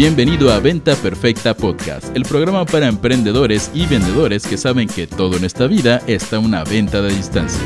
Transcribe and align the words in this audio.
Bienvenido 0.00 0.50
a 0.50 0.60
Venta 0.60 0.96
Perfecta 0.96 1.54
Podcast, 1.54 2.16
el 2.16 2.22
programa 2.22 2.64
para 2.64 2.88
emprendedores 2.88 3.70
y 3.74 3.84
vendedores 3.84 4.46
que 4.46 4.56
saben 4.56 4.88
que 4.88 5.06
todo 5.06 5.36
en 5.36 5.44
esta 5.44 5.66
vida 5.66 6.00
está 6.06 6.38
una 6.38 6.64
venta 6.64 7.02
de 7.02 7.14
distancia. 7.14 7.60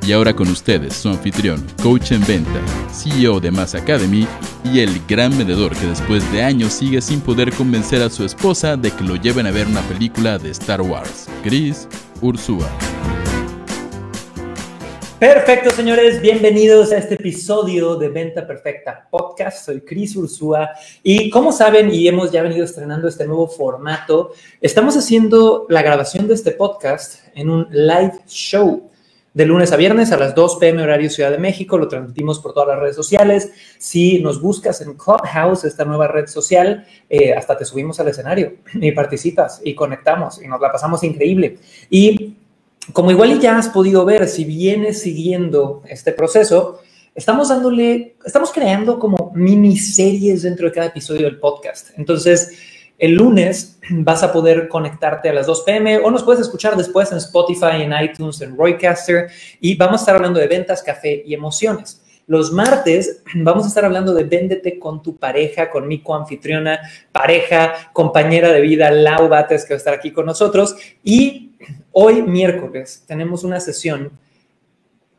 Y 0.00 0.12
ahora 0.12 0.34
con 0.34 0.48
ustedes, 0.48 0.94
su 0.94 1.10
anfitrión, 1.10 1.62
coach 1.82 2.12
en 2.12 2.26
venta, 2.26 2.62
CEO 2.90 3.40
de 3.40 3.50
Mass 3.50 3.74
Academy 3.74 4.26
y 4.64 4.80
el 4.80 5.02
gran 5.06 5.36
vendedor 5.36 5.76
que 5.76 5.86
después 5.86 6.32
de 6.32 6.42
años 6.42 6.72
sigue 6.72 7.02
sin 7.02 7.20
poder 7.20 7.52
convencer 7.52 8.00
a 8.00 8.08
su 8.08 8.24
esposa 8.24 8.78
de 8.78 8.90
que 8.90 9.04
lo 9.04 9.16
lleven 9.16 9.46
a 9.46 9.50
ver 9.50 9.66
una 9.66 9.82
película 9.82 10.38
de 10.38 10.52
Star 10.52 10.80
Wars, 10.80 11.28
Chris 11.42 11.86
Ursúa. 12.22 12.70
Perfecto, 15.20 15.68
señores. 15.68 16.22
Bienvenidos 16.22 16.92
a 16.92 16.96
este 16.96 17.16
episodio 17.16 17.96
de 17.96 18.08
Venta 18.08 18.46
Perfecta 18.46 19.06
Podcast. 19.10 19.66
Soy 19.66 19.82
Cris 19.82 20.16
Ursúa 20.16 20.70
y 21.02 21.28
como 21.28 21.52
saben, 21.52 21.92
y 21.92 22.08
hemos 22.08 22.32
ya 22.32 22.42
venido 22.42 22.64
estrenando 22.64 23.06
este 23.06 23.26
nuevo 23.26 23.46
formato, 23.46 24.32
estamos 24.62 24.96
haciendo 24.96 25.66
la 25.68 25.82
grabación 25.82 26.26
de 26.26 26.32
este 26.32 26.52
podcast 26.52 27.16
en 27.34 27.50
un 27.50 27.68
live 27.70 28.14
show 28.28 28.88
de 29.34 29.44
lunes 29.44 29.72
a 29.72 29.76
viernes 29.76 30.10
a 30.10 30.16
las 30.16 30.34
2 30.34 30.56
pm 30.56 30.82
horario 30.82 31.10
Ciudad 31.10 31.30
de 31.30 31.36
México. 31.36 31.76
Lo 31.76 31.86
transmitimos 31.86 32.38
por 32.38 32.54
todas 32.54 32.68
las 32.68 32.78
redes 32.78 32.96
sociales. 32.96 33.52
Si 33.76 34.22
nos 34.22 34.40
buscas 34.40 34.80
en 34.80 34.94
Clubhouse, 34.94 35.64
esta 35.64 35.84
nueva 35.84 36.08
red 36.08 36.28
social, 36.28 36.86
eh, 37.10 37.34
hasta 37.34 37.58
te 37.58 37.66
subimos 37.66 38.00
al 38.00 38.08
escenario 38.08 38.54
y 38.72 38.90
participas 38.92 39.60
y 39.62 39.74
conectamos 39.74 40.42
y 40.42 40.48
nos 40.48 40.62
la 40.62 40.72
pasamos 40.72 41.04
increíble. 41.04 41.58
Y 41.90 42.38
como 42.92 43.10
igual 43.10 43.40
ya 43.40 43.58
has 43.58 43.68
podido 43.68 44.04
ver, 44.04 44.28
si 44.28 44.44
vienes 44.44 45.02
siguiendo 45.02 45.82
este 45.88 46.12
proceso, 46.12 46.80
estamos 47.14 47.48
dándole, 47.48 48.16
estamos 48.24 48.52
creando 48.52 48.98
como 48.98 49.32
miniseries 49.34 50.42
dentro 50.42 50.66
de 50.66 50.72
cada 50.72 50.86
episodio 50.88 51.26
del 51.26 51.38
podcast. 51.38 51.90
Entonces, 51.98 52.58
el 52.98 53.12
lunes 53.12 53.78
vas 53.90 54.22
a 54.22 54.32
poder 54.32 54.68
conectarte 54.68 55.28
a 55.28 55.32
las 55.32 55.46
2 55.46 55.62
pm 55.62 55.98
o 55.98 56.10
nos 56.10 56.22
puedes 56.22 56.42
escuchar 56.42 56.76
después 56.76 57.10
en 57.12 57.18
Spotify, 57.18 57.82
en 57.82 57.92
iTunes, 57.92 58.40
en 58.42 58.56
Roycaster 58.56 59.28
y 59.60 59.74
vamos 59.76 60.00
a 60.00 60.02
estar 60.02 60.16
hablando 60.16 60.38
de 60.38 60.46
ventas, 60.46 60.82
café 60.82 61.22
y 61.24 61.34
emociones. 61.34 62.02
Los 62.26 62.52
martes 62.52 63.22
vamos 63.34 63.64
a 63.64 63.68
estar 63.68 63.84
hablando 63.84 64.14
de 64.14 64.24
véndete 64.24 64.78
con 64.78 65.02
tu 65.02 65.16
pareja, 65.16 65.70
con 65.70 65.88
mi 65.88 66.02
coanfitriona, 66.02 66.80
pareja, 67.10 67.90
compañera 67.92 68.52
de 68.52 68.60
vida, 68.60 68.90
Lau 68.90 69.28
Bates, 69.28 69.64
que 69.64 69.74
va 69.74 69.76
a 69.76 69.78
estar 69.78 69.94
aquí 69.94 70.12
con 70.12 70.26
nosotros. 70.26 70.76
Y 71.02 71.49
Hoy, 71.92 72.22
miércoles, 72.22 73.04
tenemos 73.06 73.42
una 73.42 73.58
sesión 73.60 74.12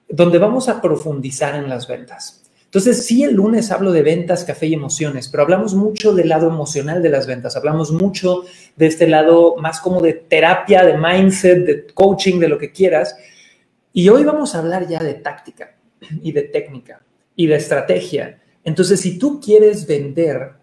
donde 0.07 0.37
vamos 0.37 0.69
a 0.69 0.81
profundizar 0.81 1.55
en 1.55 1.69
las 1.69 1.87
ventas. 1.87 2.41
Entonces, 2.65 3.05
sí, 3.05 3.23
el 3.23 3.33
lunes 3.33 3.69
hablo 3.69 3.91
de 3.91 4.01
ventas, 4.01 4.45
café 4.45 4.67
y 4.67 4.73
emociones, 4.73 5.27
pero 5.27 5.43
hablamos 5.43 5.73
mucho 5.73 6.13
del 6.13 6.29
lado 6.29 6.47
emocional 6.47 7.03
de 7.03 7.09
las 7.09 7.27
ventas, 7.27 7.57
hablamos 7.57 7.91
mucho 7.91 8.45
de 8.77 8.87
este 8.87 9.07
lado 9.07 9.57
más 9.57 9.81
como 9.81 9.99
de 9.99 10.13
terapia, 10.13 10.85
de 10.85 10.97
mindset, 10.97 11.65
de 11.65 11.87
coaching, 11.93 12.39
de 12.39 12.47
lo 12.47 12.57
que 12.57 12.71
quieras. 12.71 13.17
Y 13.91 14.07
hoy 14.07 14.23
vamos 14.23 14.55
a 14.55 14.59
hablar 14.59 14.87
ya 14.87 14.99
de 14.99 15.15
táctica 15.15 15.75
y 16.21 16.31
de 16.31 16.43
técnica 16.43 17.01
y 17.35 17.47
de 17.47 17.55
estrategia. 17.55 18.39
Entonces, 18.63 19.01
si 19.01 19.19
tú 19.19 19.41
quieres 19.41 19.85
vender 19.85 20.60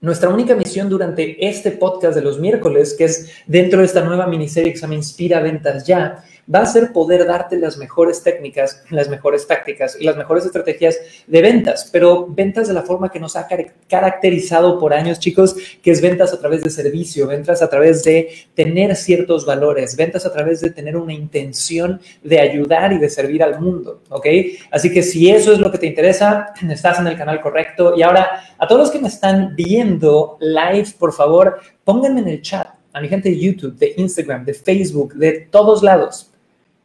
nuestra 0.00 0.28
única 0.28 0.54
misión 0.54 0.88
durante 0.88 1.46
este 1.46 1.72
podcast 1.72 2.14
de 2.14 2.22
los 2.22 2.38
miércoles, 2.38 2.94
que 2.96 3.04
es 3.04 3.30
dentro 3.46 3.80
de 3.80 3.86
esta 3.86 4.02
nueva 4.04 4.26
miniserie 4.26 4.72
que 4.72 4.78
se 4.78 4.82
llama 4.82 4.94
Inspira 4.94 5.40
Ventas 5.40 5.86
Ya, 5.86 6.24
va 6.52 6.60
a 6.60 6.66
ser 6.66 6.92
poder 6.92 7.26
darte 7.26 7.56
las 7.58 7.76
mejores 7.76 8.22
técnicas, 8.22 8.84
las 8.90 9.08
mejores 9.08 9.46
tácticas 9.46 9.96
y 10.00 10.04
las 10.04 10.16
mejores 10.16 10.44
estrategias 10.44 10.98
de 11.26 11.42
ventas, 11.42 11.88
pero 11.92 12.26
ventas 12.28 12.68
de 12.68 12.74
la 12.74 12.82
forma 12.82 13.10
que 13.10 13.20
nos 13.20 13.36
ha 13.36 13.48
caracterizado 13.88 14.78
por 14.78 14.94
años, 14.94 15.18
chicos, 15.18 15.56
que 15.82 15.90
es 15.90 16.00
ventas 16.00 16.32
a 16.32 16.38
través 16.38 16.62
de 16.62 16.70
servicio, 16.70 17.26
ventas 17.26 17.62
a 17.62 17.68
través 17.68 18.04
de 18.04 18.30
tener 18.54 18.94
ciertos 18.96 19.44
valores, 19.44 19.96
ventas 19.96 20.26
a 20.26 20.32
través 20.32 20.60
de 20.60 20.70
tener 20.70 20.96
una 20.96 21.12
intención 21.12 22.00
de 22.22 22.40
ayudar 22.40 22.92
y 22.92 22.98
de 22.98 23.10
servir 23.10 23.42
al 23.42 23.60
mundo, 23.60 24.02
¿ok? 24.08 24.26
Así 24.70 24.92
que 24.92 25.02
si 25.02 25.30
eso 25.30 25.52
es 25.52 25.58
lo 25.58 25.70
que 25.70 25.78
te 25.78 25.86
interesa, 25.86 26.54
estás 26.70 27.00
en 27.00 27.06
el 27.06 27.16
canal 27.16 27.40
correcto. 27.40 27.94
Y 27.96 28.02
ahora, 28.02 28.42
a 28.58 28.66
todos 28.66 28.82
los 28.82 28.90
que 28.90 28.98
me 28.98 29.08
están 29.08 29.54
viendo 29.56 30.36
live, 30.40 30.88
por 30.98 31.12
favor, 31.12 31.60
pónganme 31.84 32.20
en 32.20 32.28
el 32.28 32.42
chat 32.42 32.68
a 32.92 33.00
mi 33.00 33.08
gente 33.08 33.28
de 33.28 33.38
YouTube, 33.38 33.76
de 33.76 33.92
Instagram, 33.98 34.44
de 34.46 34.54
Facebook, 34.54 35.14
de 35.14 35.48
todos 35.50 35.82
lados. 35.82 36.30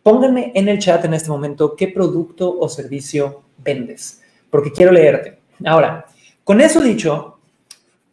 Pónganme 0.03 0.51
en 0.55 0.67
el 0.67 0.79
chat 0.79 1.05
en 1.05 1.13
este 1.13 1.29
momento 1.29 1.75
qué 1.75 1.87
producto 1.87 2.57
o 2.59 2.67
servicio 2.67 3.43
vendes, 3.57 4.21
porque 4.49 4.71
quiero 4.71 4.91
leerte. 4.91 5.39
Ahora, 5.63 6.05
con 6.43 6.59
eso 6.59 6.81
dicho, 6.81 7.37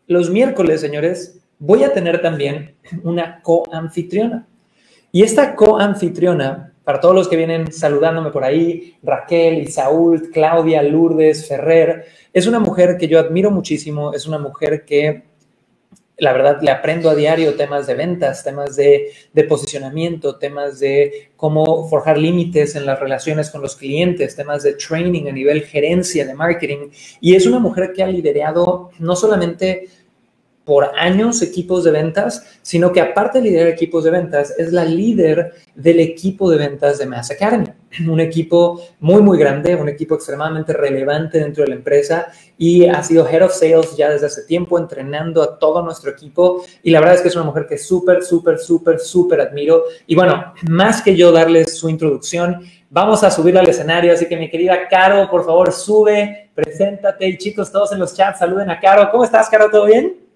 los 0.06 0.28
miércoles, 0.30 0.80
señores, 0.80 1.40
voy 1.58 1.84
a 1.84 1.92
tener 1.92 2.20
también 2.20 2.74
una 3.04 3.40
coanfitriona. 3.42 4.46
Y 5.12 5.22
esta 5.22 5.54
coanfitriona, 5.54 6.72
para 6.84 7.00
todos 7.00 7.14
los 7.14 7.28
que 7.28 7.36
vienen 7.36 7.72
saludándome 7.72 8.30
por 8.30 8.44
ahí, 8.44 8.96
Raquel, 9.02 9.62
Isaúl, 9.62 10.30
Claudia, 10.30 10.82
Lourdes, 10.82 11.48
Ferrer, 11.48 12.04
es 12.32 12.46
una 12.46 12.58
mujer 12.58 12.98
que 12.98 13.08
yo 13.08 13.18
admiro 13.18 13.50
muchísimo, 13.50 14.12
es 14.12 14.26
una 14.26 14.38
mujer 14.38 14.84
que 14.84 15.22
la 16.18 16.32
verdad 16.32 16.60
le 16.60 16.72
aprendo 16.72 17.10
a 17.10 17.14
diario 17.14 17.54
temas 17.54 17.86
de 17.86 17.94
ventas, 17.94 18.42
temas 18.42 18.74
de, 18.74 19.12
posicionamiento, 19.48 20.36
temas 20.36 20.80
de 20.80 21.30
cómo 21.36 21.88
forjar 21.88 22.18
límites 22.18 22.74
en 22.74 22.86
las 22.86 22.98
relaciones 22.98 23.50
con 23.50 23.62
los 23.62 23.76
clientes, 23.76 24.34
temas 24.34 24.64
de 24.64 24.74
training 24.74 25.28
a 25.28 25.32
nivel 25.32 25.62
gerencia, 25.62 26.26
de 26.26 26.34
marketing. 26.34 26.90
Y 27.20 27.36
es 27.36 27.46
una 27.46 27.60
mujer 27.60 27.92
que 27.94 28.02
ha 28.02 28.08
liderado 28.08 28.90
no 28.98 29.14
solamente 29.14 29.88
por 30.68 30.90
años 30.98 31.40
equipos 31.40 31.82
de 31.82 31.92
ventas, 31.92 32.44
sino 32.60 32.92
que 32.92 33.00
aparte 33.00 33.38
de 33.38 33.44
liderar 33.44 33.68
equipos 33.68 34.04
de 34.04 34.10
ventas, 34.10 34.54
es 34.58 34.70
la 34.70 34.84
líder 34.84 35.54
del 35.74 35.98
equipo 35.98 36.50
de 36.50 36.58
ventas 36.58 36.98
de 36.98 37.06
Mass 37.06 37.30
Academy. 37.30 37.68
Un 38.06 38.20
equipo 38.20 38.78
muy, 39.00 39.22
muy 39.22 39.38
grande, 39.38 39.74
un 39.74 39.88
equipo 39.88 40.14
extremadamente 40.14 40.74
relevante 40.74 41.38
dentro 41.38 41.64
de 41.64 41.70
la 41.70 41.76
empresa 41.76 42.26
y 42.58 42.84
ha 42.84 43.02
sido 43.02 43.26
Head 43.26 43.46
of 43.46 43.54
Sales 43.54 43.96
ya 43.96 44.10
desde 44.10 44.26
hace 44.26 44.42
tiempo, 44.42 44.78
entrenando 44.78 45.42
a 45.42 45.58
todo 45.58 45.80
nuestro 45.80 46.10
equipo. 46.10 46.62
Y 46.82 46.90
la 46.90 47.00
verdad 47.00 47.14
es 47.14 47.22
que 47.22 47.28
es 47.28 47.36
una 47.36 47.46
mujer 47.46 47.66
que 47.66 47.78
súper, 47.78 48.22
súper, 48.22 48.58
súper, 48.58 48.98
súper 48.98 49.40
admiro. 49.40 49.84
Y 50.06 50.14
bueno, 50.16 50.52
más 50.68 51.00
que 51.00 51.16
yo 51.16 51.32
darles 51.32 51.78
su 51.78 51.88
introducción, 51.88 52.60
vamos 52.90 53.24
a 53.24 53.30
subirla 53.30 53.60
al 53.60 53.68
escenario. 53.70 54.12
Así 54.12 54.26
que 54.26 54.36
mi 54.36 54.50
querida 54.50 54.86
Caro, 54.86 55.30
por 55.30 55.46
favor, 55.46 55.72
sube, 55.72 56.50
preséntate. 56.54 57.26
Y 57.26 57.38
chicos, 57.38 57.72
todos 57.72 57.90
en 57.92 58.00
los 58.00 58.14
chats, 58.14 58.40
saluden 58.40 58.68
a 58.68 58.78
Caro. 58.78 59.08
¿Cómo 59.10 59.24
estás, 59.24 59.48
Caro? 59.48 59.70
¿Todo 59.70 59.86
bien? 59.86 60.27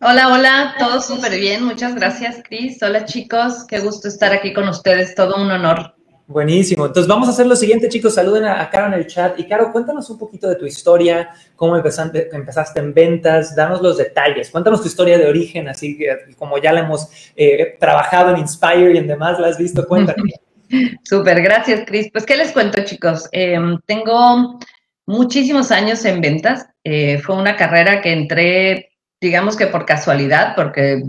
Hola, 0.00 0.32
hola, 0.32 0.74
todo 0.78 1.00
súper 1.00 1.40
bien, 1.40 1.64
muchas 1.64 1.96
gracias, 1.96 2.40
Cris. 2.48 2.80
Hola, 2.84 3.04
chicos, 3.04 3.66
qué 3.66 3.80
gusto 3.80 4.06
estar 4.06 4.32
aquí 4.32 4.52
con 4.52 4.68
ustedes, 4.68 5.12
todo 5.16 5.42
un 5.42 5.50
honor. 5.50 5.92
Buenísimo. 6.28 6.86
Entonces 6.86 7.08
vamos 7.08 7.26
a 7.26 7.32
hacer 7.32 7.48
lo 7.48 7.56
siguiente, 7.56 7.88
chicos. 7.88 8.14
Saluden 8.14 8.44
a, 8.44 8.70
Caro 8.70 8.86
en 8.86 8.92
el 8.92 9.08
chat. 9.08 9.36
Y 9.40 9.48
Caro, 9.48 9.72
cuéntanos 9.72 10.08
un 10.08 10.16
poquito 10.16 10.48
de 10.48 10.54
tu 10.54 10.66
historia, 10.66 11.30
cómo 11.56 11.74
empezaste, 11.76 12.28
empezaste 12.32 12.78
en 12.78 12.94
ventas, 12.94 13.56
danos 13.56 13.82
los 13.82 13.96
detalles. 13.96 14.50
Cuéntanos 14.50 14.82
tu 14.82 14.86
historia 14.86 15.18
de 15.18 15.26
origen, 15.26 15.68
así 15.68 15.98
como 16.36 16.58
ya 16.58 16.72
la 16.72 16.80
hemos 16.80 17.08
eh, 17.34 17.76
trabajado 17.80 18.30
en 18.30 18.38
Inspire 18.38 18.94
y 18.94 18.98
en 18.98 19.08
demás, 19.08 19.40
la 19.40 19.48
has 19.48 19.58
visto. 19.58 19.84
Cuéntanos. 19.84 20.30
Súper, 21.02 21.42
gracias, 21.42 21.84
Cris. 21.86 22.08
Pues, 22.12 22.24
¿qué 22.24 22.36
les 22.36 22.52
cuento, 22.52 22.84
chicos? 22.84 23.28
Em, 23.32 23.80
tengo 23.84 24.60
muchísimos 25.06 25.72
años 25.72 26.04
en 26.04 26.20
ventas. 26.20 26.66
Eh, 26.84 27.18
fue 27.18 27.34
una 27.34 27.56
carrera 27.56 28.00
que 28.00 28.12
entré 28.12 28.88
digamos 29.20 29.56
que 29.56 29.66
por 29.66 29.86
casualidad, 29.86 30.54
porque 30.54 31.02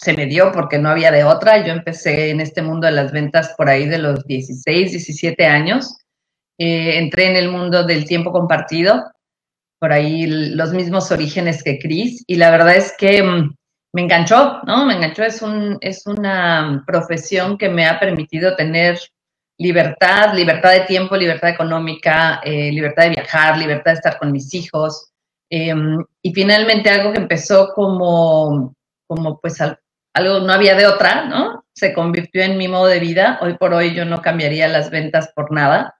se 0.00 0.12
me 0.14 0.26
dio, 0.26 0.52
porque 0.52 0.78
no 0.78 0.90
había 0.90 1.10
de 1.10 1.24
otra. 1.24 1.64
Yo 1.66 1.72
empecé 1.72 2.30
en 2.30 2.40
este 2.40 2.62
mundo 2.62 2.86
de 2.86 2.92
las 2.92 3.12
ventas 3.12 3.54
por 3.56 3.68
ahí 3.68 3.86
de 3.86 3.98
los 3.98 4.24
16, 4.24 4.90
17 4.92 5.46
años. 5.46 5.96
Eh, 6.58 6.98
entré 6.98 7.26
en 7.26 7.36
el 7.36 7.50
mundo 7.50 7.84
del 7.84 8.04
tiempo 8.04 8.32
compartido, 8.32 9.12
por 9.78 9.92
ahí 9.92 10.26
los 10.26 10.72
mismos 10.72 11.10
orígenes 11.12 11.62
que 11.62 11.78
Cris, 11.78 12.24
y 12.26 12.34
la 12.34 12.50
verdad 12.50 12.76
es 12.76 12.94
que 12.98 13.22
mm, 13.22 13.54
me 13.94 14.02
enganchó, 14.02 14.60
¿no? 14.66 14.84
Me 14.84 14.94
enganchó, 14.94 15.22
es, 15.22 15.40
un, 15.40 15.78
es 15.80 16.04
una 16.06 16.82
profesión 16.86 17.58
que 17.58 17.68
me 17.68 17.86
ha 17.86 18.00
permitido 18.00 18.56
tener 18.56 18.98
libertad, 19.58 20.34
libertad 20.34 20.72
de 20.72 20.80
tiempo, 20.80 21.16
libertad 21.16 21.50
económica, 21.50 22.40
eh, 22.44 22.72
libertad 22.72 23.04
de 23.04 23.10
viajar, 23.10 23.58
libertad 23.58 23.92
de 23.92 23.96
estar 23.96 24.18
con 24.18 24.32
mis 24.32 24.52
hijos, 24.54 25.10
Em, 25.50 26.04
y 26.22 26.34
finalmente 26.34 26.90
algo 26.90 27.12
que 27.12 27.20
empezó 27.20 27.72
como, 27.74 28.74
como 29.06 29.38
pues 29.40 29.58
algo 29.60 30.40
no 30.40 30.52
había 30.52 30.74
de 30.74 30.86
otra, 30.86 31.24
¿no? 31.26 31.64
Se 31.74 31.94
convirtió 31.94 32.42
en 32.42 32.58
mi 32.58 32.68
modo 32.68 32.86
de 32.86 33.00
vida. 33.00 33.38
Hoy 33.40 33.56
por 33.56 33.72
hoy 33.72 33.94
yo 33.94 34.04
no 34.04 34.20
cambiaría 34.20 34.68
las 34.68 34.90
ventas 34.90 35.30
por 35.34 35.52
nada. 35.52 35.94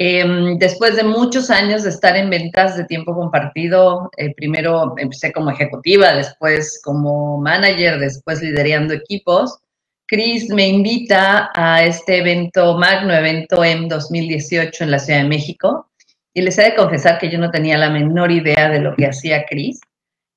Em, 0.00 0.58
después 0.58 0.94
de 0.94 1.02
muchos 1.02 1.50
años 1.50 1.82
de 1.82 1.90
estar 1.90 2.16
en 2.16 2.30
ventas 2.30 2.76
de 2.76 2.84
tiempo 2.84 3.14
compartido, 3.14 4.10
eh, 4.16 4.32
primero 4.34 4.94
empecé 4.96 5.32
como 5.32 5.50
ejecutiva, 5.50 6.14
después 6.14 6.80
como 6.84 7.38
manager, 7.38 7.98
después 7.98 8.40
liderando 8.40 8.94
equipos. 8.94 9.58
Chris 10.06 10.48
me 10.50 10.68
invita 10.68 11.50
a 11.54 11.82
este 11.84 12.18
evento, 12.18 12.78
Magno 12.78 13.12
Evento 13.12 13.64
M 13.64 13.88
2018 13.88 14.84
en 14.84 14.90
la 14.92 14.98
Ciudad 15.00 15.22
de 15.22 15.28
México, 15.28 15.90
y 16.34 16.42
les 16.42 16.58
he 16.58 16.62
de 16.62 16.74
confesar 16.74 17.18
que 17.18 17.30
yo 17.30 17.38
no 17.38 17.50
tenía 17.50 17.78
la 17.78 17.90
menor 17.90 18.30
idea 18.30 18.68
de 18.68 18.80
lo 18.80 18.94
que 18.94 19.06
hacía 19.06 19.44
Chris. 19.46 19.80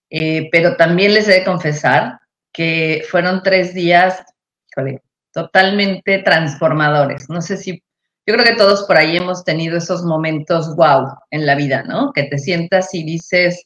eh, 0.09 0.49
pero 0.51 0.75
también 0.75 1.13
les 1.13 1.27
he 1.29 1.39
de 1.39 1.45
confesar 1.45 2.19
que 2.53 3.03
fueron 3.09 3.43
tres 3.43 3.73
días, 3.73 4.23
totalmente 5.31 6.19
transformadores. 6.19 7.29
No 7.29 7.41
sé 7.41 7.55
si, 7.57 7.81
yo 8.25 8.33
creo 8.33 8.43
que 8.43 8.55
todos 8.55 8.83
por 8.83 8.97
ahí 8.97 9.17
hemos 9.17 9.43
tenido 9.45 9.77
esos 9.77 10.03
momentos 10.03 10.75
wow 10.75 11.07
en 11.31 11.45
la 11.45 11.55
vida, 11.55 11.83
¿no? 11.83 12.11
Que 12.13 12.23
te 12.23 12.37
sientas 12.37 12.93
y 12.93 13.03
dices, 13.03 13.63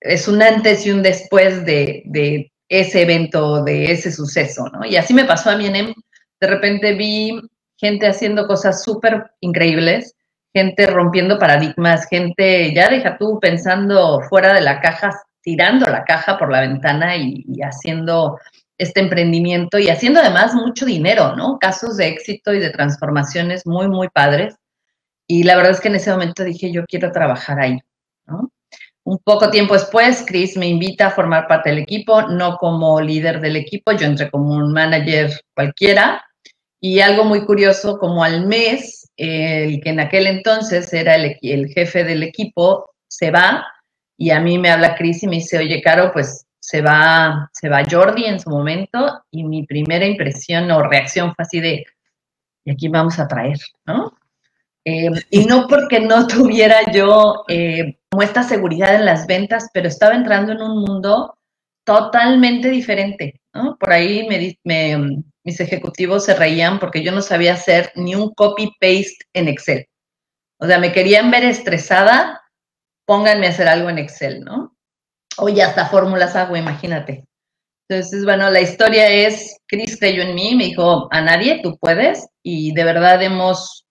es 0.00 0.26
un 0.26 0.42
antes 0.42 0.84
y 0.86 0.90
un 0.90 1.02
después 1.02 1.64
de, 1.64 2.02
de 2.06 2.52
ese 2.68 3.02
evento, 3.02 3.62
de 3.62 3.92
ese 3.92 4.10
suceso, 4.12 4.68
¿no? 4.72 4.84
Y 4.84 4.96
así 4.96 5.14
me 5.14 5.24
pasó 5.24 5.50
a 5.50 5.56
mí 5.56 5.66
en 5.66 5.94
de 6.40 6.46
repente 6.46 6.94
vi 6.94 7.40
gente 7.76 8.06
haciendo 8.06 8.46
cosas 8.46 8.82
súper 8.82 9.30
increíbles, 9.40 10.14
gente 10.54 10.86
rompiendo 10.86 11.38
paradigmas, 11.38 12.06
gente, 12.08 12.72
ya 12.74 12.88
deja 12.88 13.16
tú 13.18 13.38
pensando 13.40 14.20
fuera 14.28 14.54
de 14.54 14.60
la 14.60 14.80
caja, 14.80 15.10
tirando 15.42 15.86
la 15.86 16.04
caja 16.04 16.38
por 16.38 16.50
la 16.50 16.60
ventana 16.60 17.16
y, 17.16 17.44
haciendo 17.62 18.38
este 18.78 19.00
emprendimiento 19.00 19.78
y 19.78 19.88
haciendo 19.88 20.20
además 20.20 20.54
mucho 20.54 20.86
dinero, 20.86 21.34
¿no? 21.36 21.58
Casos 21.58 21.96
de 21.96 22.08
éxito 22.08 22.54
y 22.54 22.60
de 22.60 22.70
transformaciones 22.70 23.66
muy, 23.66 23.88
muy 23.88 24.08
padres. 24.08 24.54
Y 25.26 25.42
la 25.42 25.56
verdad 25.56 25.72
es 25.72 25.80
que 25.80 25.88
en 25.88 25.96
ese 25.96 26.10
momento 26.10 26.44
dije, 26.44 26.72
yo 26.72 26.84
quiero 26.86 27.10
trabajar 27.12 27.60
ahí, 27.60 27.78
¿no? 28.26 28.50
Un 29.04 29.18
poco 29.18 29.50
tiempo 29.50 29.74
después, 29.74 30.22
Chris 30.26 30.56
me 30.56 30.68
invita 30.68 31.06
a 31.06 31.10
formar 31.10 31.48
parte 31.48 31.70
del 31.70 31.78
equipo, 31.78 32.22
no 32.22 32.56
como 32.58 33.00
líder 33.00 33.40
del 33.40 33.56
equipo, 33.56 33.92
yo 33.92 34.06
entré 34.06 34.30
como 34.30 34.54
un 34.54 34.72
manager 34.72 35.30
cualquiera, 35.54 36.22
y 36.80 37.00
algo 37.00 37.24
muy 37.24 37.44
curioso, 37.44 37.98
como 37.98 38.22
al 38.22 38.46
mes, 38.46 38.97
el 39.18 39.80
que 39.80 39.90
en 39.90 40.00
aquel 40.00 40.26
entonces 40.28 40.92
era 40.92 41.16
el, 41.16 41.68
jefe 41.68 42.04
del 42.04 42.22
equipo 42.22 42.90
se 43.08 43.30
va 43.30 43.66
y 44.16 44.30
a 44.30 44.40
mí 44.40 44.58
me 44.58 44.70
habla 44.70 44.94
Cris 44.94 45.22
y 45.22 45.26
me 45.26 45.36
dice, 45.36 45.58
oye, 45.58 45.82
Caro, 45.82 46.12
pues 46.12 46.46
se 46.60 46.80
va, 46.82 47.50
se 47.52 47.68
va 47.68 47.84
Jordi 47.88 48.24
en 48.24 48.40
su 48.40 48.50
momento 48.50 49.22
y 49.30 49.44
mi 49.44 49.66
primera 49.66 50.06
impresión 50.06 50.70
o 50.70 50.82
reacción 50.82 51.34
fue 51.34 51.44
así 51.44 51.60
de, 51.60 51.84
¿y 52.64 52.70
aquí 52.70 52.88
vamos 52.88 53.18
a 53.18 53.26
traer? 53.26 53.58
¿no? 53.86 54.12
Eh, 54.84 55.10
y 55.30 55.44
no 55.46 55.66
porque 55.66 56.00
no 56.00 56.26
tuviera 56.28 56.92
yo 56.92 57.44
eh, 57.48 57.98
como 58.10 58.22
esta 58.22 58.42
seguridad 58.42 58.94
en 58.94 59.04
las 59.04 59.26
ventas, 59.26 59.68
pero 59.72 59.88
estaba 59.88 60.14
entrando 60.14 60.52
en 60.52 60.62
un 60.62 60.84
mundo 60.84 61.37
totalmente 61.88 62.68
diferente. 62.68 63.40
¿no? 63.54 63.78
Por 63.78 63.90
ahí 63.90 64.28
me, 64.28 65.22
mis 65.42 65.58
ejecutivos 65.58 66.26
se 66.26 66.34
reían 66.34 66.78
porque 66.78 67.02
yo 67.02 67.12
no 67.12 67.22
sabía 67.22 67.54
hacer 67.54 67.90
ni 67.94 68.14
un 68.14 68.34
copy-paste 68.34 69.16
en 69.32 69.48
Excel. 69.48 69.86
O 70.60 70.66
sea, 70.66 70.78
me 70.78 70.92
querían 70.92 71.30
ver 71.30 71.44
estresada, 71.44 72.42
pónganme 73.06 73.46
a 73.46 73.50
hacer 73.50 73.68
algo 73.68 73.88
en 73.88 73.96
Excel, 73.96 74.40
¿no? 74.40 74.76
O 75.38 75.48
ya 75.48 75.68
hasta 75.68 75.86
fórmulas 75.86 76.36
hago, 76.36 76.58
imagínate. 76.58 77.24
Entonces, 77.88 78.22
bueno, 78.22 78.50
la 78.50 78.60
historia 78.60 79.08
es, 79.08 79.56
Chris 79.66 79.98
creyó 79.98 80.24
en 80.24 80.34
mí, 80.34 80.54
me 80.54 80.64
dijo, 80.64 81.08
a 81.10 81.22
nadie, 81.22 81.60
tú 81.62 81.78
puedes, 81.78 82.28
y 82.42 82.74
de 82.74 82.84
verdad 82.84 83.22
hemos, 83.22 83.86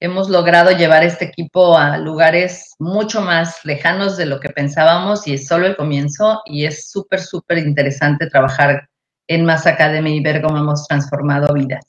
hemos 0.00 0.30
logrado 0.30 0.70
llevar 0.70 1.04
este 1.04 1.26
equipo 1.26 1.76
a 1.76 1.98
lugares 1.98 2.74
mucho 2.78 3.20
más 3.20 3.64
lejanos 3.64 4.16
de 4.16 4.24
lo 4.26 4.40
que 4.40 4.48
pensábamos 4.48 5.26
y 5.28 5.34
es 5.34 5.46
solo 5.46 5.66
el 5.66 5.76
comienzo 5.76 6.40
y 6.46 6.64
es 6.64 6.90
súper, 6.90 7.20
súper 7.20 7.58
interesante 7.58 8.28
trabajar 8.28 8.88
en 9.28 9.44
Más 9.44 9.66
Academy 9.66 10.16
y 10.16 10.22
ver 10.22 10.40
cómo 10.40 10.56
hemos 10.56 10.88
transformado 10.88 11.52
vidas. 11.52 11.84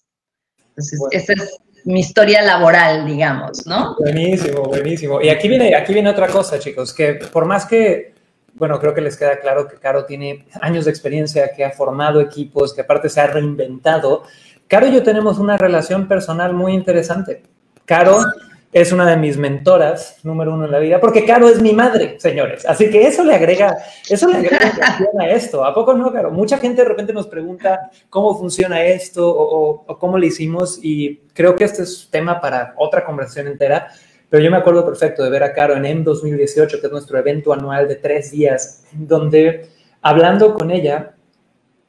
Entonces, 0.67 0.99
esa 1.11 1.33
es 1.33 1.57
mi 1.85 2.01
historia 2.01 2.41
laboral, 2.41 3.05
digamos, 3.05 3.65
¿no? 3.65 3.95
Buenísimo, 3.97 4.63
buenísimo. 4.63 5.21
Y 5.21 5.29
aquí 5.29 5.47
viene, 5.47 5.73
aquí 5.75 5.93
viene 5.93 6.09
otra 6.09 6.27
cosa, 6.27 6.59
chicos, 6.59 6.93
que 6.93 7.13
por 7.13 7.45
más 7.45 7.65
que, 7.65 8.13
bueno, 8.53 8.77
creo 8.79 8.93
que 8.93 9.01
les 9.01 9.17
queda 9.17 9.39
claro 9.39 9.67
que 9.67 9.77
Caro 9.77 10.05
tiene 10.05 10.45
años 10.61 10.85
de 10.85 10.91
experiencia, 10.91 11.51
que 11.55 11.63
ha 11.63 11.71
formado 11.71 12.19
equipos, 12.19 12.73
que 12.73 12.81
aparte 12.81 13.09
se 13.09 13.21
ha 13.21 13.27
reinventado, 13.27 14.23
Caro 14.67 14.87
y 14.87 14.93
yo 14.93 15.03
tenemos 15.03 15.37
una 15.37 15.57
relación 15.57 16.07
personal 16.07 16.53
muy 16.53 16.73
interesante. 16.73 17.43
Caro 17.91 18.23
es 18.71 18.93
una 18.93 19.05
de 19.05 19.17
mis 19.17 19.35
mentoras, 19.35 20.15
número 20.23 20.53
uno 20.53 20.63
en 20.63 20.71
la 20.71 20.79
vida, 20.79 21.01
porque 21.01 21.25
Caro 21.25 21.49
es 21.49 21.61
mi 21.61 21.73
madre, 21.73 22.17
señores. 22.21 22.65
Así 22.65 22.89
que 22.89 23.05
eso 23.05 23.21
le 23.21 23.35
agrega, 23.35 23.75
eso 24.09 24.29
le 24.29 24.37
agrega 24.37 24.71
a 25.19 25.29
esto. 25.29 25.65
¿A 25.65 25.73
poco 25.73 25.93
no, 25.93 26.09
Caro? 26.13 26.31
Mucha 26.31 26.57
gente 26.57 26.83
de 26.83 26.87
repente 26.87 27.11
nos 27.11 27.27
pregunta 27.27 27.91
cómo 28.09 28.39
funciona 28.39 28.81
esto 28.81 29.29
o, 29.29 29.83
o, 29.85 29.99
cómo 29.99 30.17
lo 30.17 30.25
hicimos 30.25 30.79
y 30.81 31.17
creo 31.33 31.53
que 31.53 31.65
este 31.65 31.83
es 31.83 32.07
tema 32.09 32.39
para 32.39 32.73
otra 32.77 33.03
conversación 33.03 33.47
entera. 33.47 33.89
Pero 34.29 34.41
yo 34.41 34.49
me 34.49 34.55
acuerdo 34.55 34.85
perfecto 34.85 35.21
de 35.21 35.29
ver 35.29 35.43
a 35.43 35.51
Caro 35.51 35.75
en 35.75 35.85
M 35.85 36.03
2018, 36.03 36.79
que 36.79 36.87
es 36.87 36.91
nuestro 36.93 37.19
evento 37.19 37.51
anual 37.51 37.89
de 37.89 37.95
tres 37.97 38.31
días, 38.31 38.85
donde 38.93 39.67
hablando 40.01 40.53
con 40.53 40.71
ella, 40.71 41.11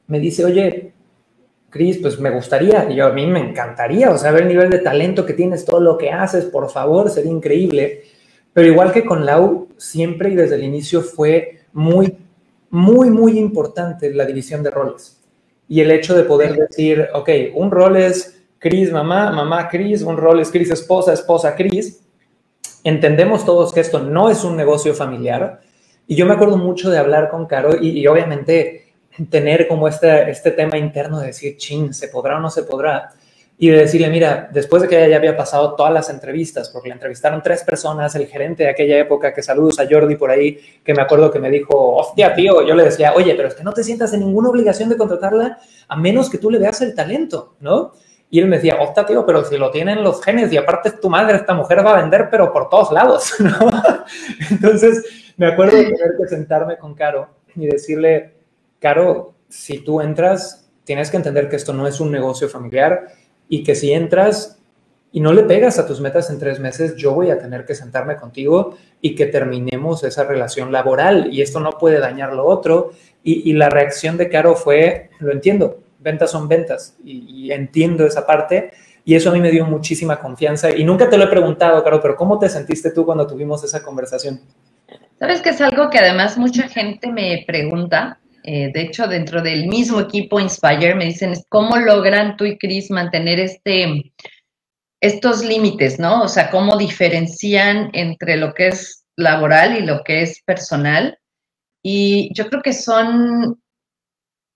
me 0.07 0.19
dice, 0.19 0.43
oye, 0.43 0.92
Cris, 1.73 1.97
pues 1.97 2.19
me 2.19 2.29
gustaría, 2.29 2.87
yo, 2.89 3.07
a 3.07 3.13
mí 3.13 3.25
me 3.25 3.39
encantaría, 3.39 4.11
o 4.11 4.17
sea, 4.19 4.29
ver 4.29 4.43
el 4.43 4.49
nivel 4.49 4.69
de 4.69 4.77
talento 4.77 5.25
que 5.25 5.33
tienes, 5.33 5.65
todo 5.65 5.79
lo 5.79 5.97
que 5.97 6.11
haces, 6.11 6.45
por 6.45 6.69
favor, 6.69 7.09
sería 7.09 7.31
increíble. 7.31 8.03
Pero 8.53 8.67
igual 8.67 8.91
que 8.91 9.03
con 9.03 9.25
Lau, 9.25 9.69
siempre 9.75 10.29
y 10.29 10.35
desde 10.35 10.53
el 10.53 10.65
inicio 10.65 11.01
fue 11.01 11.61
muy, 11.73 12.15
muy, 12.69 13.09
muy 13.09 13.39
importante 13.39 14.13
la 14.13 14.23
división 14.23 14.61
de 14.61 14.69
roles. 14.69 15.19
Y 15.67 15.81
el 15.81 15.89
hecho 15.89 16.15
de 16.15 16.25
poder 16.25 16.55
decir, 16.55 17.07
ok, 17.11 17.29
un 17.55 17.71
rol 17.71 17.97
es 17.97 18.39
Cris 18.59 18.91
mamá, 18.91 19.31
mamá 19.31 19.67
Cris, 19.67 20.03
un 20.03 20.17
rol 20.17 20.41
es 20.41 20.51
Cris 20.51 20.69
esposa, 20.69 21.11
esposa 21.11 21.55
Cris. 21.55 22.03
Entendemos 22.83 23.45
todos 23.45 23.73
que 23.73 23.79
esto 23.79 23.97
no 23.97 24.29
es 24.29 24.43
un 24.43 24.55
negocio 24.55 24.93
familiar. 24.93 25.61
Y 26.05 26.15
yo 26.15 26.27
me 26.27 26.35
acuerdo 26.35 26.57
mucho 26.57 26.91
de 26.91 26.99
hablar 26.99 27.31
con 27.31 27.47
Caro 27.47 27.81
y 27.81 28.05
obviamente 28.05 28.82
tener 29.29 29.67
como 29.67 29.87
este, 29.87 30.29
este 30.29 30.51
tema 30.51 30.77
interno 30.77 31.19
de 31.19 31.27
decir, 31.27 31.57
chin, 31.57 31.93
¿se 31.93 32.07
podrá 32.07 32.37
o 32.37 32.39
no 32.39 32.49
se 32.49 32.63
podrá? 32.63 33.11
Y 33.57 33.69
de 33.69 33.77
decirle, 33.77 34.09
mira, 34.09 34.49
después 34.51 34.81
de 34.81 34.87
que 34.87 34.97
ella 34.97 35.09
ya 35.09 35.17
había 35.17 35.37
pasado 35.37 35.75
todas 35.75 35.93
las 35.93 36.09
entrevistas, 36.09 36.69
porque 36.69 36.89
le 36.89 36.95
entrevistaron 36.95 37.41
tres 37.43 37.63
personas, 37.63 38.15
el 38.15 38.25
gerente 38.25 38.63
de 38.63 38.69
aquella 38.69 38.97
época, 38.97 39.33
que 39.33 39.43
saludos 39.43 39.79
a 39.79 39.87
Jordi 39.89 40.15
por 40.15 40.31
ahí, 40.31 40.57
que 40.83 40.93
me 40.93 41.03
acuerdo 41.03 41.29
que 41.31 41.39
me 41.39 41.51
dijo, 41.51 41.95
hostia, 41.95 42.33
tío, 42.33 42.65
yo 42.67 42.73
le 42.73 42.83
decía, 42.83 43.13
oye, 43.13 43.35
pero 43.35 43.47
es 43.47 43.53
que 43.53 43.63
no 43.63 43.71
te 43.71 43.83
sientas 43.83 44.13
en 44.13 44.21
ninguna 44.21 44.49
obligación 44.49 44.89
de 44.89 44.97
contratarla 44.97 45.59
a 45.87 45.95
menos 45.95 46.29
que 46.29 46.39
tú 46.39 46.49
le 46.49 46.57
veas 46.57 46.81
el 46.81 46.95
talento, 46.95 47.55
¿no? 47.59 47.93
Y 48.31 48.39
él 48.39 48.47
me 48.47 48.55
decía, 48.55 48.81
hostia, 48.81 49.05
tío, 49.05 49.23
pero 49.27 49.45
si 49.45 49.57
lo 49.57 49.69
tienen 49.69 50.03
los 50.03 50.23
genes 50.23 50.51
y 50.51 50.57
aparte 50.57 50.89
es 50.89 50.99
tu 50.99 51.07
madre, 51.07 51.37
esta 51.37 51.53
mujer 51.53 51.85
va 51.85 51.95
a 51.95 52.01
vender, 52.01 52.29
pero 52.31 52.51
por 52.51 52.67
todos 52.67 52.91
lados, 52.91 53.35
¿no? 53.39 53.71
Entonces, 54.49 55.05
me 55.37 55.45
acuerdo 55.45 55.77
de 55.77 55.83
tener 55.83 56.15
que 56.19 56.27
sentarme 56.27 56.77
con 56.77 56.95
Caro 56.95 57.29
y 57.55 57.67
decirle, 57.67 58.33
Caro, 58.83 59.35
si 59.47 59.79
tú 59.79 60.01
entras, 60.01 60.69
tienes 60.83 61.09
que 61.09 61.15
entender 61.15 61.47
que 61.47 61.55
esto 61.55 61.71
no 61.71 61.87
es 61.87 62.01
un 62.01 62.11
negocio 62.11 62.49
familiar 62.49 63.07
y 63.47 63.63
que 63.63 63.75
si 63.75 63.93
entras 63.93 64.59
y 65.13 65.21
no 65.21 65.31
le 65.31 65.43
pegas 65.43 65.79
a 65.79 65.87
tus 65.87 66.01
metas 66.01 66.29
en 66.29 66.37
tres 66.37 66.59
meses, 66.59 66.97
yo 66.97 67.13
voy 67.13 67.29
a 67.29 67.39
tener 67.39 67.65
que 67.65 67.75
sentarme 67.75 68.17
contigo 68.17 68.75
y 68.99 69.15
que 69.15 69.27
terminemos 69.27 70.03
esa 70.03 70.25
relación 70.25 70.73
laboral 70.73 71.29
y 71.31 71.41
esto 71.41 71.61
no 71.61 71.69
puede 71.69 71.99
dañar 71.99 72.33
lo 72.33 72.45
otro. 72.45 72.91
Y, 73.23 73.53
la 73.53 73.69
reacción 73.69 74.17
de 74.17 74.27
Caro 74.27 74.53
fue, 74.53 75.11
lo 75.19 75.31
entiendo, 75.31 75.79
ventas 75.99 76.31
son 76.31 76.49
ventas 76.49 76.97
y, 77.05 77.45
y, 77.45 77.51
entiendo 77.53 78.05
esa 78.05 78.25
parte 78.25 78.71
y 79.05 79.15
eso 79.15 79.29
a 79.29 79.33
mí 79.33 79.39
me 79.39 79.51
dio 79.51 79.65
muchísima 79.65 80.19
confianza 80.19 80.75
y 80.75 80.83
nunca 80.83 81.09
te 81.09 81.17
lo 81.17 81.23
he 81.23 81.27
preguntado, 81.27 81.81
Caro, 81.85 82.01
pero 82.01 82.17
¿cómo 82.17 82.37
te 82.37 82.49
sentiste 82.49 82.91
tú 82.91 83.05
cuando 83.05 83.25
tuvimos 83.25 83.63
esa 83.63 83.81
conversación? 83.81 84.41
Sabes 85.19 85.41
que 85.41 85.51
es 85.51 85.61
algo 85.61 85.89
que 85.89 85.99
además 85.99 86.37
mucha 86.37 86.67
gente 86.67 87.09
me 87.09 87.45
pregunta 87.47 88.19
eh, 88.43 88.71
de 88.73 88.81
hecho, 88.81 89.07
dentro 89.07 89.41
del 89.41 89.67
mismo 89.67 90.01
equipo 90.01 90.39
Inspire 90.39 90.95
me 90.95 91.05
dicen, 91.05 91.33
¿cómo 91.49 91.77
logran 91.77 92.35
tú 92.35 92.45
y 92.45 92.57
Chris 92.57 92.91
mantener 92.91 93.39
este, 93.39 94.13
estos 95.01 95.43
límites, 95.43 95.97
¿no? 95.97 96.23
O 96.23 96.27
sea, 96.27 96.49
¿cómo 96.49 96.77
diferencian 96.77 97.89
entre 97.93 98.35
lo 98.35 98.53
que 98.53 98.67
es 98.69 99.05
laboral 99.15 99.77
y 99.77 99.85
lo 99.85 100.03
que 100.03 100.21
es 100.23 100.41
personal? 100.43 101.17
Y 101.81 102.33
yo 102.33 102.49
creo 102.49 102.61
que 102.61 102.73
son, 102.73 103.61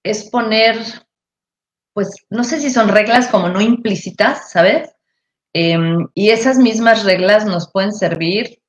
es 0.04 0.30
poner, 0.30 0.78
pues, 1.94 2.14
no 2.30 2.44
sé 2.44 2.60
si 2.60 2.70
son 2.70 2.90
reglas 2.90 3.28
como 3.28 3.48
no 3.48 3.62
implícitas, 3.62 4.52
¿sabes? 4.52 4.90
Em, 5.54 6.08
y 6.14 6.30
esas 6.30 6.58
mismas 6.58 7.06
reglas 7.06 7.46
nos 7.46 7.72
pueden 7.72 7.94
servir 7.94 8.62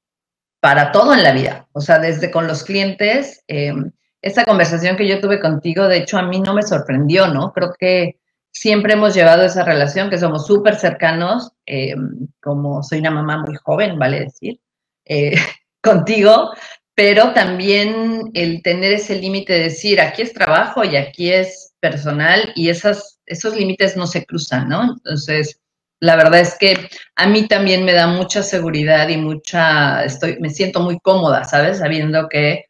para 0.61 0.93
todo 0.93 1.13
en 1.13 1.23
la 1.23 1.33
vida, 1.33 1.69
o 1.73 1.81
sea, 1.81 1.99
desde 1.99 2.31
con 2.31 2.47
los 2.47 2.63
clientes. 2.63 3.45
Eh, 3.49 3.75
esta 4.23 4.45
conversación 4.45 4.97
que 4.97 5.07
yo 5.07 5.21
tuve 5.21 5.41
contigo, 5.41 5.87
de 5.87 5.99
hecho, 5.99 6.19
a 6.19 6.23
mí 6.23 6.41
no 6.41 6.55
me 6.55 6.63
sorprendió, 6.63 7.29
¿no? 7.29 7.53
Creo 7.53 7.73
que 7.79 8.19
siempre 8.51 8.95
hemos 8.95 9.15
llevado 9.15 9.45
esa 9.45 9.65
relación, 9.65 10.11
que 10.11 10.19
somos 10.19 10.47
súper 10.47 10.77
cercanos, 10.77 11.53
eh, 11.67 11.95
como 12.43 12.83
soy 12.83 12.99
una 12.99 13.11
mamá 13.11 13.39
muy 13.39 13.57
joven, 13.57 13.99
vale 13.99 14.21
decir, 14.21 14.61
eh, 15.05 15.35
contigo, 15.83 16.51
pero 16.95 17.33
también 17.33 18.31
el 18.35 18.63
tener 18.63 18.93
ese 18.93 19.17
límite 19.17 19.53
de 19.53 19.61
decir, 19.65 20.01
aquí 20.01 20.23
es 20.23 20.33
trabajo 20.33 20.83
y 20.85 20.97
aquí 20.97 21.33
es 21.33 21.75
personal 21.81 22.53
y 22.57 22.71
esas, 22.71 23.21
esos 23.27 23.55
límites 23.55 23.97
no 23.97 24.07
se 24.09 24.27
cruzan, 24.27 24.69
¿no? 24.69 24.95
Entonces, 24.95 25.61
la 26.01 26.17
verdad 26.17 26.41
es 26.41 26.57
que 26.59 26.89
a 27.17 27.29
mí 27.29 27.47
también 27.47 27.85
me 27.85 27.93
da 27.93 28.09
mucha 28.09 28.43
seguridad 28.43 29.09
y 29.09 29.17
mucha, 29.17 30.05
estoy, 30.05 30.39
me 30.41 30.51
siento 30.51 30.81
muy 30.81 30.99
cómoda, 31.01 31.45
¿sabes? 31.45 31.79
Sabiendo 31.79 32.29
que 32.29 32.68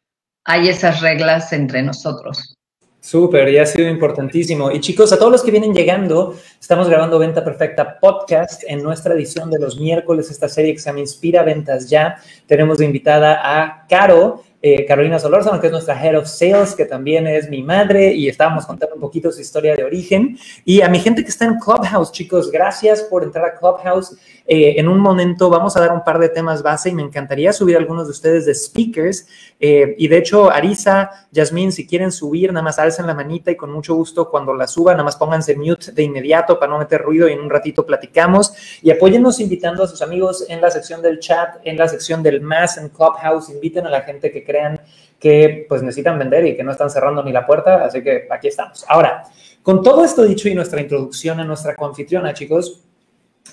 hay 0.49 0.67
esas 0.67 1.01
reglas 1.01 1.53
entre 1.53 1.83
nosotros. 1.83 2.55
Súper, 3.01 3.49
y 3.49 3.59
ha 3.59 3.67
sido 3.67 3.87
importantísimo. 3.87 4.71
Y 4.71 4.79
chicos, 4.79 5.13
a 5.13 5.19
todos 5.19 5.31
los 5.31 5.43
que 5.43 5.51
vienen 5.51 5.75
llegando, 5.75 6.35
estamos 6.59 6.89
grabando 6.89 7.19
Venta 7.19 7.43
Perfecta 7.45 7.99
Podcast 7.99 8.63
en 8.67 8.81
nuestra 8.81 9.13
edición 9.13 9.51
de 9.51 9.59
los 9.59 9.79
miércoles, 9.79 10.31
esta 10.31 10.49
serie 10.49 10.73
que 10.73 10.79
se 10.79 10.89
llama 10.89 11.01
Inspira 11.01 11.43
Ventas 11.43 11.87
Ya. 11.87 12.17
Tenemos 12.47 12.81
invitada 12.81 13.39
a 13.43 13.85
Caro, 13.87 14.43
eh, 14.61 14.85
Carolina 14.85 15.19
Solórzano, 15.19 15.59
que 15.61 15.67
es 15.67 15.71
nuestra 15.71 16.01
Head 16.03 16.17
of 16.17 16.27
Sales, 16.27 16.75
que 16.75 16.85
también 16.85 17.27
es 17.27 17.49
mi 17.49 17.63
madre, 17.63 18.13
y 18.13 18.27
estábamos 18.27 18.65
contando 18.65 18.95
un 18.95 19.01
poquito 19.01 19.31
su 19.31 19.39
historia 19.39 19.75
de 19.75 19.83
origen. 19.83 20.37
Y 20.65 20.81
a 20.81 20.89
mi 20.89 20.99
gente 20.99 21.23
que 21.23 21.29
está 21.29 21.45
en 21.45 21.59
Clubhouse, 21.59 22.11
chicos, 22.11 22.51
gracias 22.51 23.03
por 23.03 23.23
entrar 23.23 23.45
a 23.45 23.55
Clubhouse. 23.55 24.17
Eh, 24.51 24.79
en 24.79 24.87
un 24.87 24.99
momento 24.99 25.47
vamos 25.49 25.77
a 25.77 25.79
dar 25.79 25.93
un 25.93 26.03
par 26.03 26.17
de 26.17 26.27
temas 26.27 26.63
base 26.63 26.89
y 26.89 26.93
me 26.93 27.03
encantaría 27.03 27.53
subir 27.53 27.77
algunos 27.77 28.07
de 28.07 28.11
ustedes 28.11 28.47
de 28.47 28.55
speakers. 28.55 29.27
Eh, 29.59 29.95
y 29.97 30.07
de 30.07 30.17
hecho, 30.17 30.49
Arisa, 30.49 31.27
Yasmín, 31.31 31.71
si 31.71 31.85
quieren 31.85 32.11
subir, 32.11 32.51
nada 32.51 32.63
más 32.63 32.79
alcen 32.79 33.05
la 33.05 33.13
manita 33.13 33.51
y 33.51 33.55
con 33.55 33.71
mucho 33.71 33.93
gusto 33.93 34.29
cuando 34.29 34.55
la 34.55 34.67
suba, 34.67 34.93
nada 34.93 35.03
más 35.03 35.17
pónganse 35.17 35.55
mute 35.55 35.91
de 35.91 36.01
inmediato 36.01 36.59
para 36.59 36.71
no 36.71 36.79
meter 36.79 36.99
ruido 37.01 37.29
y 37.29 37.33
en 37.33 37.41
un 37.41 37.49
ratito 37.49 37.85
platicamos. 37.85 38.79
Y 38.81 38.89
apóyennos 38.89 39.39
invitando 39.39 39.83
a 39.83 39.87
sus 39.87 40.01
amigos 40.01 40.43
en 40.49 40.59
la 40.61 40.71
sección 40.71 41.01
del 41.03 41.19
chat, 41.19 41.57
en 41.63 41.77
la 41.77 41.87
sección 41.87 42.23
del 42.23 42.41
más 42.41 42.77
en 42.77 42.89
Clubhouse. 42.89 43.49
Inviten 43.49 43.85
a 43.85 43.89
la 43.91 44.01
gente 44.01 44.31
que 44.31 44.43
crean 44.49 44.81
que 45.19 45.65
pues 45.69 45.83
necesitan 45.83 46.17
vender 46.17 46.45
y 46.45 46.55
que 46.57 46.63
no 46.63 46.71
están 46.71 46.89
cerrando 46.89 47.21
ni 47.23 47.31
la 47.31 47.45
puerta, 47.45 47.83
así 47.83 48.01
que 48.01 48.27
aquí 48.31 48.47
estamos. 48.47 48.85
Ahora, 48.87 49.23
con 49.61 49.83
todo 49.83 50.03
esto 50.03 50.23
dicho 50.23 50.49
y 50.49 50.55
nuestra 50.55 50.81
introducción 50.81 51.39
a 51.39 51.43
nuestra 51.43 51.75
confitriona, 51.75 52.33
chicos, 52.33 52.81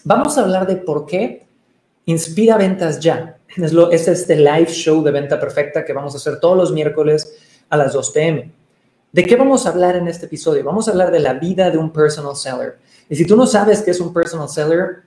vamos 0.05 0.39
a 0.39 0.43
hablar 0.43 0.67
de 0.67 0.77
por 0.77 1.05
qué 1.05 1.47
Inspira 2.07 2.57
Ventas 2.57 3.01
Ya. 3.01 3.37
Es, 3.57 3.73
lo, 3.73 3.91
es 3.91 4.07
este 4.07 4.37
live 4.37 4.67
show 4.67 5.03
de 5.03 5.11
Venta 5.11 5.41
Perfecta 5.41 5.85
que 5.85 5.93
vamos 5.93 6.15
a 6.15 6.19
hacer 6.19 6.39
todos 6.41 6.57
los 6.57 6.73
miércoles 6.73 7.37
a 7.69 7.77
las 7.77 7.93
2 7.93 8.11
pm. 8.11 8.53
¿De 9.13 9.25
qué 9.25 9.35
vamos 9.35 9.67
a 9.67 9.71
hablar 9.71 9.97
en 9.97 10.09
este 10.09 10.27
episodio? 10.27 10.63
Vamos 10.63 10.87
a 10.87 10.93
hablar 10.93 11.11
de 11.11 11.21
la 11.21 11.35
vida 11.35 11.71
de 11.71 11.79
un 11.79 11.91
personal 11.93 12.37
seller. 12.37 12.79
Y 13.09 13.17
si 13.17 13.27
tú 13.27 13.37
no 13.37 13.47
sabes 13.47 13.83
qué 13.83 13.91
es 13.91 14.01
un 14.01 14.13
personal 14.13 14.49
seller, 14.49 15.03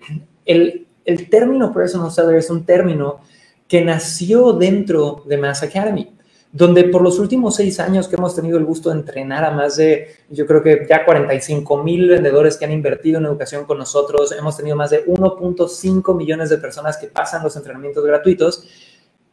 el, 0.46 0.88
el 1.06 1.30
término 1.30 1.72
personal 1.72 2.12
seller 2.12 2.36
es 2.36 2.50
un 2.50 2.66
término 2.66 3.22
que 3.70 3.86
nació 3.86 4.52
dentro 4.54 5.24
de 5.28 5.38
Mass 5.38 5.62
Academy, 5.62 6.12
donde 6.52 6.86
por 6.86 7.04
los 7.04 7.20
últimos 7.20 7.56
seis 7.56 7.80
años 7.80 8.08
que 8.08 8.16
hemos 8.16 8.36
tenido 8.36 8.58
el 8.58 8.66
gusto 8.66 8.90
de 8.90 8.96
entrenar 8.96 9.46
a 9.46 9.52
más 9.52 9.78
de, 9.78 10.08
yo 10.32 10.48
creo 10.48 10.64
que 10.64 10.88
ya 10.90 11.06
45 11.06 11.84
mil 11.84 12.10
vendedores 12.10 12.58
que 12.58 12.66
han 12.66 12.72
invertido 12.72 13.20
en 13.20 13.28
educación 13.28 13.66
con 13.66 13.78
nosotros, 13.78 14.32
hemos 14.32 14.58
tenido 14.58 14.76
más 14.76 14.90
de 14.90 15.06
1.5 15.06 16.18
millones 16.18 16.50
de 16.50 16.58
personas 16.58 16.98
que 16.98 17.08
pasan 17.08 17.44
los 17.44 17.56
entrenamientos 17.56 18.04
gratuitos, 18.04 18.68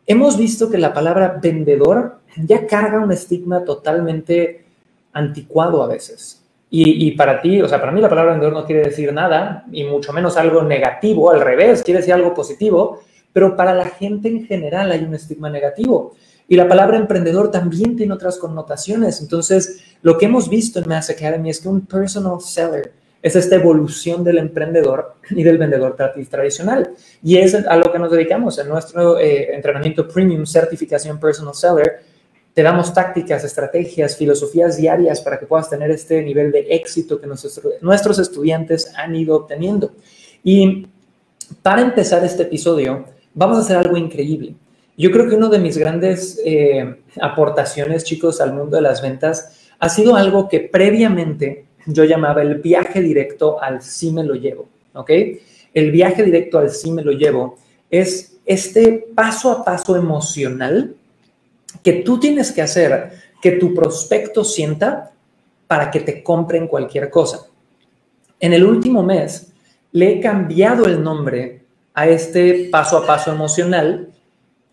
hemos 0.06 0.36
visto 0.36 0.70
que 0.70 0.76
la 0.76 0.92
palabra 0.92 1.38
vendedor 1.42 2.18
ya 2.36 2.66
carga 2.66 3.00
un 3.00 3.12
estigma 3.12 3.64
totalmente 3.64 4.66
anticuado 5.14 5.82
a 5.82 5.86
veces. 5.86 6.42
Y, 6.68 7.06
y, 7.06 7.12
para 7.12 7.40
ti, 7.40 7.62
o 7.62 7.68
sea, 7.68 7.80
para 7.80 7.92
mí 7.92 8.02
la 8.02 8.10
palabra 8.10 8.32
vendedor 8.32 8.52
no 8.52 8.66
quiere 8.66 8.82
decir 8.82 9.10
nada, 9.14 9.64
y 9.72 9.84
mucho 9.84 10.12
menos 10.12 10.36
algo 10.36 10.62
negativo, 10.62 11.30
al 11.30 11.40
revés, 11.40 11.82
quiere 11.82 12.00
decir 12.00 12.12
algo 12.12 12.34
positivo, 12.34 13.00
pero 13.36 13.54
para 13.54 13.74
la 13.74 13.84
gente 13.84 14.28
en 14.28 14.46
general 14.46 14.90
hay 14.90 15.04
un 15.04 15.14
estigma 15.14 15.50
negativo. 15.50 16.14
Y 16.48 16.56
la 16.56 16.66
palabra 16.66 16.96
emprendedor 16.96 17.50
también 17.50 17.94
tiene 17.94 18.14
otras 18.14 18.38
connotaciones. 18.38 19.20
Entonces, 19.20 19.82
lo 20.00 20.16
que 20.16 20.24
hemos 20.24 20.48
visto 20.48 20.78
en 20.78 20.88
Mass 20.88 21.10
Academy 21.10 21.50
es 21.50 21.60
que 21.60 21.68
un 21.68 21.82
personal 21.82 22.40
seller 22.40 22.92
es 23.20 23.36
esta 23.36 23.56
evolución 23.56 24.24
del 24.24 24.38
emprendedor 24.38 25.16
y 25.28 25.42
del 25.42 25.58
vendedor 25.58 25.94
tradicional. 26.30 26.92
Y 27.22 27.36
es 27.36 27.54
a 27.54 27.76
lo 27.76 27.92
que 27.92 27.98
nos 27.98 28.10
dedicamos 28.10 28.58
en 28.58 28.70
nuestro 28.70 29.18
eh, 29.18 29.54
entrenamiento 29.54 30.08
premium, 30.08 30.46
certificación 30.46 31.20
personal 31.20 31.54
seller. 31.54 32.00
Te 32.54 32.62
damos 32.62 32.94
tácticas, 32.94 33.44
estrategias, 33.44 34.16
filosofías 34.16 34.78
diarias 34.78 35.20
para 35.20 35.38
que 35.38 35.44
puedas 35.44 35.68
tener 35.68 35.90
este 35.90 36.22
nivel 36.22 36.52
de 36.52 36.68
éxito 36.70 37.20
que 37.20 37.26
nuestros, 37.26 38.18
estudiantes 38.18 38.90
han 38.96 39.14
ido 39.14 39.36
obteniendo. 39.36 39.92
Y 40.42 40.86
para 41.62 41.82
empezar 41.82 42.24
este 42.24 42.44
episodio, 42.44 43.14
vamos 43.36 43.58
a 43.58 43.60
hacer 43.60 43.76
algo 43.76 43.96
increíble. 43.96 44.56
Yo 44.96 45.12
creo 45.12 45.28
que 45.28 45.36
una 45.36 45.48
de 45.48 45.58
mis 45.58 45.76
grandes 45.78 46.40
eh, 46.44 46.96
aportaciones, 47.20 48.02
chicos, 48.02 48.40
al 48.40 48.54
mundo 48.54 48.76
de 48.76 48.82
las 48.82 49.02
ventas 49.02 49.70
ha 49.78 49.88
sido 49.88 50.16
algo 50.16 50.48
que 50.48 50.60
previamente 50.60 51.66
yo 51.86 52.04
llamaba 52.04 52.42
el 52.42 52.56
viaje 52.56 53.00
directo 53.00 53.62
al 53.62 53.82
sí 53.82 54.10
me 54.10 54.24
lo 54.24 54.34
llevo, 54.34 54.68
¿ok? 54.94 55.10
El 55.74 55.92
viaje 55.92 56.22
directo 56.22 56.58
al 56.58 56.70
sí 56.70 56.90
me 56.90 57.02
lo 57.02 57.12
llevo 57.12 57.58
es 57.90 58.38
este 58.46 59.06
paso 59.14 59.52
a 59.52 59.64
paso 59.64 59.96
emocional 59.96 60.96
que 61.82 61.92
tú 61.92 62.18
tienes 62.18 62.50
que 62.50 62.62
hacer 62.62 63.12
que 63.42 63.52
tu 63.52 63.74
prospecto 63.74 64.44
sienta 64.44 65.12
para 65.66 65.90
que 65.90 66.00
te 66.00 66.22
compren 66.22 66.66
cualquier 66.66 67.10
cosa. 67.10 67.46
En 68.40 68.54
el 68.54 68.64
último 68.64 69.02
mes 69.02 69.52
le 69.92 70.12
he 70.12 70.20
cambiado 70.20 70.86
el 70.86 71.02
nombre 71.02 71.65
a 71.96 72.06
este 72.06 72.68
paso 72.70 72.98
a 72.98 73.06
paso 73.06 73.32
emocional 73.32 74.10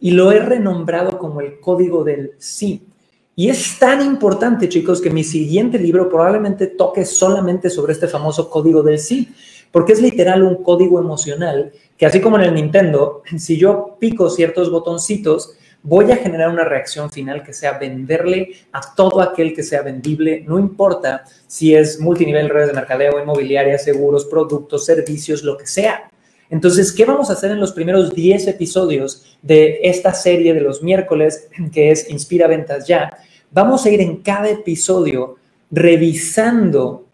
y 0.01 0.11
lo 0.11 0.33
he 0.33 0.39
renombrado 0.39 1.17
como 1.17 1.39
el 1.39 1.61
código 1.61 2.03
del 2.03 2.33
sí. 2.37 2.85
Y 3.33 3.47
es 3.47 3.79
tan 3.79 4.05
importante, 4.05 4.67
chicos, 4.67 5.01
que 5.01 5.09
mi 5.09 5.23
siguiente 5.23 5.79
libro 5.79 6.09
probablemente 6.09 6.67
toque 6.67 7.05
solamente 7.05 7.69
sobre 7.69 7.93
este 7.93 8.09
famoso 8.09 8.49
código 8.49 8.83
del 8.83 8.99
sí, 8.99 9.33
porque 9.71 9.93
es 9.93 10.01
literal 10.01 10.43
un 10.43 10.61
código 10.61 10.99
emocional 10.99 11.71
que 11.97 12.05
así 12.05 12.19
como 12.19 12.37
en 12.37 12.43
el 12.43 12.55
Nintendo, 12.55 13.23
si 13.37 13.57
yo 13.57 13.95
pico 13.99 14.29
ciertos 14.29 14.69
botoncitos, 14.69 15.55
voy 15.81 16.11
a 16.11 16.17
generar 16.17 16.49
una 16.49 16.65
reacción 16.65 17.09
final 17.09 17.41
que 17.41 17.53
sea 17.53 17.77
venderle 17.77 18.49
a 18.73 18.81
todo 18.95 19.21
aquel 19.21 19.55
que 19.55 19.63
sea 19.63 19.81
vendible, 19.81 20.43
no 20.45 20.59
importa 20.59 21.23
si 21.47 21.73
es 21.73 22.01
multinivel, 22.01 22.49
redes 22.49 22.67
de 22.67 22.73
mercadeo, 22.73 23.21
inmobiliaria, 23.21 23.77
seguros, 23.77 24.25
productos, 24.25 24.85
servicios, 24.85 25.41
lo 25.41 25.57
que 25.57 25.67
sea. 25.67 26.09
Entonces, 26.53 26.91
¿qué 26.91 27.03
vamos 27.03 27.31
a 27.31 27.33
hacer 27.33 27.49
en 27.49 27.59
los 27.59 27.71
primeros 27.71 28.13
10 28.13 28.47
episodios 28.47 29.23
de 29.41 29.79
esta 29.85 30.13
serie 30.13 30.53
de 30.53 30.61
los 30.61 30.83
miércoles, 30.83 31.49
que 31.73 31.89
es 31.89 32.07
Inspira 32.11 32.45
Ventas 32.45 32.85
Ya? 32.87 33.17
Vamos 33.49 33.83
a 33.83 33.89
ir 33.89 34.01
en 34.01 34.17
cada 34.17 34.47
episodio 34.49 35.37
revisando 35.71 37.07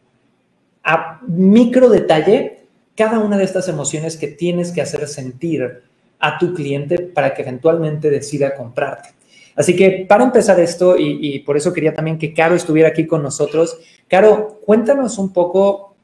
a 0.83 1.21
micro 1.25 1.87
detalle 1.87 2.65
cada 2.97 3.19
una 3.19 3.37
de 3.37 3.45
estas 3.45 3.69
emociones 3.69 4.17
que 4.17 4.27
tienes 4.27 4.73
que 4.73 4.81
hacer 4.81 5.07
sentir 5.07 5.83
a 6.19 6.37
tu 6.37 6.53
cliente 6.53 6.99
para 6.99 7.33
que 7.33 7.43
eventualmente 7.43 8.09
decida 8.09 8.57
comprarte. 8.57 9.11
Así 9.55 9.73
que 9.73 10.05
para 10.05 10.25
empezar 10.25 10.59
esto, 10.59 10.97
y, 10.97 11.17
y, 11.21 11.39
por 11.39 11.55
eso 11.55 11.71
quería 11.71 11.93
también 11.93 12.17
que 12.17 12.33
Caro 12.33 12.55
estuviera 12.55 12.89
aquí 12.89 13.07
con 13.07 13.23
nosotros, 13.23 13.79
Caro, 14.09 14.59
cuéntanos 14.65 15.17
un 15.17 15.31
poco, 15.31 15.95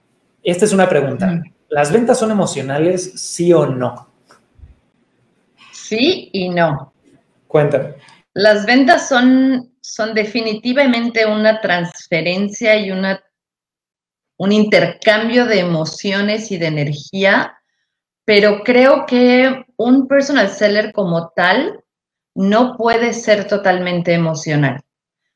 esta 0.42 0.64
es 0.64 0.72
una 0.72 0.88
pregunta, 0.88 1.44
¿Las 1.70 1.92
ventas 1.92 2.20
son 2.20 2.32
emocionales, 2.32 3.14
sí 3.16 3.52
o 3.52 3.66
no? 3.66 4.08
Sí 5.72 6.30
y 6.34 6.50
no. 6.50 6.94
Cuéntame. 7.48 7.96
Las 8.34 8.66
ventas 8.66 9.08
son, 9.08 9.74
son 9.82 10.14
definitivamente 10.14 11.26
una 11.26 11.62
transferencia 11.62 12.78
y 12.78 12.92
una, 12.92 13.24
un 14.38 14.52
intercambio 14.52 15.46
de 15.46 15.60
emociones 15.60 16.52
y 16.52 16.58
de 16.58 16.68
energía, 16.68 17.58
pero 18.26 18.64
creo 18.64 19.06
que 19.06 19.66
un 19.78 20.08
personal 20.08 20.50
seller 20.50 20.92
como 20.92 21.30
tal 21.30 21.84
no 22.36 22.76
puede 22.76 23.14
ser 23.14 23.48
totalmente 23.48 24.14
emocional. 24.14 24.82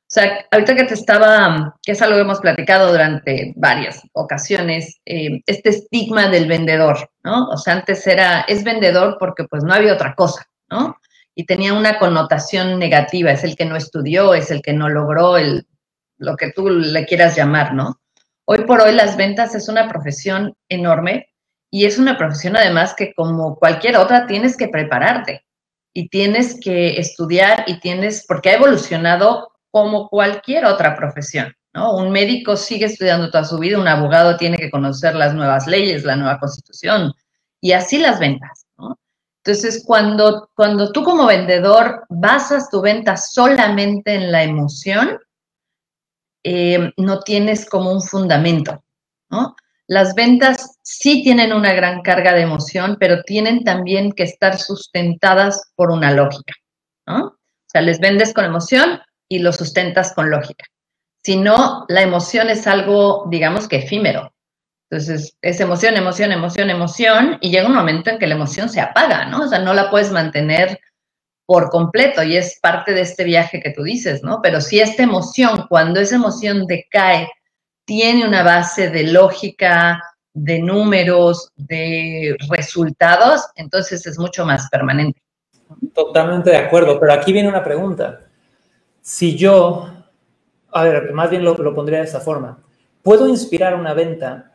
O 0.10 0.12
sea, 0.12 0.44
ahorita 0.50 0.76
que 0.76 0.86
te 0.86 0.96
estaba, 0.96 1.76
que 1.84 1.92
es 1.92 2.02
algo 2.02 2.16
que 2.16 2.22
hemos 2.22 2.40
platicado 2.40 2.92
durante 2.92 3.54
varias 3.56 4.02
ocasiones, 4.14 5.00
eh, 5.06 5.42
este 5.46 5.70
estigma 5.70 6.30
del 6.30 6.48
vendedor, 6.48 7.12
¿no? 7.24 7.48
O 7.50 7.58
sea, 7.58 7.76
antes 7.76 8.08
era, 8.08 8.42
es 8.42 8.64
vendedor 8.64 9.18
porque 9.20 9.44
pues 9.44 9.64
no 9.64 9.72
había 9.72 9.94
otra 9.94 10.16
cosa, 10.16 10.48
¿no? 10.68 10.98
Y 11.36 11.46
tenía 11.46 11.76
una 11.76 12.00
connotación 12.00 12.80
negativa, 12.80 13.30
es 13.30 13.44
el 13.44 13.56
que 13.56 13.66
no 13.66 13.76
estudió, 13.76 14.34
es 14.34 14.50
el 14.50 14.64
que 14.64 14.74
no 14.74 14.90
logró, 14.90 15.38
el, 15.38 15.68
lo 16.18 16.36
que 16.38 16.52
tú 16.54 16.72
le 16.72 17.06
quieras 17.06 17.36
llamar, 17.36 17.76
¿no? 17.76 18.02
Hoy 18.46 18.66
por 18.66 18.82
hoy 18.82 18.94
las 18.94 19.16
ventas 19.16 19.54
es 19.54 19.70
una 19.70 19.88
profesión 19.88 20.56
enorme 20.70 21.30
y 21.70 21.86
es 21.86 22.00
una 22.00 22.18
profesión 22.18 22.58
además 22.58 22.96
que 22.98 23.14
como 23.14 23.58
cualquier 23.58 23.96
otra 23.96 24.26
tienes 24.26 24.58
que 24.58 24.70
prepararte 24.70 25.46
y 25.94 26.10
tienes 26.10 26.60
que 26.60 27.00
estudiar 27.00 27.64
y 27.68 27.80
tienes, 27.80 28.26
porque 28.28 28.50
ha 28.50 28.56
evolucionado 28.56 29.50
como 29.72 30.10
cualquier 30.10 30.66
otra 30.66 30.96
profesión. 30.96 31.54
¿no? 31.74 31.96
Un 31.96 32.12
médico 32.12 32.56
sigue 32.56 32.86
estudiando 32.86 33.30
toda 33.30 33.44
su 33.44 33.58
vida, 33.58 33.80
un 33.80 33.88
abogado 33.88 34.38
tiene 34.38 34.58
que 34.58 34.72
conocer 34.72 35.16
las 35.16 35.34
nuevas 35.34 35.68
leyes, 35.68 36.04
la 36.04 36.16
nueva 36.16 36.40
constitución 36.40 37.14
y 37.62 37.74
así 37.74 37.98
las 37.98 38.20
ventas. 38.20 38.66
¿no? 38.78 38.98
Entonces, 39.44 39.84
cuando, 39.86 40.50
cuando 40.56 40.92
tú 40.92 41.04
como 41.04 41.28
vendedor 41.28 42.06
basas 42.10 42.70
tu 42.70 42.82
venta 42.82 43.18
solamente 43.18 44.14
en 44.14 44.32
la 44.32 44.44
emoción, 44.44 45.20
eh, 46.44 46.92
no 46.98 47.20
tienes 47.20 47.70
como 47.70 47.92
un 47.92 48.02
fundamento. 48.02 48.84
Las 49.88 50.14
ventas 50.14 50.78
sí 50.84 51.24
tienen 51.24 51.52
una 51.52 51.74
gran 51.74 52.02
carga 52.02 52.34
de 52.34 52.42
emoción, 52.42 52.98
pero 53.00 53.24
tienen 53.24 53.64
también 53.64 54.12
que 54.12 54.24
estar 54.24 54.58
sustentadas 54.58 55.72
por 55.76 55.92
una 55.92 56.12
lógica. 56.12 56.54
¿no? 57.08 57.26
O 57.26 57.38
sea, 57.66 57.82
les 57.82 58.00
vendes 58.00 58.34
con 58.34 58.46
emoción, 58.46 59.00
y 59.30 59.40
lo 59.40 59.54
sustentas 59.54 60.14
con 60.14 60.30
lógica. 60.30 60.66
Si 61.24 61.38
no, 61.38 61.86
la 61.88 62.02
emoción 62.02 62.50
es 62.50 62.68
algo, 62.68 63.26
digamos 63.30 63.68
que 63.68 63.78
efímero. 63.78 64.34
Entonces, 64.90 65.38
es 65.42 65.60
emoción, 65.60 65.96
emoción, 65.96 66.32
emoción, 66.32 66.70
emoción, 66.72 67.38
y 67.42 67.52
llega 67.52 67.68
un 67.68 67.76
momento 67.76 68.10
en 68.10 68.18
que 68.18 68.26
la 68.26 68.36
emoción 68.36 68.70
se 68.70 68.82
apaga, 68.82 69.26
¿no? 69.26 69.42
O 69.44 69.48
sea, 69.48 69.60
no 69.60 69.74
la 69.74 69.92
puedes 69.92 70.12
mantener 70.12 70.80
por 71.46 71.70
completo 71.70 72.24
y 72.24 72.38
es 72.38 72.60
parte 72.62 72.94
de 72.94 73.02
este 73.02 73.24
viaje 73.24 73.60
que 73.60 73.72
tú 73.72 73.84
dices, 73.84 74.24
¿no? 74.24 74.40
Pero 74.42 74.62
si 74.62 74.80
esta 74.80 75.04
emoción, 75.04 75.68
cuando 75.70 76.00
esa 76.00 76.16
emoción 76.16 76.66
decae, 76.66 77.28
tiene 77.86 78.28
una 78.28 78.44
base 78.44 78.90
de 78.90 79.04
lógica, 79.04 80.02
de 80.34 80.60
números, 80.60 81.52
de 81.56 82.36
resultados, 82.50 83.46
entonces 83.56 84.06
es 84.06 84.18
mucho 84.18 84.46
más 84.46 84.70
permanente. 84.70 85.22
Totalmente 85.94 86.52
de 86.52 86.58
acuerdo, 86.58 87.00
pero 87.00 87.14
aquí 87.14 87.34
viene 87.34 87.50
una 87.50 87.64
pregunta. 87.64 88.29
Si 89.10 89.36
yo, 89.36 89.88
a 90.72 90.84
ver, 90.84 91.14
más 91.14 91.32
bien 91.32 91.44
lo, 91.44 91.56
lo 91.56 91.74
pondría 91.74 91.98
de 91.98 92.06
esta 92.06 92.20
forma, 92.20 92.60
¿puedo 93.02 93.28
inspirar 93.28 93.74
una 93.74 93.96
venta 93.96 94.54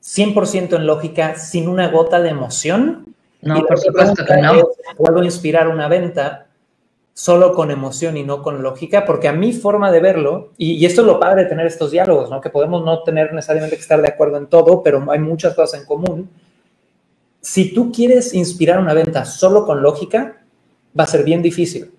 100% 0.00 0.76
en 0.76 0.86
lógica 0.86 1.34
sin 1.34 1.68
una 1.68 1.88
gota 1.88 2.20
de 2.20 2.28
emoción? 2.28 3.16
No, 3.42 3.66
por 3.66 3.80
supuesto 3.80 4.24
que 4.24 4.36
no. 4.36 4.68
¿Puedo 4.96 5.24
inspirar 5.24 5.66
una 5.66 5.88
venta 5.88 6.46
solo 7.12 7.52
con 7.52 7.72
emoción 7.72 8.16
y 8.16 8.22
no 8.22 8.44
con 8.44 8.62
lógica, 8.62 9.04
porque 9.04 9.26
a 9.26 9.32
mi 9.32 9.52
forma 9.52 9.90
de 9.90 9.98
verlo, 9.98 10.52
y, 10.56 10.86
esto 10.86 11.00
es 11.00 11.08
lo 11.08 11.18
padre 11.18 11.42
de 11.42 11.48
tener 11.48 11.66
estos 11.66 11.90
diálogos, 11.90 12.30
¿no? 12.30 12.40
que 12.40 12.50
podemos 12.50 12.84
no 12.84 13.02
tener 13.02 13.32
necesariamente 13.32 13.74
que 13.74 13.82
estar 13.82 14.00
de 14.00 14.06
acuerdo 14.06 14.36
en 14.36 14.46
todo, 14.46 14.84
pero 14.84 15.04
hay 15.10 15.18
muchas 15.18 15.56
cosas 15.56 15.80
en 15.80 15.86
común. 15.86 16.30
Si 17.40 17.74
tú 17.74 17.90
quieres 17.90 18.34
inspirar 18.34 18.78
una 18.78 18.94
venta 18.94 19.24
solo 19.24 19.66
con 19.66 19.82
lógica, 19.82 20.44
va 20.96 21.02
a 21.02 21.08
ser 21.08 21.24
bien 21.24 21.42
difícil. 21.42 21.97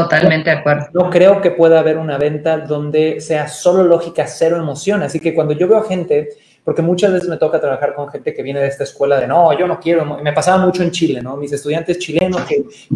Totalmente 0.00 0.50
de 0.50 0.56
acuerdo. 0.56 0.86
No 0.92 1.10
creo 1.10 1.40
que 1.40 1.50
pueda 1.50 1.78
haber 1.78 1.98
una 1.98 2.18
venta 2.18 2.58
donde 2.58 3.20
sea 3.20 3.48
solo 3.48 3.84
lógica, 3.84 4.26
cero 4.26 4.56
emoción. 4.56 5.02
Así 5.02 5.20
que 5.20 5.34
cuando 5.34 5.54
yo 5.54 5.68
veo 5.68 5.82
gente 5.82 6.30
porque 6.64 6.82
muchas 6.82 7.12
veces 7.12 7.28
me 7.28 7.38
toca 7.38 7.60
trabajar 7.60 7.94
con 7.94 8.08
gente 8.08 8.32
que 8.32 8.42
viene 8.42 8.60
de 8.60 8.68
esta 8.68 8.84
escuela 8.84 9.18
de, 9.18 9.26
no, 9.26 9.56
yo 9.58 9.66
no 9.66 9.80
quiero, 9.80 10.04
me 10.04 10.32
pasaba 10.32 10.64
mucho 10.64 10.82
en 10.82 10.92
Chile, 10.92 11.20
¿no? 11.20 11.36
Mis 11.36 11.52
estudiantes 11.52 11.98
chilenos, 11.98 12.42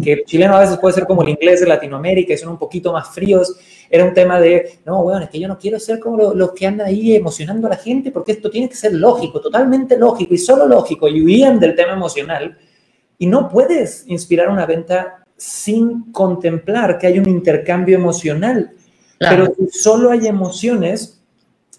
que, 0.01 0.23
chileno 0.23 0.55
a 0.55 0.61
veces 0.61 0.77
puede 0.77 0.95
ser 0.95 1.05
como 1.05 1.21
el 1.21 1.29
inglés 1.29 1.59
de 1.59 1.67
Latinoamérica, 1.67 2.35
son 2.37 2.49
un 2.49 2.57
poquito 2.57 2.93
más 2.93 3.09
fríos, 3.09 3.57
era 3.89 4.05
un 4.05 4.13
tema 4.13 4.39
de, 4.39 4.79
no, 4.85 5.03
bueno, 5.03 5.25
es 5.25 5.29
que 5.29 5.39
yo 5.39 5.49
no 5.49 5.57
quiero 5.57 5.79
ser 5.79 5.99
como 5.99 6.33
los 6.33 6.53
que 6.53 6.65
andan 6.65 6.87
ahí 6.87 7.15
emocionando 7.15 7.67
a 7.67 7.71
la 7.71 7.75
gente, 7.75 8.11
porque 8.11 8.31
esto 8.31 8.49
tiene 8.49 8.69
que 8.69 8.75
ser 8.75 8.93
lógico, 8.93 9.41
totalmente 9.41 9.97
lógico 9.97 10.33
y 10.33 10.37
solo 10.37 10.65
lógico, 10.65 11.09
y 11.09 11.21
huían 11.21 11.59
del 11.59 11.75
tema 11.75 11.91
emocional, 11.91 12.57
y 13.17 13.27
no 13.27 13.49
puedes 13.49 14.05
inspirar 14.07 14.47
una 14.47 14.65
venta 14.65 15.25
sin 15.37 16.11
contemplar 16.11 16.97
que 16.97 17.07
hay 17.07 17.19
un 17.19 17.29
intercambio 17.29 17.95
emocional. 17.95 18.71
Pero 19.19 19.53
si 19.55 19.79
solo 19.79 20.11
hay 20.11 20.27
emociones, 20.27 21.21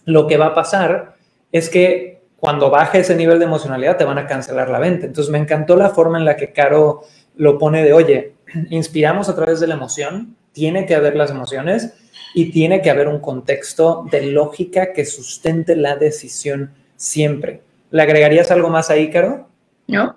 lo 0.05 0.27
que 0.27 0.37
va 0.37 0.47
a 0.47 0.55
pasar 0.55 1.17
es 1.53 1.69
que 1.69 2.23
cuando 2.39 2.71
baje 2.71 3.01
ese 3.01 3.17
nivel 3.17 3.39
de 3.39 3.45
emocionalidad 3.45 3.97
te 3.97 4.05
van 4.05 4.19
a 4.19 4.27
cancelar 4.27 4.71
la 4.71 4.79
venta. 4.79 5.07
Entonces 5.07 5.31
me 5.31 5.39
encantó 5.39 5.77
la 5.77 5.91
forma 5.91 6.19
en 6.19 6.25
la 6.25 6.37
que 6.37 6.53
Caro 6.53 7.03
lo 7.37 7.59
pone 7.59 7.83
de, 7.83 7.93
oye, 7.93 8.35
inspiramos 8.71 9.29
a 9.29 9.35
través 9.35 9.61
de 9.61 9.67
la 9.67 9.75
emoción, 9.75 10.37
tiene 10.53 10.87
que 10.87 10.95
haber 10.95 11.17
las 11.17 11.31
emociones 11.31 11.95
y 12.35 12.51
tiene 12.51 12.81
que 12.83 12.91
haber 12.91 13.09
un 13.09 13.21
contexto 13.21 14.07
de 14.11 14.23
lógica 14.23 14.93
que 14.93 15.05
sustente 15.05 15.77
la 15.77 15.97
decisión 15.97 16.73
siempre. 16.97 17.63
¿Le 17.91 18.03
agregarías 18.03 18.51
algo 18.51 18.69
más 18.69 18.91
ahí, 18.91 19.11
Caro? 19.11 19.49
No. 19.87 20.17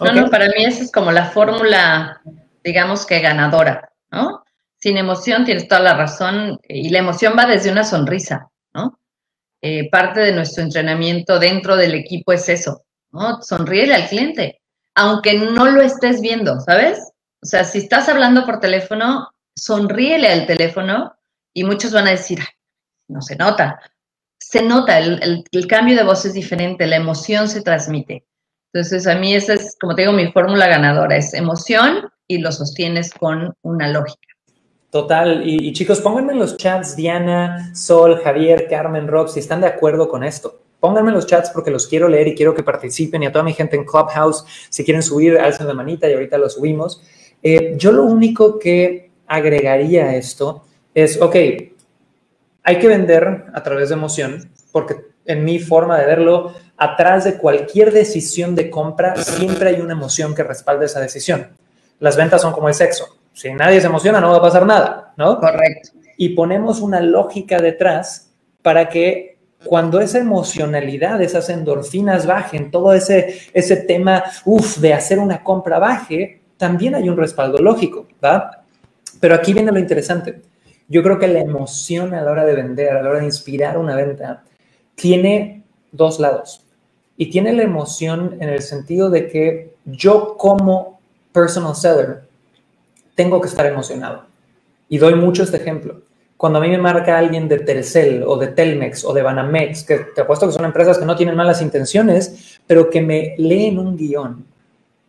No, 0.00 0.12
no, 0.12 0.30
para 0.30 0.46
mí 0.46 0.64
esa 0.64 0.82
es 0.82 0.90
como 0.90 1.12
la 1.12 1.26
fórmula, 1.26 2.22
digamos 2.62 3.06
que 3.06 3.20
ganadora, 3.20 3.92
¿no? 4.10 4.44
Sin 4.78 4.96
emoción 4.96 5.44
tienes 5.44 5.68
toda 5.68 5.80
la 5.80 5.94
razón 5.94 6.58
y 6.66 6.88
la 6.88 6.98
emoción 6.98 7.34
va 7.38 7.46
desde 7.46 7.70
una 7.70 7.84
sonrisa, 7.84 8.50
¿no? 8.72 8.98
Eh, 9.62 9.90
parte 9.90 10.20
de 10.20 10.32
nuestro 10.32 10.62
entrenamiento 10.62 11.38
dentro 11.38 11.76
del 11.76 11.94
equipo 11.94 12.32
es 12.32 12.48
eso, 12.48 12.84
¿no? 13.12 13.42
Sonríele 13.42 13.94
al 13.94 14.08
cliente, 14.08 14.60
aunque 14.94 15.34
no 15.38 15.66
lo 15.66 15.82
estés 15.82 16.20
viendo, 16.20 16.58
¿sabes? 16.60 16.98
O 17.42 17.46
sea, 17.46 17.64
si 17.64 17.78
estás 17.78 18.08
hablando 18.08 18.44
por 18.46 18.60
teléfono, 18.60 19.28
sonríele 19.54 20.28
al 20.28 20.46
teléfono 20.46 21.14
y 21.52 21.64
muchos 21.64 21.92
van 21.92 22.06
a 22.06 22.12
decir, 22.12 22.38
no 23.08 23.20
se 23.20 23.36
nota. 23.36 23.80
Se 24.38 24.62
nota, 24.62 24.98
el, 24.98 25.44
el, 25.52 25.66
cambio 25.66 25.96
de 25.96 26.02
voz 26.02 26.24
es 26.24 26.32
diferente, 26.32 26.86
la 26.86 26.96
emoción 26.96 27.48
se 27.48 27.62
transmite. 27.62 28.26
Entonces, 28.72 29.06
a 29.06 29.14
mí 29.14 29.34
esa 29.34 29.54
es, 29.54 29.76
como 29.78 29.94
te 29.94 30.02
digo, 30.02 30.12
mi 30.12 30.32
fórmula 30.32 30.66
ganadora, 30.66 31.16
es 31.16 31.34
emoción 31.34 32.10
y 32.30 32.38
lo 32.38 32.52
sostienes 32.52 33.12
con 33.12 33.52
una 33.62 33.88
lógica. 33.88 34.28
Total, 34.90 35.42
y, 35.44 35.72
chicos, 35.72 36.00
pónganme 36.00 36.32
en 36.32 36.38
los 36.38 36.56
chats 36.56 36.94
Diana, 36.94 37.74
Sol, 37.74 38.20
Javier, 38.22 38.68
Carmen, 38.68 39.08
Rob, 39.08 39.28
si 39.28 39.40
están 39.40 39.60
de 39.60 39.66
acuerdo 39.66 40.08
con 40.08 40.22
esto. 40.22 40.62
Pónganme 40.78 41.10
en 41.10 41.16
los 41.16 41.26
chats 41.26 41.50
porque 41.50 41.72
los 41.72 41.88
quiero 41.88 42.08
leer 42.08 42.28
y 42.28 42.36
quiero 42.36 42.54
que 42.54 42.62
participen 42.62 43.24
y 43.24 43.26
a 43.26 43.32
toda 43.32 43.44
mi 43.44 43.52
gente 43.52 43.76
en 43.76 43.84
Clubhouse, 43.84 44.44
si 44.68 44.84
quieren 44.84 45.02
subir, 45.02 45.38
alcen 45.38 45.66
la 45.66 45.74
manita 45.74 46.08
y 46.08 46.12
ahorita 46.12 46.38
lo 46.38 46.48
subimos. 46.48 47.02
Eh, 47.42 47.74
yo 47.76 47.90
lo 47.90 48.04
único 48.04 48.60
que 48.60 49.10
agregaría 49.26 50.06
a 50.06 50.14
esto 50.14 50.62
es, 50.94 51.20
ok, 51.20 51.34
hay 52.62 52.78
que 52.78 52.86
vender 52.86 53.46
a 53.52 53.62
través 53.64 53.88
de 53.88 53.96
emoción, 53.96 54.50
porque 54.70 54.96
en 55.24 55.44
mi 55.44 55.58
forma 55.58 55.98
de 55.98 56.06
verlo, 56.06 56.54
atrás 56.76 57.24
de 57.24 57.38
cualquier 57.38 57.92
decisión 57.92 58.54
de 58.54 58.70
compra 58.70 59.16
siempre 59.16 59.70
hay 59.70 59.80
una 59.80 59.94
emoción 59.94 60.32
que 60.32 60.44
respalda 60.44 60.86
esa 60.86 61.00
decisión. 61.00 61.48
Las 62.00 62.16
ventas 62.16 62.42
son 62.42 62.52
como 62.52 62.68
el 62.68 62.74
sexo 62.74 63.20
si 63.32 63.52
nadie 63.52 63.80
se 63.80 63.86
emociona, 63.86 64.20
no 64.20 64.30
va 64.30 64.38
a 64.38 64.42
pasar 64.42 64.66
nada, 64.66 65.14
¿no? 65.16 65.38
Correcto. 65.38 65.90
Y 66.16 66.30
ponemos 66.30 66.80
una 66.80 67.00
lógica 67.00 67.58
detrás 67.58 68.30
para 68.62 68.88
que 68.88 69.38
cuando 69.64 70.00
esa 70.00 70.18
emocionalidad, 70.18 71.20
esas 71.22 71.48
endorfinas 71.48 72.26
bajen, 72.26 72.70
todo 72.70 72.92
ese, 72.92 73.40
ese 73.52 73.76
tema, 73.76 74.24
uff, 74.44 74.78
de 74.78 74.94
hacer 74.94 75.18
una 75.18 75.42
compra 75.42 75.78
baje, 75.78 76.42
también 76.56 76.94
hay 76.94 77.08
un 77.08 77.16
respaldo 77.16 77.58
lógico, 77.58 78.06
¿va? 78.22 78.62
Pero 79.20 79.34
aquí 79.34 79.52
viene 79.52 79.72
lo 79.72 79.78
interesante. 79.78 80.42
Yo 80.88 81.02
creo 81.02 81.18
que 81.18 81.28
la 81.28 81.40
emoción 81.40 82.14
a 82.14 82.22
la 82.22 82.30
hora 82.30 82.44
de 82.44 82.54
vender, 82.54 82.90
a 82.90 83.02
la 83.02 83.10
hora 83.10 83.20
de 83.20 83.26
inspirar 83.26 83.78
una 83.78 83.96
venta, 83.96 84.44
tiene 84.94 85.62
dos 85.92 86.20
lados. 86.20 86.66
Y 87.16 87.30
tiene 87.30 87.52
la 87.52 87.62
emoción 87.62 88.36
en 88.40 88.48
el 88.48 88.62
sentido 88.62 89.10
de 89.10 89.28
que 89.28 89.74
yo 89.84 90.36
como 90.36 90.89
personal 91.32 91.74
seller 91.74 92.22
tengo 93.14 93.40
que 93.40 93.48
estar 93.48 93.66
emocionado. 93.66 94.24
Y 94.88 94.98
doy 94.98 95.14
mucho 95.14 95.42
este 95.42 95.58
ejemplo. 95.58 96.02
Cuando 96.36 96.58
a 96.58 96.62
mí 96.62 96.70
me 96.70 96.78
marca 96.78 97.18
alguien 97.18 97.48
de 97.48 97.58
Telcel 97.58 98.22
o 98.26 98.36
de 98.38 98.48
Telmex 98.48 99.04
o 99.04 99.12
de 99.12 99.22
Banamex, 99.22 99.84
que 99.84 99.98
te 99.98 100.22
apuesto 100.22 100.46
que 100.46 100.52
son 100.52 100.64
empresas 100.64 100.98
que 100.98 101.04
no 101.04 101.14
tienen 101.14 101.36
malas 101.36 101.60
intenciones, 101.60 102.60
pero 102.66 102.88
que 102.88 103.02
me 103.02 103.34
leen 103.36 103.78
un 103.78 103.96
guion 103.96 104.46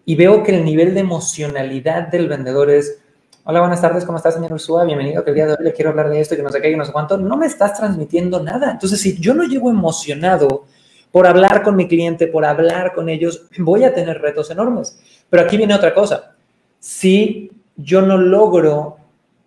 y 0.06 0.16
veo 0.16 0.44
que 0.44 0.56
el 0.56 0.66
nivel 0.66 0.94
de 0.94 1.00
emocionalidad 1.00 2.08
del 2.10 2.28
vendedor 2.28 2.70
es, 2.70 3.00
hola, 3.44 3.62
buenas 3.62 3.82
tardes, 3.82 4.04
¿cómo 4.04 4.18
estás, 4.18 4.34
señor 4.34 4.52
Ursúa? 4.52 4.84
Bienvenido, 4.84 5.24
que 5.24 5.30
el 5.30 5.36
día 5.36 5.46
de 5.46 5.54
hoy 5.54 5.64
le 5.64 5.74
quiero 5.74 5.92
hablar 5.92 6.10
de 6.10 6.20
esto, 6.20 6.36
que 6.36 6.44
no 6.44 6.50
sé 6.50 6.60
qué, 6.60 6.70
que 6.70 6.78
no 6.78 6.86
sé 6.86 6.92
cuánto. 6.92 7.18
No 7.18 7.38
me 7.38 7.46
estás 7.46 7.78
transmitiendo 7.78 8.44
nada. 8.44 8.72
Entonces, 8.72 9.00
si 9.00 9.18
yo 9.20 9.34
no 9.34 9.44
llego 9.44 9.70
emocionado 9.70 10.66
por 11.12 11.28
hablar 11.28 11.64
con 11.64 11.76
mi 11.76 11.88
cliente, 11.88 12.28
por 12.28 12.46
hablar 12.46 12.94
con 12.94 13.10
ellos, 13.10 13.48
voy 13.58 13.84
a 13.84 13.94
tener 13.94 14.22
retos 14.22 14.50
enormes. 14.50 15.00
Pero 15.30 15.44
aquí 15.44 15.58
viene 15.58 15.76
otra 15.76 15.94
cosa. 15.94 16.36
Si 16.80 17.52
yo 17.76 18.02
no 18.02 18.18
logro 18.18 18.98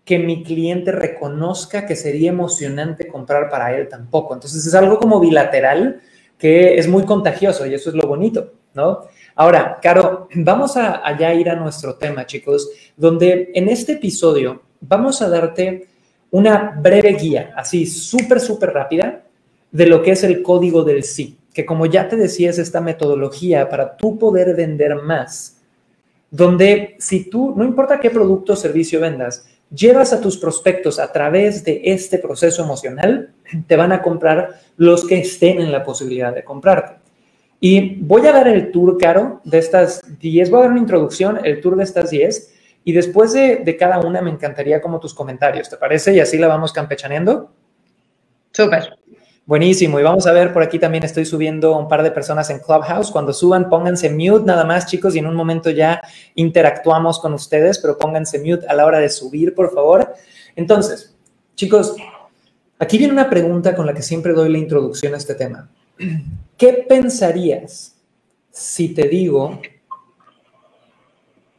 que 0.05 0.18
mi 0.18 0.42
cliente 0.42 0.92
reconozca 0.92 1.87
que 1.87 1.96
sería 1.96 2.31
emocionante 2.31 3.09
comprar 3.09 3.48
para 3.48 3.77
él 3.77 3.88
tampoco. 3.88 4.35
Entonces 4.35 4.66
es 4.66 4.74
algo 4.74 4.98
como 4.98 5.18
bilateral 5.18 6.00
que 6.38 6.77
es 6.77 6.88
muy 6.88 7.05
contagioso 7.05 7.64
y 7.66 7.74
eso 7.74 7.90
es 7.90 7.96
lo 7.96 8.07
bonito, 8.07 8.53
¿no? 8.74 9.07
Ahora, 9.37 9.79
Caro, 9.83 10.29
vamos 10.35 10.77
a 10.77 11.07
allá 11.07 11.33
ir 11.33 11.48
a 11.48 11.57
nuestro 11.57 11.94
tema, 11.96 12.27
chicos, 12.27 12.68
donde 12.96 13.50
en 13.55 13.68
este 13.68 13.92
episodio 13.92 14.62
vamos 14.81 15.22
a 15.22 15.29
darte 15.29 15.88
una 16.31 16.79
breve 16.81 17.14
guía, 17.14 17.53
así 17.57 17.87
súper, 17.87 18.40
súper 18.40 18.72
rápida, 18.72 19.22
de 19.70 19.87
lo 19.87 20.03
que 20.03 20.12
es 20.12 20.22
el 20.22 20.42
código 20.42 20.85
del 20.85 21.03
sí, 21.03 21.37
que 21.55 21.64
como 21.64 21.87
ya 21.87 22.09
te 22.09 22.17
decía 22.17 22.51
es 22.51 22.59
esta 22.59 22.83
metodología 22.83 23.71
para 23.71 23.97
tú 23.97 24.19
poder 24.19 24.55
vender 24.55 24.97
más 24.97 25.55
donde 26.35 26.97
si 26.99 27.31
tú, 27.31 27.55
no 27.57 27.62
importa 27.62 28.01
qué 28.01 28.11
producto 28.11 28.55
o 28.55 28.57
servicio 28.57 28.99
vendas, 28.99 29.47
llevas 29.73 30.12
a 30.12 30.21
tus 30.21 30.37
prospectos 30.37 30.99
a 30.99 31.12
través 31.12 31.62
de 31.62 31.81
este 31.85 32.19
proceso 32.19 32.64
emocional, 32.64 33.33
te 33.69 33.77
van 33.77 33.93
a 33.93 34.03
comprar 34.03 34.61
los 34.77 35.07
que 35.07 35.21
estén 35.21 35.61
en 35.61 35.71
la 35.71 35.85
posibilidad 35.85 36.35
de 36.35 36.43
comprarte. 36.43 36.95
Y 37.61 37.95
voy 38.01 38.27
a 38.27 38.33
dar 38.33 38.49
el 38.49 38.73
tour, 38.73 38.99
Caro, 38.99 39.43
de 39.45 39.59
estas 39.59 40.03
10, 40.19 40.51
voy 40.51 40.59
a 40.59 40.62
dar 40.62 40.73
una 40.73 40.81
introducción, 40.81 41.38
el 41.45 41.61
tour 41.61 41.77
de 41.77 41.85
estas 41.85 42.11
10, 42.11 42.53
y 42.83 42.93
después 42.93 43.33
de, 43.33 43.59
de 43.59 43.77
cada 43.77 44.01
una 44.01 44.21
me 44.21 44.31
encantaría 44.31 44.83
como 44.83 44.99
tus 44.99 45.14
comentarios, 45.14 45.71
¿te 45.71 45.77
parece? 45.77 46.14
Y 46.14 46.19
así 46.19 46.37
la 46.37 46.49
vamos 46.49 46.73
campechaneando. 46.73 47.53
Súper. 48.51 48.99
Buenísimo. 49.47 50.01
Y 50.01 50.03
vamos 50.03 50.27
a 50.27 50.33
ver, 50.33 50.55
por 50.55 50.63
aquí 50.63 50.79
también 50.79 51.05
estoy 51.05 51.27
subiendo 51.27 51.77
un 51.77 51.87
par 51.87 52.03
de 52.03 52.11
personas 52.11 52.49
en 52.49 52.61
Clubhouse. 52.61 53.11
Cuando 53.11 53.35
suban, 53.35 53.69
pónganse 53.69 54.09
mute 54.09 54.47
nada 54.47 54.65
más, 54.65 54.87
chicos, 54.87 55.15
y 55.15 55.19
en 55.19 55.27
un 55.27 55.35
momento 55.35 55.69
ya 55.69 56.01
interactuamos 56.35 57.21
con 57.21 57.35
ustedes, 57.35 57.79
pero 57.79 57.99
pónganse 57.99 58.39
mute 58.39 58.67
a 58.67 58.75
la 58.75 58.87
hora 58.87 59.01
de 59.01 59.11
subir, 59.11 59.55
por 59.55 59.75
favor. 59.75 60.15
Entonces, 60.57 61.15
chicos, 61.57 61.95
aquí 62.79 62.97
viene 62.97 63.13
una 63.13 63.29
pregunta 63.29 63.77
con 63.77 63.85
la 63.85 63.93
que 63.93 64.01
siempre 64.01 64.33
doy 64.33 64.51
la 64.51 64.57
introducción 64.57 65.13
a 65.13 65.19
este 65.19 65.35
tema. 65.35 65.69
¿Qué 66.57 66.85
pensarías 66.89 67.97
si 68.51 68.95
te 68.95 69.09
digo 69.09 69.61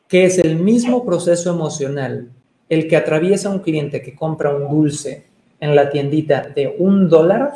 que 0.08 0.26
es 0.26 0.40
el 0.40 0.56
mismo 0.56 1.06
proceso 1.06 1.52
emocional 1.52 2.32
el 2.68 2.88
que 2.88 2.98
atraviesa 2.98 3.50
un 3.52 3.60
cliente 3.60 4.02
que 4.02 4.16
compra 4.16 4.56
un 4.56 4.68
dulce 4.70 5.28
en 5.60 5.76
la 5.76 5.92
tiendita 5.92 6.42
de 6.42 6.76
un 6.80 7.08
dólar 7.08 7.54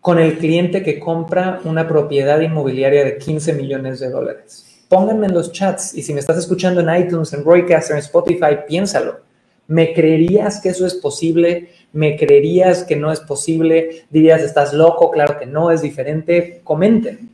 con 0.00 0.18
el 0.18 0.38
cliente 0.38 0.82
que 0.82 0.98
compra 0.98 1.60
una 1.64 1.86
propiedad 1.86 2.40
inmobiliaria 2.40 3.04
de 3.04 3.18
15 3.18 3.52
millones 3.52 4.00
de 4.00 4.10
dólares. 4.10 4.84
Pónganme 4.88 5.26
en 5.26 5.34
los 5.34 5.52
chats 5.52 5.94
y 5.94 6.02
si 6.02 6.14
me 6.14 6.20
estás 6.20 6.38
escuchando 6.38 6.80
en 6.80 7.04
iTunes, 7.04 7.32
en 7.32 7.44
Roycaster, 7.44 7.96
en 7.96 8.02
Spotify, 8.02 8.58
piénsalo. 8.66 9.20
¿Me 9.68 9.92
creerías 9.92 10.60
que 10.60 10.70
eso 10.70 10.84
es 10.84 10.94
posible? 10.94 11.70
¿Me 11.92 12.16
creerías 12.16 12.82
que 12.82 12.96
no 12.96 13.12
es 13.12 13.20
posible? 13.20 14.04
¿Dirías, 14.10 14.42
estás 14.42 14.72
loco? 14.72 15.10
Claro 15.10 15.38
que 15.38 15.46
no, 15.46 15.70
es 15.70 15.82
diferente. 15.82 16.60
Comenten. 16.64 17.30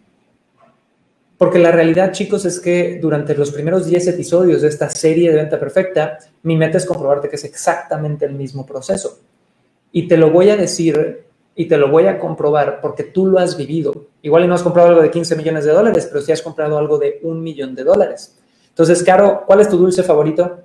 Porque 1.38 1.58
la 1.58 1.70
realidad, 1.70 2.12
chicos, 2.12 2.44
es 2.44 2.60
que 2.60 2.98
durante 3.00 3.34
los 3.34 3.52
primeros 3.52 3.86
10 3.86 4.08
episodios 4.08 4.62
de 4.62 4.68
esta 4.68 4.90
serie 4.90 5.30
de 5.30 5.36
Venta 5.36 5.58
Perfecta, 5.60 6.18
mi 6.42 6.56
meta 6.56 6.78
es 6.78 6.86
comprobarte 6.86 7.28
que 7.28 7.36
es 7.36 7.44
exactamente 7.44 8.26
el 8.26 8.32
mismo 8.32 8.66
proceso. 8.66 9.20
Y 9.92 10.08
te 10.08 10.16
lo 10.16 10.30
voy 10.30 10.50
a 10.50 10.56
decir 10.56 11.25
y 11.58 11.64
te 11.66 11.78
lo 11.78 11.88
voy 11.88 12.06
a 12.06 12.18
comprobar 12.18 12.80
porque 12.82 13.02
tú 13.02 13.26
lo 13.26 13.38
has 13.38 13.56
vivido. 13.56 14.08
Igual 14.20 14.46
no 14.46 14.54
has 14.54 14.62
comprado 14.62 14.90
algo 14.90 15.00
de 15.00 15.10
15 15.10 15.36
millones 15.36 15.64
de 15.64 15.72
dólares, 15.72 16.06
pero 16.10 16.22
sí 16.22 16.30
has 16.30 16.42
comprado 16.42 16.76
algo 16.76 16.98
de 16.98 17.18
un 17.22 17.42
millón 17.42 17.74
de 17.74 17.82
dólares. 17.82 18.36
Entonces, 18.68 19.02
Caro, 19.02 19.44
¿cuál 19.46 19.60
es 19.60 19.70
tu 19.70 19.78
dulce 19.78 20.02
favorito? 20.02 20.60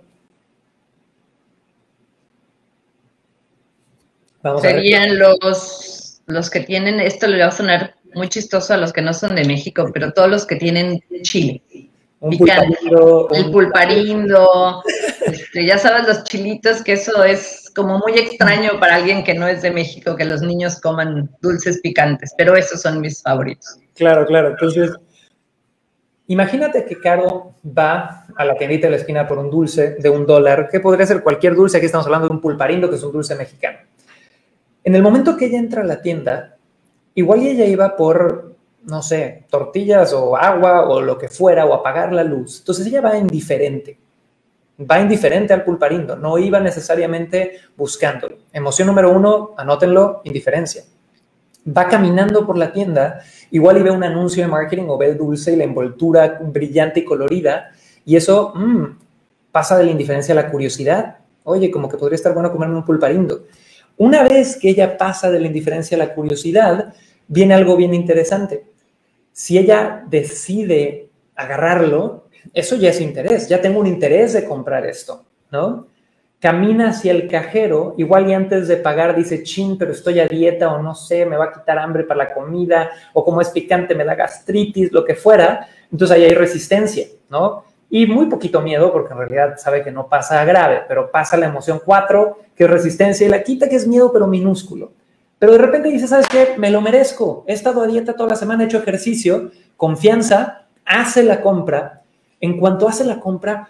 Serían 4.62 5.17
los, 5.17 6.21
los 6.25 6.49
que 6.49 6.60
tienen, 6.60 6.99
esto 6.99 7.27
le 7.27 7.39
va 7.39 7.47
a 7.47 7.51
sonar 7.51 7.95
muy 8.13 8.27
chistoso 8.27 8.73
a 8.73 8.77
los 8.77 8.91
que 8.91 9.01
no 9.01 9.13
son 9.13 9.36
de 9.36 9.45
México, 9.45 9.89
pero 9.93 10.12
todos 10.12 10.30
los 10.30 10.45
que 10.45 10.58
tienen 10.58 11.01
chile. 11.21 11.62
Un 12.19 12.38
pulparindo, 12.38 13.30
el 13.32 13.51
pulparindo, 13.51 14.84
este, 15.25 15.65
ya 15.65 15.77
sabes 15.77 16.08
los 16.08 16.23
chilitos, 16.25 16.84
que 16.84 16.93
eso 16.93 17.23
es 17.23 17.61
como 17.72 18.00
muy 18.00 18.14
extraño 18.14 18.80
para 18.80 18.96
alguien 18.96 19.24
que 19.24 19.34
no 19.34 19.48
es 19.48 19.62
de 19.62 19.72
México, 19.72 20.16
que 20.16 20.26
los 20.26 20.42
niños 20.42 20.80
coman 20.80 21.30
dulces 21.42 21.80
picantes, 21.82 22.34
pero 22.38 22.56
esos 22.56 22.82
son 22.82 23.02
mis 23.02 23.22
favoritos. 23.22 23.80
Claro, 23.96 24.26
claro. 24.26 24.50
Entonces, 24.50 24.92
imagínate 26.28 26.86
que 26.86 27.00
Caro 27.00 27.56
va 27.66 28.26
a 28.36 28.46
la 28.46 28.56
tiendita 28.56 28.88
de 28.88 28.92
la 28.92 28.98
esquina 28.98 29.28
por 29.28 29.38
un 29.38 29.50
dulce 29.50 29.96
de 30.00 30.10
un 30.10 30.26
dólar, 30.26 30.70
que 30.70 30.80
podría 30.80 31.06
ser 31.06 31.24
cualquier 31.24 31.56
dulce, 31.56 31.78
aquí 31.78 31.86
estamos 31.86 32.06
hablando 32.06 32.28
de 32.28 32.36
un 32.36 32.42
pulparindo, 32.42 32.90
que 32.90 32.96
es 32.96 33.04
un 33.04 33.12
dulce 33.12 33.36
mexicano. 33.36 33.80
En 34.84 34.96
el 34.96 35.04
momento 35.04 35.38
que 35.38 35.46
ella 35.46 35.60
entra 35.60 35.82
a 35.82 35.86
la 35.86 36.02
tienda, 36.02 36.58
igual 37.16 37.42
ella 37.42 37.66
iba 37.66 37.96
por, 37.96 38.56
no 38.84 39.02
sé, 39.02 39.46
tortillas 39.50 40.14
o 40.14 40.36
agua 40.36 40.88
o 40.88 41.02
lo 41.02 41.18
que 41.18 41.28
fuera, 41.28 41.66
o 41.66 41.74
apagar 41.74 42.12
la 42.14 42.24
luz. 42.24 42.60
Entonces 42.60 42.88
ella 42.88 43.02
va 43.02 43.18
indiferente 43.18 43.98
va 44.89 45.00
indiferente 45.00 45.54
al 45.54 45.63
pulparindo, 45.63 46.15
no 46.15 46.38
iba 46.38 46.60
necesariamente 46.60 47.60
buscándolo. 47.76 48.38
Emoción 48.54 48.88
número 48.88 49.12
uno, 49.12 49.52
anótenlo, 49.58 50.22
indiferencia. 50.24 50.84
Va 51.65 51.88
caminando 51.88 52.46
por 52.46 52.58
la 52.58 52.72
tienda, 52.72 53.22
igual 53.52 53.78
y 53.78 53.84
ve 53.84 53.91
un 53.91 54.04
anuncio 54.04 54.44
de 54.44 54.50
marketing 54.50 54.86
o 54.88 54.98
ve 54.98 55.10
el 55.10 55.17
dulce 55.17 55.54
y 55.54 55.56
la 55.56 55.63
envoltura 55.63 56.39
brillante 56.41 57.02
y 57.02 57.06
colorida, 57.06 57.72
y 58.06 58.15
eso 58.15 58.54
mm, 58.56 58.86
pasa 59.52 59.78
de 59.78 59.86
la 59.86 59.91
indiferencia 59.91 60.34
a 60.34 60.36
la 60.36 60.50
curiosidad. 60.50 61.17
Oye, 61.44 61.70
como 61.70 61.88
que 61.89 61.98
podría 61.98 62.15
estar 62.15 62.34
bueno 62.34 62.52
comerme 62.52 62.76
un 62.76 62.86
pulparindo. 62.86 63.46
Una 63.98 64.24
vez 64.24 64.58
que 64.58 64.70
ella 64.70 64.98
pasa 64.98 65.30
de 65.30 65.39
la 65.39 65.48
indiferencia 65.48 65.96
a 65.96 66.00
la 66.00 66.13
curiosidad, 66.13 66.94
viene 67.28 67.54
algo 67.54 67.78
bien 67.78 67.94
interesante. 67.94 68.65
Si 69.32 69.58
ella 69.58 70.04
decide 70.10 71.10
agarrarlo, 71.36 72.28
eso 72.54 72.75
ya 72.75 72.89
es 72.89 73.01
interés, 73.01 73.47
ya 73.47 73.62
tengo 73.62 73.80
un 73.80 73.88
interés 73.88 74.34
de 74.34 74.45
comprar 74.45 74.86
esto, 74.86 75.25
¿no? 75.51 75.88
Camina 76.39 76.89
hacia 76.89 77.12
el 77.12 77.27
cajero, 77.27 77.93
igual 77.97 78.27
y 78.27 78.34
antes 78.34 78.67
de 78.67 78.77
pagar 78.77 79.15
dice, 79.15 79.43
chin, 79.43 79.77
pero 79.77 79.91
estoy 79.91 80.19
a 80.19 80.27
dieta 80.27 80.73
o 80.73 80.82
no 80.82 80.95
sé, 80.95 81.25
me 81.25 81.38
va 81.38 81.45
a 81.45 81.51
quitar 81.51 81.77
hambre 81.77 82.04
para 82.04 82.25
la 82.25 82.34
comida, 82.34 82.89
o 83.13 83.23
como 83.23 83.41
es 83.41 83.49
picante 83.49 83.93
me 83.93 84.04
da 84.04 84.15
gastritis, 84.15 84.91
lo 84.91 85.06
que 85.06 85.13
fuera, 85.13 85.67
entonces 85.91 86.17
ahí 86.17 86.23
hay 86.23 86.34
resistencia, 86.34 87.06
¿no? 87.30 87.63
Y 87.91 88.08
muy 88.08 88.25
poquito 88.27 88.62
miedo, 88.62 88.91
porque 88.91 89.13
en 89.13 89.19
realidad 89.19 89.58
sabe 89.58 89.84
que 89.84 89.91
no 89.91 90.08
pasa 90.08 90.43
grave, 90.45 90.82
pero 90.88 91.12
pasa 91.12 91.38
la 91.38 91.45
emoción 91.45 91.82
4, 91.84 92.39
que 92.56 92.63
es 92.63 92.69
resistencia, 92.69 93.27
y 93.27 93.30
la 93.30 93.43
quita, 93.43 93.69
que 93.69 93.75
es 93.75 93.88
miedo, 93.88 94.12
pero 94.12 94.27
minúsculo. 94.27 94.93
Pero 95.38 95.51
de 95.51 95.58
repente 95.58 95.89
dice, 95.89 96.08
¿sabes 96.08 96.27
qué? 96.27 96.56
Me 96.58 96.71
lo 96.71 96.82
merezco. 96.82 97.43
He 97.47 97.54
estado 97.54 97.82
a 97.82 97.88
dieta 97.88 98.13
toda 98.13 98.30
la 98.30 98.36
semana, 98.36 98.63
he 98.63 98.65
hecho 98.67 98.77
ejercicio, 98.77 99.51
confianza, 99.75 100.67
hace 100.86 101.23
la 101.23 101.41
compra 101.41 102.01
en 102.41 102.60
cuanto 102.60 102.88
hace 102.88 103.06
la 103.06 103.19
compra, 103.19 103.69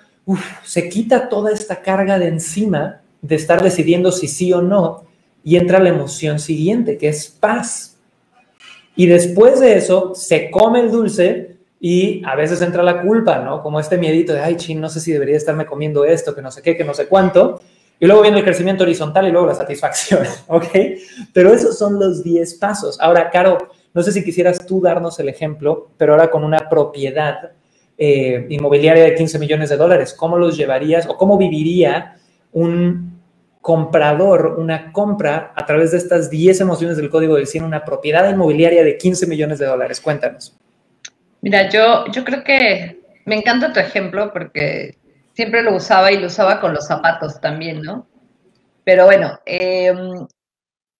se 0.64 0.90
quita 0.90 1.30
toda 1.30 1.52
esta 1.52 1.82
carga 1.82 2.18
de 2.18 2.28
encima 2.28 3.02
de 3.22 3.36
estar 3.36 3.62
decidiendo 3.62 4.12
si 4.12 4.28
sí 4.28 4.52
o 4.54 4.62
no 4.62 5.04
y 5.44 5.58
entra 5.58 5.80
la 5.80 5.90
emoción 5.90 6.40
siguiente, 6.40 6.98
que 6.98 7.10
es 7.10 7.28
paz. 7.28 7.98
Y 8.96 9.08
después 9.08 9.60
de 9.60 9.76
eso, 9.76 10.14
se 10.16 10.52
come 10.52 10.82
el 10.82 10.92
dulce 10.92 11.58
y 11.80 12.22
a 12.26 12.36
veces 12.36 12.62
entra 12.62 12.84
la 12.84 13.02
culpa, 13.02 13.40
¿no? 13.40 13.64
Como 13.64 13.80
este 13.80 13.98
miedito 13.98 14.34
de, 14.34 14.42
ay, 14.42 14.56
ching, 14.56 14.80
no 14.80 14.90
sé 14.90 15.00
si 15.00 15.12
debería 15.12 15.38
estarme 15.38 15.66
comiendo 15.66 16.06
esto, 16.06 16.36
que 16.36 16.42
no 16.42 16.52
sé 16.52 16.62
qué, 16.62 16.78
que 16.78 16.84
no 16.84 16.94
sé 16.94 17.08
cuánto. 17.08 17.60
Y 18.00 18.06
luego 18.06 18.22
viene 18.22 18.40
el 18.40 18.44
crecimiento 18.44 18.84
horizontal 18.84 19.28
y 19.28 19.32
luego 19.32 19.48
la 19.48 19.56
satisfacción, 19.56 20.24
¿ok? 20.48 20.68
Pero 21.34 21.54
esos 21.54 21.78
son 21.78 22.00
los 22.00 22.24
10 22.24 22.56
pasos. 22.56 23.00
Ahora, 23.00 23.30
Caro, 23.30 23.70
no 23.94 24.04
sé 24.04 24.12
si 24.12 24.24
quisieras 24.24 24.66
tú 24.66 24.82
darnos 24.82 25.20
el 25.20 25.30
ejemplo, 25.30 25.90
pero 25.98 26.14
ahora 26.14 26.30
con 26.30 26.44
una 26.44 26.70
propiedad 26.70 27.52
eh, 28.04 28.48
inmobiliaria 28.50 29.04
de 29.04 29.14
15 29.14 29.38
millones 29.38 29.70
de 29.70 29.78
dólares. 29.78 30.16
¿Cómo 30.16 30.36
los 30.36 30.58
llevarías 30.58 31.06
o 31.06 31.18
cómo 31.18 31.38
viviría 31.38 32.16
un 32.52 33.22
comprador 33.62 34.56
una 34.58 34.92
compra 34.92 35.54
a 35.56 35.68
través 35.68 35.92
de 35.92 36.00
estas 36.00 36.32
10 36.32 36.62
emociones 36.62 36.98
del 36.98 37.12
código 37.12 37.36
del 37.36 37.46
100, 37.46 37.64
una 37.64 37.86
propiedad 37.86 38.28
inmobiliaria 38.28 38.84
de 38.84 38.98
15 38.98 39.28
millones 39.28 39.60
de 39.60 39.68
dólares? 39.68 40.02
Cuéntanos. 40.02 40.58
Mira, 41.42 41.70
yo, 41.70 42.08
yo 42.12 42.24
creo 42.24 42.44
que 42.44 43.02
me 43.26 43.36
encanta 43.36 43.72
tu 43.72 43.80
ejemplo 43.80 44.34
porque 44.34 44.98
siempre 45.36 45.62
lo 45.62 45.76
usaba 45.76 46.12
y 46.12 46.18
lo 46.18 46.26
usaba 46.26 46.60
con 46.60 46.74
los 46.74 46.88
zapatos 46.88 47.40
también, 47.40 47.84
¿no? 47.84 48.08
Pero 48.84 49.06
bueno, 49.06 49.40
em, 49.46 50.26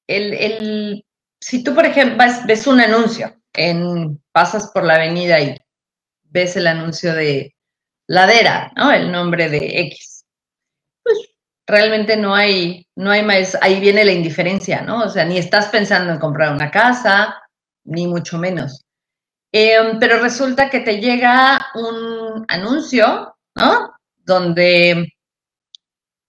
el, 0.06 1.04
si 1.40 1.64
tú, 1.64 1.74
por 1.74 1.88
ejemplo, 1.88 2.24
ves 2.46 2.68
un 2.68 2.80
anuncio, 2.80 3.34
en, 3.54 4.22
pasas 4.32 4.70
por 4.72 4.84
la 4.84 4.98
avenida 4.98 5.40
y 5.40 5.58
ves 6.32 6.56
el 6.56 6.68
anuncio 6.68 7.14
de 7.14 7.56
ladera, 8.08 8.72
¿no? 8.76 8.92
El 8.92 9.12
nombre 9.12 9.50
de 9.50 9.82
X. 9.82 10.26
Pues 11.04 11.18
realmente 11.68 12.18
no 12.18 12.34
hay, 12.34 12.88
no 12.96 13.12
hay 13.12 13.24
más, 13.24 13.58
ahí 13.62 13.80
viene 13.80 14.04
la 14.04 14.12
indiferencia, 14.14 14.82
¿no? 14.82 15.04
O 15.04 15.10
sea, 15.10 15.26
ni 15.26 15.38
estás 15.38 15.68
pensando 15.68 16.12
en 16.12 16.20
comprar 16.20 16.54
una 16.54 16.72
casa, 16.72 17.42
ni 17.84 18.08
mucho 18.08 18.38
menos. 18.38 18.84
Em, 19.54 20.00
pero 20.00 20.20
resulta 20.20 20.70
que 20.70 20.80
te 20.80 21.00
llega 21.00 21.60
un 21.76 22.46
anuncio, 22.48 23.36
¿no? 23.56 23.94
Donde 24.18 25.14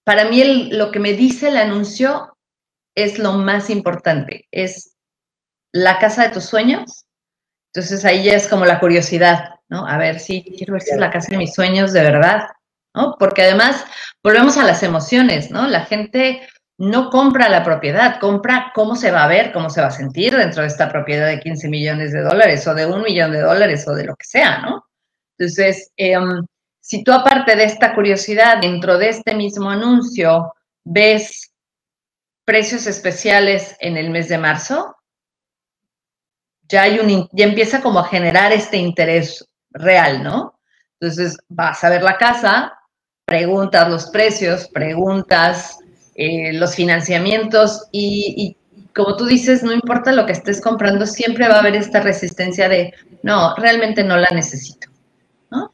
para 0.04 0.24
mí 0.24 0.70
lo 0.72 0.90
que 0.90 0.98
me 0.98 1.12
dice 1.12 1.48
el 1.48 1.56
anuncio 1.56 2.36
es 2.96 3.18
lo 3.18 3.34
más 3.34 3.70
importante, 3.70 4.48
es 4.50 4.96
la 5.72 5.98
casa 5.98 6.24
de 6.24 6.34
tus 6.34 6.44
sueños. 6.44 7.06
Entonces 7.72 8.04
ahí 8.04 8.24
ya 8.24 8.34
es 8.34 8.48
como 8.48 8.66
la 8.66 8.80
curiosidad, 8.80 9.60
¿no? 9.72 9.86
A 9.86 9.96
ver, 9.96 10.20
sí, 10.20 10.44
quiero 10.58 10.74
ver 10.74 10.82
si 10.82 10.90
es 10.90 10.98
la 10.98 11.10
casa 11.10 11.28
de 11.30 11.38
mis 11.38 11.54
sueños 11.54 11.94
de 11.94 12.02
verdad, 12.02 12.48
¿no? 12.94 13.16
Porque 13.18 13.40
además 13.40 13.86
volvemos 14.22 14.58
a 14.58 14.64
las 14.64 14.82
emociones, 14.82 15.50
¿no? 15.50 15.66
La 15.66 15.86
gente 15.86 16.46
no 16.76 17.08
compra 17.08 17.48
la 17.48 17.64
propiedad, 17.64 18.20
compra 18.20 18.70
cómo 18.74 18.96
se 18.96 19.10
va 19.10 19.24
a 19.24 19.28
ver, 19.28 19.50
cómo 19.50 19.70
se 19.70 19.80
va 19.80 19.86
a 19.86 19.90
sentir 19.90 20.36
dentro 20.36 20.60
de 20.60 20.68
esta 20.68 20.90
propiedad 20.90 21.26
de 21.26 21.40
15 21.40 21.68
millones 21.70 22.12
de 22.12 22.20
dólares 22.20 22.66
o 22.66 22.74
de 22.74 22.84
un 22.84 23.00
millón 23.00 23.32
de 23.32 23.40
dólares 23.40 23.88
o 23.88 23.94
de 23.94 24.04
lo 24.04 24.14
que 24.14 24.26
sea, 24.26 24.58
¿no? 24.58 24.84
Entonces, 25.38 25.90
em, 25.96 26.44
si 26.80 27.02
tú 27.02 27.10
aparte 27.10 27.56
de 27.56 27.64
esta 27.64 27.94
curiosidad, 27.94 28.58
dentro 28.60 28.98
de 28.98 29.08
este 29.08 29.34
mismo 29.34 29.70
anuncio, 29.70 30.52
ves 30.84 31.50
precios 32.44 32.86
especiales 32.86 33.74
en 33.80 33.96
el 33.96 34.10
mes 34.10 34.28
de 34.28 34.36
marzo, 34.36 34.94
ya, 36.68 36.82
hay 36.82 36.98
un, 36.98 37.26
ya 37.32 37.46
empieza 37.46 37.80
como 37.80 38.00
a 38.00 38.08
generar 38.08 38.52
este 38.52 38.76
interés 38.76 39.46
real, 39.74 40.22
¿no? 40.22 40.58
Entonces 41.00 41.36
vas 41.48 41.82
a 41.82 41.90
ver 41.90 42.02
la 42.02 42.16
casa, 42.16 42.74
preguntas 43.24 43.88
los 43.90 44.06
precios, 44.10 44.68
preguntas 44.68 45.78
eh, 46.14 46.52
los 46.52 46.74
financiamientos 46.74 47.88
y, 47.90 48.56
como 48.94 49.16
tú 49.16 49.24
dices, 49.24 49.62
no 49.62 49.72
importa 49.72 50.12
lo 50.12 50.26
que 50.26 50.32
estés 50.32 50.60
comprando, 50.60 51.06
siempre 51.06 51.48
va 51.48 51.56
a 51.56 51.60
haber 51.60 51.74
esta 51.74 52.00
resistencia 52.00 52.68
de, 52.68 52.92
no, 53.22 53.56
realmente 53.56 54.04
no 54.04 54.18
la 54.18 54.28
necesito, 54.32 54.88
¿no? 55.50 55.72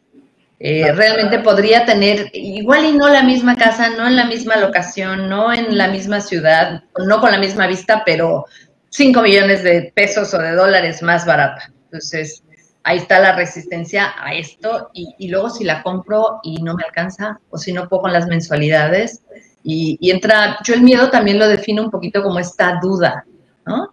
Eh, 0.61 0.93
realmente 0.93 1.41
podría 1.41 1.85
tener 1.85 2.31
igual 2.33 2.85
y 2.85 2.93
no 2.93 3.09
la 3.09 3.23
misma 3.23 3.57
casa, 3.57 3.91
no 3.91 4.07
en 4.07 4.17
la 4.17 4.27
misma 4.27 4.57
locación, 4.57 5.29
no 5.29 5.53
en 5.53 5.77
la 5.77 5.89
misma 5.89 6.21
ciudad, 6.21 6.85
no 7.05 7.21
con 7.21 7.33
la 7.33 7.39
misma 7.39 7.67
vista, 7.67 8.03
pero 8.07 8.47
5 8.91 9.21
millones 9.21 9.63
de 9.63 9.93
pesos 9.95 10.33
o 10.35 10.39
de 10.39 10.53
dólares 10.53 11.03
más 11.03 11.27
barata. 11.27 11.73
Entonces, 11.85 12.43
ahí 12.89 12.97
está 12.97 13.21
la 13.21 13.33
resistencia 13.33 14.15
a 14.19 14.33
esto 14.33 14.89
y, 14.95 15.29
luego 15.29 15.51
si 15.51 15.63
la 15.63 15.83
compro 15.83 16.41
y 16.43 16.63
no 16.63 16.75
me 16.75 16.85
alcanza 16.85 17.39
o 17.51 17.59
si 17.59 17.71
no 17.75 17.87
puedo 17.87 18.03
con 18.03 18.15
las 18.15 18.27
mensualidades 18.27 19.21
y, 19.63 19.99
entra, 20.11 20.59
yo 20.65 20.73
el 20.73 20.81
miedo 20.81 21.11
también 21.11 21.39
lo 21.39 21.47
defino 21.47 21.83
un 21.83 21.91
poquito 21.91 22.23
como 22.23 22.39
esta 22.39 22.79
duda, 22.81 23.27
¿no? 23.67 23.93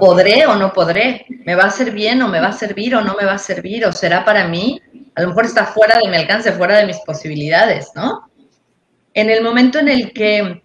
¿Podré 0.00 0.44
o 0.46 0.56
no 0.56 0.72
podré? 0.72 1.26
¿Me 1.44 1.54
va 1.54 1.64
a 1.64 1.68
hacer 1.68 1.92
bien 1.92 2.20
o 2.22 2.28
me 2.28 2.40
va 2.40 2.48
a 2.48 2.52
servir 2.52 2.96
o 2.96 3.02
no 3.02 3.14
me 3.14 3.26
va 3.26 3.34
a 3.34 3.38
servir? 3.38 3.86
¿O 3.86 3.92
será 3.92 4.24
para 4.24 4.48
mí? 4.48 4.80
A 5.14 5.22
lo 5.22 5.28
mejor 5.28 5.44
está 5.44 5.66
fuera 5.66 5.98
de 5.98 6.08
mi 6.08 6.16
alcance, 6.16 6.50
fuera 6.50 6.78
de 6.78 6.86
mis 6.86 6.98
posibilidades, 7.00 7.92
¿no? 7.94 8.28
En 9.14 9.30
el 9.30 9.44
momento 9.44 9.78
en 9.78 9.88
el 9.88 10.12
que 10.12 10.62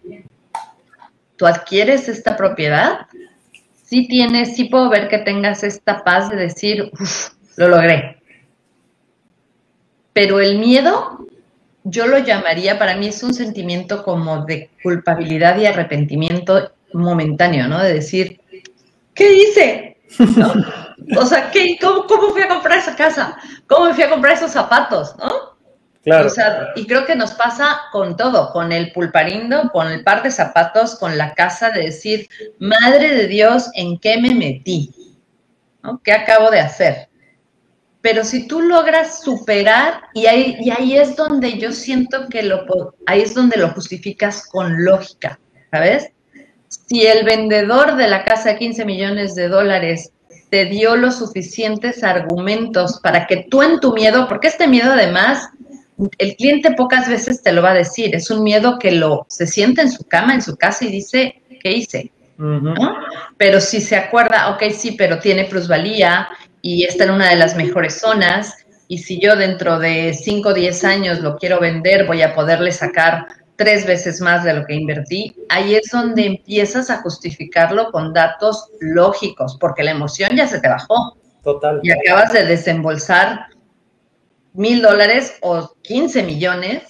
tú 1.35 1.45
adquieres 1.45 2.09
esta 2.09 2.35
propiedad, 2.35 3.01
sí 3.83 4.07
tienes, 4.07 4.55
sí 4.55 4.65
puedo 4.65 4.89
ver 4.89 5.09
que 5.09 5.19
tengas 5.19 5.63
esta 5.63 6.03
paz 6.03 6.29
de 6.31 6.37
decir, 6.37 6.91
lo 7.57 7.67
logré. 7.67 8.17
Pero 10.13 10.39
el 10.39 10.59
miedo, 10.59 11.25
yo 11.83 12.07
lo 12.07 12.19
llamaría, 12.19 12.77
para 12.77 12.95
mí 12.95 13.07
es 13.07 13.23
un 13.23 13.33
sentimiento 13.33 14.03
como 14.03 14.45
de 14.45 14.69
culpabilidad 14.83 15.57
y 15.57 15.65
arrepentimiento 15.65 16.71
momentáneo, 16.93 17.67
¿no? 17.67 17.81
De 17.81 17.93
decir, 17.93 18.41
¿qué 19.13 19.33
hice? 19.33 19.97
O 21.17 21.25
sea, 21.25 21.49
¿qué, 21.49 21.77
cómo, 21.81 22.05
¿cómo 22.05 22.29
fui 22.29 22.43
a 22.43 22.47
comprar 22.47 22.77
esa 22.77 22.95
casa? 22.95 23.35
¿Cómo 23.67 23.91
fui 23.93 24.03
a 24.03 24.09
comprar 24.09 24.33
esos 24.33 24.51
zapatos? 24.51 25.15
¿No? 25.17 25.57
Claro. 26.03 26.27
O 26.27 26.29
sea, 26.29 26.69
y 26.75 26.87
creo 26.87 27.05
que 27.05 27.15
nos 27.15 27.31
pasa 27.31 27.81
con 27.91 28.17
todo, 28.17 28.51
con 28.51 28.71
el 28.71 28.91
pulparindo, 28.91 29.69
con 29.71 29.87
el 29.87 30.03
par 30.03 30.23
de 30.23 30.31
zapatos, 30.31 30.95
con 30.95 31.17
la 31.17 31.33
casa, 31.33 31.69
de 31.69 31.85
decir, 31.85 32.27
madre 32.59 33.15
de 33.15 33.27
Dios, 33.27 33.69
¿en 33.73 33.99
qué 33.99 34.19
me 34.19 34.33
metí? 34.33 34.91
¿No? 35.83 36.01
¿Qué 36.03 36.11
acabo 36.11 36.49
de 36.49 36.59
hacer? 36.59 37.09
Pero 38.01 38.23
si 38.23 38.47
tú 38.47 38.61
logras 38.61 39.21
superar, 39.23 40.01
y 40.13 40.25
ahí, 40.25 40.57
y 40.59 40.71
ahí 40.71 40.97
es 40.97 41.15
donde 41.15 41.57
yo 41.59 41.71
siento 41.71 42.27
que 42.29 42.43
lo, 42.43 42.65
ahí 43.05 43.21
es 43.21 43.33
donde 43.33 43.57
lo 43.57 43.69
justificas 43.69 44.47
con 44.47 44.83
lógica, 44.83 45.39
¿sabes? 45.69 46.09
Si 46.67 47.05
el 47.05 47.23
vendedor 47.23 47.95
de 47.95 48.07
la 48.07 48.23
casa 48.23 48.49
de 48.49 48.57
15 48.57 48.85
millones 48.85 49.35
de 49.35 49.49
dólares 49.49 50.11
te 50.49 50.65
dio 50.65 50.95
los 50.97 51.17
suficientes 51.17 52.03
argumentos 52.03 52.99
para 53.01 53.27
que 53.27 53.45
tú 53.49 53.61
en 53.61 53.79
tu 53.79 53.93
miedo, 53.93 54.27
porque 54.27 54.47
este 54.47 54.67
miedo 54.67 54.91
además 54.93 55.49
el 56.17 56.35
cliente 56.35 56.71
pocas 56.71 57.07
veces 57.07 57.41
te 57.41 57.51
lo 57.51 57.61
va 57.61 57.71
a 57.71 57.75
decir, 57.75 58.15
es 58.15 58.31
un 58.31 58.43
miedo 58.43 58.79
que 58.79 58.91
lo 58.91 59.25
se 59.29 59.45
siente 59.47 59.81
en 59.81 59.91
su 59.91 60.03
cama, 60.05 60.33
en 60.33 60.41
su 60.41 60.55
casa 60.57 60.85
y 60.85 60.91
dice, 60.91 61.41
¿qué 61.61 61.71
hice? 61.71 62.11
Pero 63.37 63.61
si 63.61 63.81
se 63.81 63.95
acuerda, 63.95 64.49
ok, 64.49 64.63
sí, 64.71 64.93
pero 64.93 65.19
tiene 65.19 65.45
plusvalía 65.45 66.27
y 66.61 66.83
está 66.83 67.05
en 67.05 67.11
una 67.11 67.29
de 67.29 67.35
las 67.35 67.55
mejores 67.55 67.99
zonas 67.99 68.65
y 68.87 68.97
si 68.97 69.19
yo 69.21 69.35
dentro 69.35 69.79
de 69.79 70.13
5 70.13 70.49
o 70.49 70.53
10 70.53 70.83
años 70.83 71.19
lo 71.21 71.37
quiero 71.37 71.59
vender, 71.59 72.05
voy 72.07 72.21
a 72.21 72.35
poderle 72.35 72.73
sacar 72.73 73.25
tres 73.55 73.85
veces 73.85 74.19
más 74.21 74.43
de 74.43 74.53
lo 74.53 74.65
que 74.65 74.73
invertí, 74.73 75.35
ahí 75.47 75.75
es 75.75 75.91
donde 75.91 76.25
empiezas 76.25 76.89
a 76.89 77.01
justificarlo 77.01 77.91
con 77.91 78.11
datos 78.11 78.69
lógicos, 78.79 79.57
porque 79.59 79.83
la 79.83 79.91
emoción 79.91 80.31
ya 80.35 80.47
se 80.47 80.59
te 80.59 80.67
bajó. 80.67 81.15
Total. 81.43 81.79
Y 81.83 81.91
acabas 81.91 82.33
de 82.33 82.45
desembolsar 82.45 83.47
mil 84.53 84.81
dólares 84.81 85.37
o 85.41 85.73
15 85.83 86.23
millones, 86.23 86.83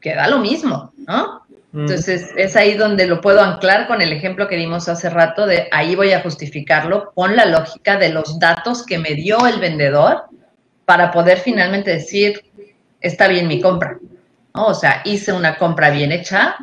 que 0.00 0.14
da 0.14 0.28
lo 0.28 0.38
mismo, 0.38 0.92
¿no? 0.98 1.37
Mm. 1.72 1.80
Entonces 1.80 2.30
es 2.36 2.56
ahí 2.56 2.74
donde 2.74 3.06
lo 3.06 3.20
puedo 3.20 3.40
anclar 3.40 3.86
con 3.86 4.00
el 4.00 4.12
ejemplo 4.12 4.48
que 4.48 4.56
dimos 4.56 4.88
hace 4.88 5.10
rato 5.10 5.46
de 5.46 5.68
ahí 5.70 5.94
voy 5.94 6.12
a 6.12 6.20
justificarlo 6.22 7.12
con 7.14 7.36
la 7.36 7.44
lógica 7.44 7.98
de 7.98 8.08
los 8.08 8.38
datos 8.38 8.84
que 8.86 8.98
me 8.98 9.14
dio 9.14 9.46
el 9.46 9.60
vendedor 9.60 10.24
para 10.84 11.10
poder 11.10 11.38
finalmente 11.38 11.90
decir, 11.90 12.42
está 13.00 13.28
bien 13.28 13.46
mi 13.46 13.60
compra. 13.60 13.98
O 14.52 14.72
sea, 14.72 15.02
hice 15.04 15.32
una 15.32 15.56
compra 15.58 15.90
bien 15.90 16.12
hecha, 16.12 16.56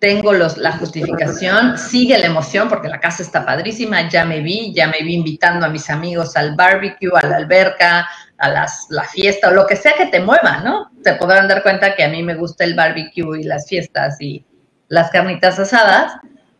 tengo 0.00 0.32
los, 0.32 0.58
la 0.58 0.72
justificación, 0.72 1.78
sigue 1.78 2.18
la 2.18 2.26
emoción 2.26 2.68
porque 2.68 2.88
la 2.88 3.00
casa 3.00 3.22
está 3.22 3.46
padrísima, 3.46 4.08
ya 4.08 4.24
me 4.24 4.40
vi, 4.40 4.74
ya 4.74 4.88
me 4.88 4.98
vi 5.02 5.14
invitando 5.14 5.64
a 5.64 5.68
mis 5.68 5.88
amigos 5.88 6.36
al 6.36 6.56
barbecue, 6.56 7.10
a 7.14 7.26
la 7.26 7.36
alberca, 7.36 8.08
a 8.38 8.50
las, 8.50 8.86
la 8.90 9.04
fiesta 9.04 9.48
o 9.48 9.52
lo 9.52 9.66
que 9.66 9.76
sea 9.76 9.92
que 9.96 10.06
te 10.06 10.20
mueva, 10.20 10.60
¿no? 10.64 10.90
Te 11.02 11.14
podrán 11.14 11.48
dar 11.48 11.62
cuenta 11.62 11.94
que 11.94 12.04
a 12.04 12.08
mí 12.08 12.22
me 12.22 12.34
gusta 12.34 12.64
el 12.64 12.74
barbecue 12.74 13.40
y 13.40 13.44
las 13.44 13.68
fiestas 13.68 14.20
y 14.20 14.44
las 14.88 15.10
carnitas 15.10 15.58
asadas 15.58 16.14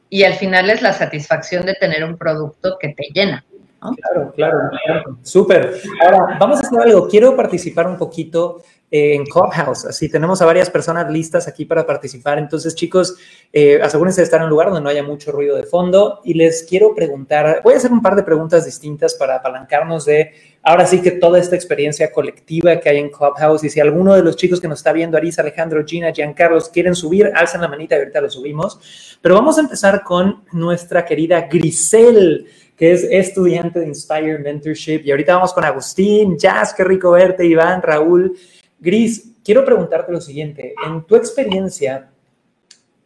y 0.08 0.24
al 0.24 0.34
final 0.34 0.70
es 0.70 0.82
la 0.82 0.92
satisfacción 0.92 1.66
de 1.66 1.74
tener 1.74 2.04
un 2.04 2.16
producto 2.16 2.76
que 2.78 2.88
te 2.88 3.08
llena. 3.12 3.44
Claro, 3.80 4.32
claro, 4.32 4.70
claro. 4.87 5.18
Súper. 5.22 5.74
Ahora, 6.02 6.38
vamos 6.38 6.58
a 6.58 6.66
hacer 6.66 6.80
algo. 6.80 7.06
Quiero 7.08 7.37
participar 7.37 7.87
un 7.87 7.98
poquito 7.98 8.62
en 8.96 9.24
Clubhouse. 9.24 9.87
Así 9.87 10.09
tenemos 10.09 10.40
a 10.40 10.46
varias 10.46 10.70
personas 10.70 11.11
listas 11.11 11.48
aquí 11.48 11.64
para 11.64 11.85
participar. 11.85 12.38
Entonces, 12.38 12.76
chicos, 12.76 13.16
eh, 13.52 13.80
asegúrense 13.83 14.20
de 14.20 14.24
estar 14.24 14.38
en 14.38 14.44
un 14.44 14.50
lugar 14.50 14.68
donde 14.68 14.83
no 14.83 14.88
haya 14.88 15.02
mucho 15.02 15.33
ruido 15.33 15.57
de 15.57 15.64
fondo. 15.64 16.20
Y 16.22 16.35
les 16.35 16.62
quiero 16.62 16.94
preguntar, 16.94 17.61
voy 17.64 17.74
a 17.74 17.78
hacer 17.78 17.90
un 17.90 18.00
par 18.00 18.14
de 18.14 18.22
preguntas 18.22 18.64
distintas 18.64 19.14
para 19.14 19.35
apalancarnos 19.35 20.04
de 20.04 20.30
ahora 20.62 20.87
sí 20.87 21.02
que 21.02 21.11
toda 21.11 21.40
esta 21.40 21.57
experiencia 21.57 22.12
colectiva 22.12 22.78
que 22.78 22.88
hay 22.88 22.98
en 22.98 23.11
Clubhouse. 23.11 23.64
Y 23.64 23.68
si 23.68 23.80
alguno 23.80 24.14
de 24.14 24.22
los 24.22 24.37
chicos 24.37 24.61
que 24.61 24.68
nos 24.68 24.78
está 24.78 24.92
viendo, 24.92 25.16
Arisa, 25.16 25.42
Alejandro, 25.42 25.85
Gina, 25.85 26.12
Giancarlos, 26.12 26.68
quieren 26.68 26.94
subir, 26.94 27.33
alzan 27.35 27.62
la 27.62 27.68
manita 27.68 27.96
y 27.96 27.98
ahorita 27.98 28.20
lo 28.20 28.30
subimos. 28.30 29.18
Pero 29.20 29.35
vamos 29.35 29.59
a 29.59 29.62
empezar 29.62 30.04
con 30.04 30.44
nuestra 30.52 31.04
querida 31.04 31.48
Grisel 31.50 32.46
que 32.76 32.92
es 32.92 33.04
estudiante 33.04 33.80
de 33.80 33.87
Inspire 33.87 34.38
Mentorship. 34.38 35.02
Y 35.04 35.11
ahorita 35.11 35.35
vamos 35.35 35.52
con 35.52 35.64
Agustín, 35.64 36.37
Jazz, 36.38 36.74
qué 36.74 36.85
rico 36.85 37.12
verte, 37.12 37.44
Iván, 37.44 37.83
Raúl. 37.83 38.37
Gris, 38.80 39.34
quiero 39.44 39.64
preguntarte 39.64 40.12
lo 40.12 40.20
siguiente. 40.20 40.74
En 40.87 41.04
tu 41.04 41.16
experiencia, 41.16 42.10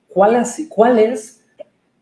¿cuál, 0.09 0.43
¿cuál 0.69 0.99
es 0.99 1.45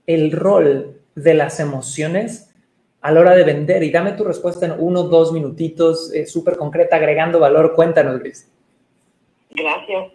el 0.06 0.32
rol 0.32 1.00
de 1.14 1.34
las 1.34 1.60
emociones 1.60 2.54
a 3.00 3.12
la 3.12 3.20
hora 3.20 3.36
de 3.36 3.44
vender? 3.44 3.82
Y 3.82 3.90
dame 3.90 4.12
tu 4.12 4.24
respuesta 4.24 4.66
en 4.66 4.74
uno, 4.78 5.04
dos 5.04 5.32
minutitos, 5.32 6.12
eh, 6.12 6.26
súper 6.26 6.56
concreta, 6.56 6.96
agregando 6.96 7.38
valor. 7.40 7.74
Cuéntanos, 7.74 8.18
Gris. 8.20 8.48
Gracias. 9.50 10.12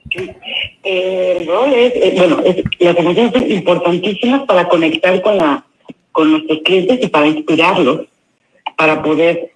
El 0.83 1.47
rol 1.47 1.73
es, 1.73 1.93
eh, 1.95 2.13
bueno, 2.17 2.43
las 2.79 2.97
emociones 2.97 3.33
son 3.33 3.51
importantísimas 3.51 4.43
para 4.45 4.67
conectar 4.67 5.21
con, 5.21 5.37
la, 5.37 5.65
con 6.11 6.31
nuestros 6.31 6.59
clientes 6.63 6.99
y 7.01 7.07
para 7.07 7.27
inspirarlos, 7.27 8.07
para 8.77 9.01
poder 9.01 9.51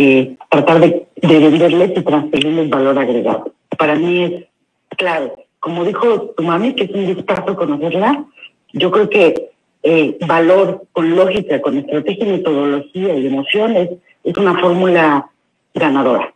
eh, 0.00 0.36
tratar 0.48 0.78
de, 0.78 1.08
de, 1.16 1.38
venderles 1.40 1.90
y 1.96 2.02
transferirles 2.02 2.70
valor 2.70 2.96
agregado. 2.96 3.52
Para 3.76 3.96
mí 3.96 4.22
es 4.22 4.44
claro. 4.96 5.34
Como 5.58 5.84
dijo 5.84 6.34
tu 6.36 6.44
mami, 6.44 6.72
que 6.76 6.84
es 6.84 6.90
un 6.90 7.14
gustazo 7.14 7.56
conocerla, 7.56 8.24
yo 8.72 8.92
creo 8.92 9.10
que 9.10 9.50
eh, 9.82 10.16
valor 10.24 10.86
con 10.92 11.16
lógica, 11.16 11.60
con 11.60 11.78
estrategia, 11.78 12.26
metodología 12.26 13.14
y 13.16 13.26
emociones 13.26 13.90
es 14.22 14.36
una 14.36 14.56
fórmula 14.60 15.28
ganadora. 15.74 16.32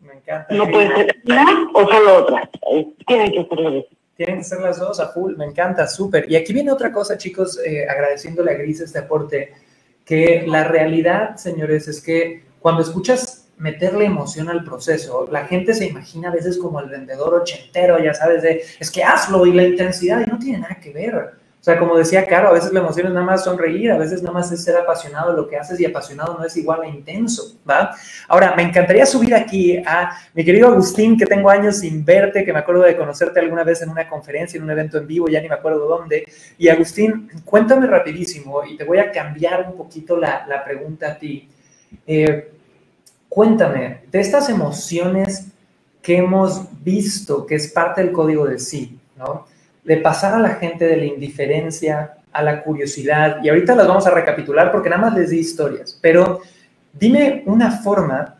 Me 0.00 0.14
encanta. 0.14 0.54
No 0.54 0.66
puede 0.68 0.88
ser 0.94 1.16
una 1.26 1.70
o 1.74 1.86
solo 1.90 2.16
otra. 2.22 2.50
Eh, 2.72 2.88
tienen 3.06 3.32
que 3.32 3.44
ser 3.44 3.58
las 3.58 3.72
dos. 3.74 3.84
Tienen 4.16 4.38
que 4.38 4.44
ser 4.44 4.60
las 4.60 4.80
dos 4.80 4.98
a 4.98 5.08
full. 5.08 5.36
Me 5.36 5.44
encanta, 5.44 5.86
súper. 5.86 6.24
Y 6.30 6.36
aquí 6.36 6.54
viene 6.54 6.72
otra 6.72 6.90
cosa, 6.90 7.18
chicos, 7.18 7.60
eh, 7.62 7.86
agradeciéndole 7.86 8.52
a 8.52 8.54
Gris 8.54 8.80
este 8.80 9.00
aporte, 9.00 9.52
que 10.06 10.44
la 10.46 10.64
realidad, 10.64 11.36
señores, 11.36 11.86
es 11.86 12.00
que 12.00 12.47
cuando 12.60 12.82
escuchas 12.82 13.48
meterle 13.58 14.04
emoción 14.04 14.48
al 14.48 14.64
proceso, 14.64 15.28
la 15.30 15.46
gente 15.46 15.74
se 15.74 15.86
imagina 15.86 16.28
a 16.28 16.32
veces 16.32 16.58
como 16.58 16.80
el 16.80 16.88
vendedor 16.88 17.34
ochentero, 17.34 18.02
ya 18.02 18.14
sabes, 18.14 18.42
de 18.42 18.62
es 18.78 18.90
que 18.90 19.02
hazlo 19.02 19.46
y 19.46 19.52
la 19.52 19.64
intensidad, 19.64 20.24
y 20.24 20.30
no 20.30 20.38
tiene 20.38 20.58
nada 20.58 20.78
que 20.80 20.92
ver. 20.92 21.32
O 21.60 21.64
sea, 21.64 21.76
como 21.76 21.96
decía 21.96 22.24
Caro, 22.24 22.48
a 22.48 22.52
veces 22.52 22.72
la 22.72 22.78
emoción 22.78 23.08
es 23.08 23.12
nada 23.12 23.26
más 23.26 23.42
sonreír, 23.42 23.90
a 23.90 23.98
veces 23.98 24.22
nada 24.22 24.32
más 24.32 24.50
es 24.52 24.62
ser 24.62 24.76
apasionado 24.76 25.32
de 25.32 25.38
lo 25.38 25.48
que 25.48 25.56
haces 25.56 25.78
y 25.80 25.84
apasionado 25.84 26.38
no 26.38 26.44
es 26.44 26.56
igual 26.56 26.82
a 26.82 26.86
intenso, 26.86 27.58
¿va? 27.68 27.90
Ahora, 28.28 28.54
me 28.54 28.62
encantaría 28.62 29.04
subir 29.04 29.34
aquí 29.34 29.76
a 29.84 30.12
mi 30.34 30.44
querido 30.44 30.68
Agustín, 30.68 31.18
que 31.18 31.26
tengo 31.26 31.50
años 31.50 31.78
sin 31.78 32.04
verte, 32.04 32.44
que 32.44 32.52
me 32.52 32.60
acuerdo 32.60 32.82
de 32.82 32.96
conocerte 32.96 33.40
alguna 33.40 33.64
vez 33.64 33.82
en 33.82 33.90
una 33.90 34.08
conferencia, 34.08 34.56
en 34.56 34.62
un 34.62 34.70
evento 34.70 34.98
en 34.98 35.08
vivo, 35.08 35.28
ya 35.28 35.40
ni 35.40 35.48
me 35.48 35.56
acuerdo 35.56 35.80
dónde. 35.80 36.24
Y 36.58 36.68
Agustín, 36.68 37.28
cuéntame 37.44 37.88
rapidísimo 37.88 38.64
y 38.64 38.76
te 38.76 38.84
voy 38.84 38.98
a 38.98 39.10
cambiar 39.10 39.66
un 39.68 39.76
poquito 39.76 40.16
la, 40.16 40.46
la 40.46 40.64
pregunta 40.64 41.08
a 41.08 41.18
ti. 41.18 41.48
Eh, 42.06 42.50
cuéntame, 43.28 44.00
de 44.10 44.20
estas 44.20 44.48
emociones 44.48 45.46
que 46.02 46.16
hemos 46.16 46.62
visto, 46.82 47.46
que 47.46 47.56
es 47.56 47.68
parte 47.68 48.02
del 48.02 48.12
código 48.12 48.46
de 48.46 48.58
sí, 48.58 48.98
¿no? 49.16 49.46
De 49.84 49.98
pasar 49.98 50.34
a 50.34 50.38
la 50.38 50.54
gente 50.56 50.86
de 50.86 50.96
la 50.96 51.04
indiferencia 51.04 52.14
a 52.32 52.42
la 52.42 52.62
curiosidad, 52.62 53.38
y 53.42 53.48
ahorita 53.48 53.74
las 53.74 53.88
vamos 53.88 54.06
a 54.06 54.10
recapitular 54.10 54.70
porque 54.70 54.90
nada 54.90 55.02
más 55.02 55.14
les 55.14 55.30
di 55.30 55.38
historias, 55.38 55.98
pero 56.00 56.40
dime 56.92 57.42
una 57.46 57.70
forma 57.70 58.36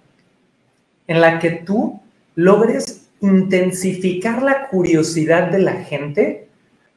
en 1.06 1.20
la 1.20 1.38
que 1.38 1.50
tú 1.50 2.00
logres 2.34 3.08
intensificar 3.20 4.42
la 4.42 4.68
curiosidad 4.68 5.50
de 5.50 5.58
la 5.58 5.72
gente 5.72 6.47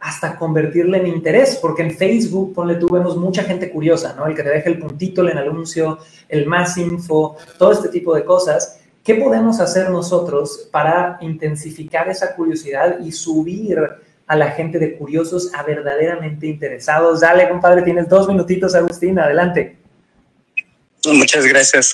hasta 0.01 0.35
convertirla 0.35 0.97
en 0.97 1.05
interés, 1.05 1.59
porque 1.61 1.83
en 1.83 1.95
Facebook, 1.95 2.55
ponle 2.55 2.75
tú, 2.75 2.89
vemos 2.89 3.15
mucha 3.17 3.43
gente 3.43 3.69
curiosa, 3.69 4.13
¿no? 4.17 4.25
El 4.25 4.35
que 4.35 4.41
te 4.41 4.49
deja 4.49 4.67
el 4.67 4.79
puntito 4.79 5.21
el 5.21 5.37
anuncio, 5.37 5.99
el 6.27 6.47
más 6.47 6.75
info, 6.77 7.37
todo 7.59 7.71
este 7.71 7.89
tipo 7.89 8.15
de 8.15 8.25
cosas. 8.25 8.79
¿Qué 9.03 9.15
podemos 9.15 9.59
hacer 9.59 9.91
nosotros 9.91 10.67
para 10.71 11.19
intensificar 11.21 12.09
esa 12.09 12.35
curiosidad 12.35 12.99
y 12.99 13.11
subir 13.11 13.77
a 14.25 14.35
la 14.35 14.51
gente 14.51 14.79
de 14.79 14.97
curiosos 14.97 15.53
a 15.53 15.61
verdaderamente 15.61 16.47
interesados? 16.47 17.19
Dale, 17.19 17.47
compadre, 17.47 17.83
tienes 17.83 18.09
dos 18.09 18.27
minutitos, 18.27 18.73
Agustín, 18.73 19.19
adelante. 19.19 19.77
Muchas 21.05 21.45
gracias. 21.45 21.93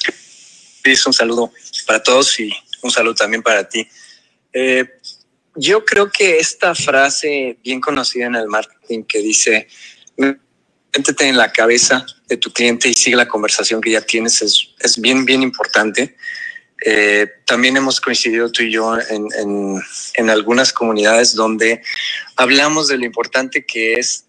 Un 1.05 1.11
saludo 1.11 1.51
para 1.85 2.01
todos 2.01 2.39
y 2.39 2.49
un 2.81 2.89
saludo 2.89 3.15
también 3.15 3.43
para 3.43 3.67
ti. 3.67 3.85
Eh, 4.53 4.85
yo 5.57 5.83
creo 5.83 6.09
que 6.11 6.37
esta 6.37 6.75
frase 6.75 7.57
bien 7.63 7.81
conocida 7.81 8.27
en 8.27 8.35
el 8.35 8.47
marketing 8.47 9.03
que 9.03 9.19
dice, 9.19 9.67
métete 10.15 11.27
en 11.27 11.37
la 11.37 11.51
cabeza 11.51 12.05
de 12.27 12.37
tu 12.37 12.51
cliente 12.51 12.87
y 12.87 12.93
sigue 12.93 13.15
la 13.15 13.27
conversación 13.27 13.81
que 13.81 13.91
ya 13.91 14.01
tienes 14.01 14.41
es, 14.41 14.69
es 14.79 14.99
bien, 14.99 15.25
bien 15.25 15.41
importante. 15.41 16.15
Eh, 16.85 17.27
también 17.45 17.75
hemos 17.75 17.99
coincidido 17.99 18.51
tú 18.51 18.63
y 18.63 18.71
yo 18.71 18.99
en, 18.99 19.27
en, 19.39 19.81
en, 20.13 20.29
algunas 20.29 20.71
comunidades 20.71 21.33
donde 21.33 21.81
hablamos 22.35 22.87
de 22.87 22.99
lo 22.99 23.05
importante 23.05 23.65
que 23.65 23.95
es 23.95 24.25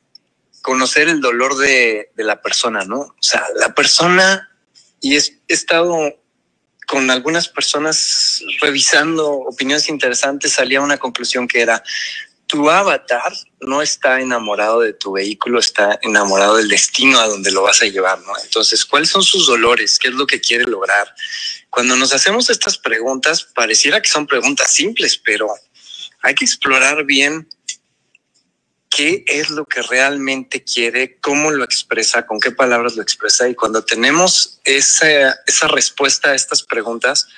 conocer 0.62 1.08
el 1.08 1.20
dolor 1.20 1.58
de, 1.58 2.10
de 2.16 2.24
la 2.24 2.40
persona, 2.40 2.84
¿no? 2.84 3.00
O 3.00 3.16
sea, 3.20 3.44
la 3.56 3.74
persona, 3.74 4.50
y 5.00 5.16
he 5.16 5.22
estado 5.48 6.18
con 6.88 7.10
algunas 7.10 7.48
personas 7.48 8.42
revisando 8.62 9.30
opiniones 9.30 9.90
interesantes, 9.90 10.52
salía 10.52 10.80
una 10.80 10.96
conclusión 10.96 11.46
que 11.46 11.60
era, 11.60 11.82
tu 12.46 12.70
avatar 12.70 13.30
no 13.60 13.82
está 13.82 14.22
enamorado 14.22 14.80
de 14.80 14.94
tu 14.94 15.12
vehículo, 15.12 15.60
está 15.60 15.98
enamorado 16.00 16.56
del 16.56 16.68
destino 16.68 17.20
a 17.20 17.26
donde 17.26 17.52
lo 17.52 17.62
vas 17.62 17.82
a 17.82 17.86
llevar, 17.86 18.18
¿no? 18.20 18.32
Entonces, 18.42 18.86
¿cuáles 18.86 19.10
son 19.10 19.22
sus 19.22 19.46
dolores? 19.46 19.98
¿Qué 19.98 20.08
es 20.08 20.14
lo 20.14 20.26
que 20.26 20.40
quiere 20.40 20.64
lograr? 20.64 21.14
Cuando 21.68 21.94
nos 21.94 22.14
hacemos 22.14 22.48
estas 22.48 22.78
preguntas, 22.78 23.46
pareciera 23.54 24.00
que 24.00 24.08
son 24.08 24.26
preguntas 24.26 24.72
simples, 24.72 25.20
pero 25.22 25.48
hay 26.22 26.34
que 26.34 26.46
explorar 26.46 27.04
bien 27.04 27.46
qué 28.98 29.22
es 29.28 29.50
lo 29.50 29.64
que 29.64 29.80
realmente 29.80 30.64
quiere, 30.64 31.18
cómo 31.20 31.52
lo 31.52 31.62
expresa, 31.62 32.26
con 32.26 32.40
qué 32.40 32.50
palabras 32.50 32.96
lo 32.96 33.02
expresa. 33.02 33.48
Y 33.48 33.54
cuando 33.54 33.84
tenemos 33.84 34.58
esa, 34.64 35.38
esa 35.46 35.68
respuesta 35.68 36.30
a 36.30 36.34
estas 36.34 36.64
preguntas, 36.64 37.28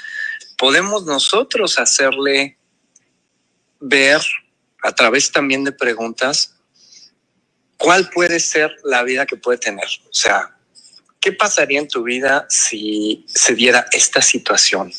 podemos 0.56 1.04
nosotros 1.04 1.78
hacerle 1.78 2.56
ver 3.78 4.22
a 4.82 4.92
través 4.92 5.32
también 5.32 5.62
de 5.62 5.72
preguntas 5.72 6.54
cuál 7.76 8.08
puede 8.08 8.40
ser 8.40 8.74
la 8.82 9.02
vida 9.02 9.26
que 9.26 9.36
puede 9.36 9.58
tener. 9.58 9.88
O 10.10 10.14
sea, 10.14 10.56
¿qué 11.20 11.30
pasaría 11.30 11.80
en 11.80 11.88
tu 11.88 12.02
vida 12.02 12.46
si 12.48 13.26
se 13.28 13.54
diera 13.54 13.84
esta 13.92 14.22
situación? 14.22 14.90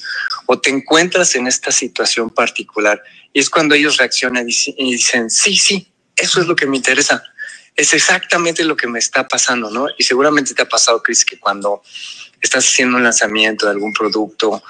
O 0.46 0.60
te 0.60 0.70
encuentras 0.70 1.34
en 1.34 1.48
esta 1.48 1.72
situación 1.72 2.30
particular. 2.30 3.02
Y 3.34 3.40
es 3.40 3.50
cuando 3.50 3.74
ellos 3.74 3.98
reaccionan 3.98 4.46
y 4.48 4.92
dicen, 4.92 5.28
sí, 5.32 5.58
sí, 5.58 5.91
eso 6.16 6.42
es 6.42 6.48
lo 6.48 6.56
que 6.56 6.66
me 6.66 6.78
interesa. 6.78 7.24
Es 7.76 7.94
exactamente 7.94 8.64
lo 8.64 8.76
que 8.76 8.88
me 8.88 9.00
está 9.00 9.28
pasando, 9.28 9.70
¿no? 9.70 9.88
Y 9.98 10.04
seguramente 10.04 10.54
te 10.54 10.62
ha 10.62 10.70
pasado, 10.70 11.02
Chris, 11.02 11.24
que 11.24 11.40
cuando 11.40 11.82
estás 12.42 12.66
haciendo 12.66 12.98
un 12.98 13.04
lanzamiento 13.04 13.66
de 13.66 13.72
algún 13.72 13.94
producto, 13.94 14.62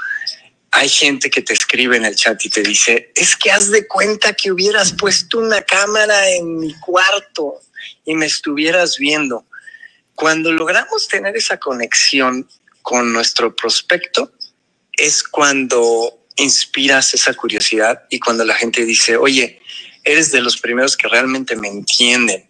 hay 0.71 0.87
gente 0.87 1.29
que 1.29 1.41
te 1.41 1.53
escribe 1.53 1.97
en 1.97 2.05
el 2.05 2.15
chat 2.15 2.43
y 2.45 2.49
te 2.49 2.61
dice, 2.61 3.11
es 3.15 3.35
que 3.35 3.51
haz 3.51 3.71
de 3.71 3.87
cuenta 3.87 4.33
que 4.33 4.51
hubieras 4.51 4.93
puesto 4.93 5.39
una 5.39 5.61
cámara 5.61 6.29
en 6.29 6.57
mi 6.57 6.73
cuarto 6.75 7.55
y 8.05 8.15
me 8.15 8.25
estuvieras 8.25 8.97
viendo. 8.97 9.45
Cuando 10.15 10.51
logramos 10.51 11.07
tener 11.07 11.35
esa 11.35 11.57
conexión 11.57 12.47
con 12.81 13.11
nuestro 13.11 13.55
prospecto, 13.55 14.31
es 14.93 15.23
cuando 15.23 16.25
inspiras 16.37 17.13
esa 17.13 17.33
curiosidad 17.33 18.03
y 18.09 18.19
cuando 18.19 18.45
la 18.45 18.55
gente 18.55 18.85
dice, 18.85 19.17
oye, 19.17 19.61
eres 20.11 20.31
de 20.31 20.41
los 20.41 20.57
primeros 20.57 20.95
que 20.97 21.07
realmente 21.07 21.55
me 21.55 21.67
entienden. 21.67 22.45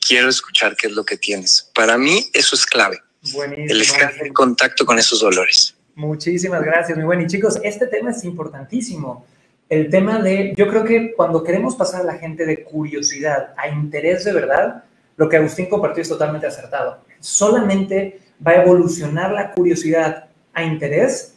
Quiero 0.00 0.28
escuchar 0.28 0.76
qué 0.76 0.88
es 0.88 0.92
lo 0.92 1.04
que 1.04 1.16
tienes. 1.16 1.70
Para 1.74 1.98
mí 1.98 2.26
eso 2.32 2.54
es 2.54 2.64
clave. 2.64 2.98
Buenísimo. 3.32 3.66
El 3.68 3.80
estar 3.80 4.12
en 4.20 4.32
contacto 4.32 4.86
con 4.86 4.98
esos 4.98 5.20
dolores. 5.20 5.76
Muchísimas 5.94 6.62
gracias, 6.62 6.96
muy 6.96 7.04
bueno. 7.04 7.22
Y 7.22 7.26
chicos, 7.26 7.58
este 7.62 7.86
tema 7.88 8.12
es 8.12 8.22
importantísimo. 8.24 9.26
El 9.68 9.90
tema 9.90 10.22
de, 10.22 10.54
yo 10.56 10.68
creo 10.68 10.84
que 10.84 11.12
cuando 11.14 11.42
queremos 11.42 11.76
pasar 11.76 12.02
a 12.02 12.04
la 12.04 12.14
gente 12.14 12.46
de 12.46 12.62
curiosidad 12.62 13.52
a 13.56 13.68
interés 13.68 14.24
de 14.24 14.32
verdad, 14.32 14.84
lo 15.16 15.28
que 15.28 15.36
Agustín 15.36 15.66
compartió 15.66 16.02
es 16.02 16.08
totalmente 16.08 16.46
acertado. 16.46 17.04
Solamente 17.18 18.20
va 18.46 18.52
a 18.52 18.62
evolucionar 18.62 19.32
la 19.32 19.50
curiosidad 19.50 20.28
a 20.54 20.62
interés 20.62 21.34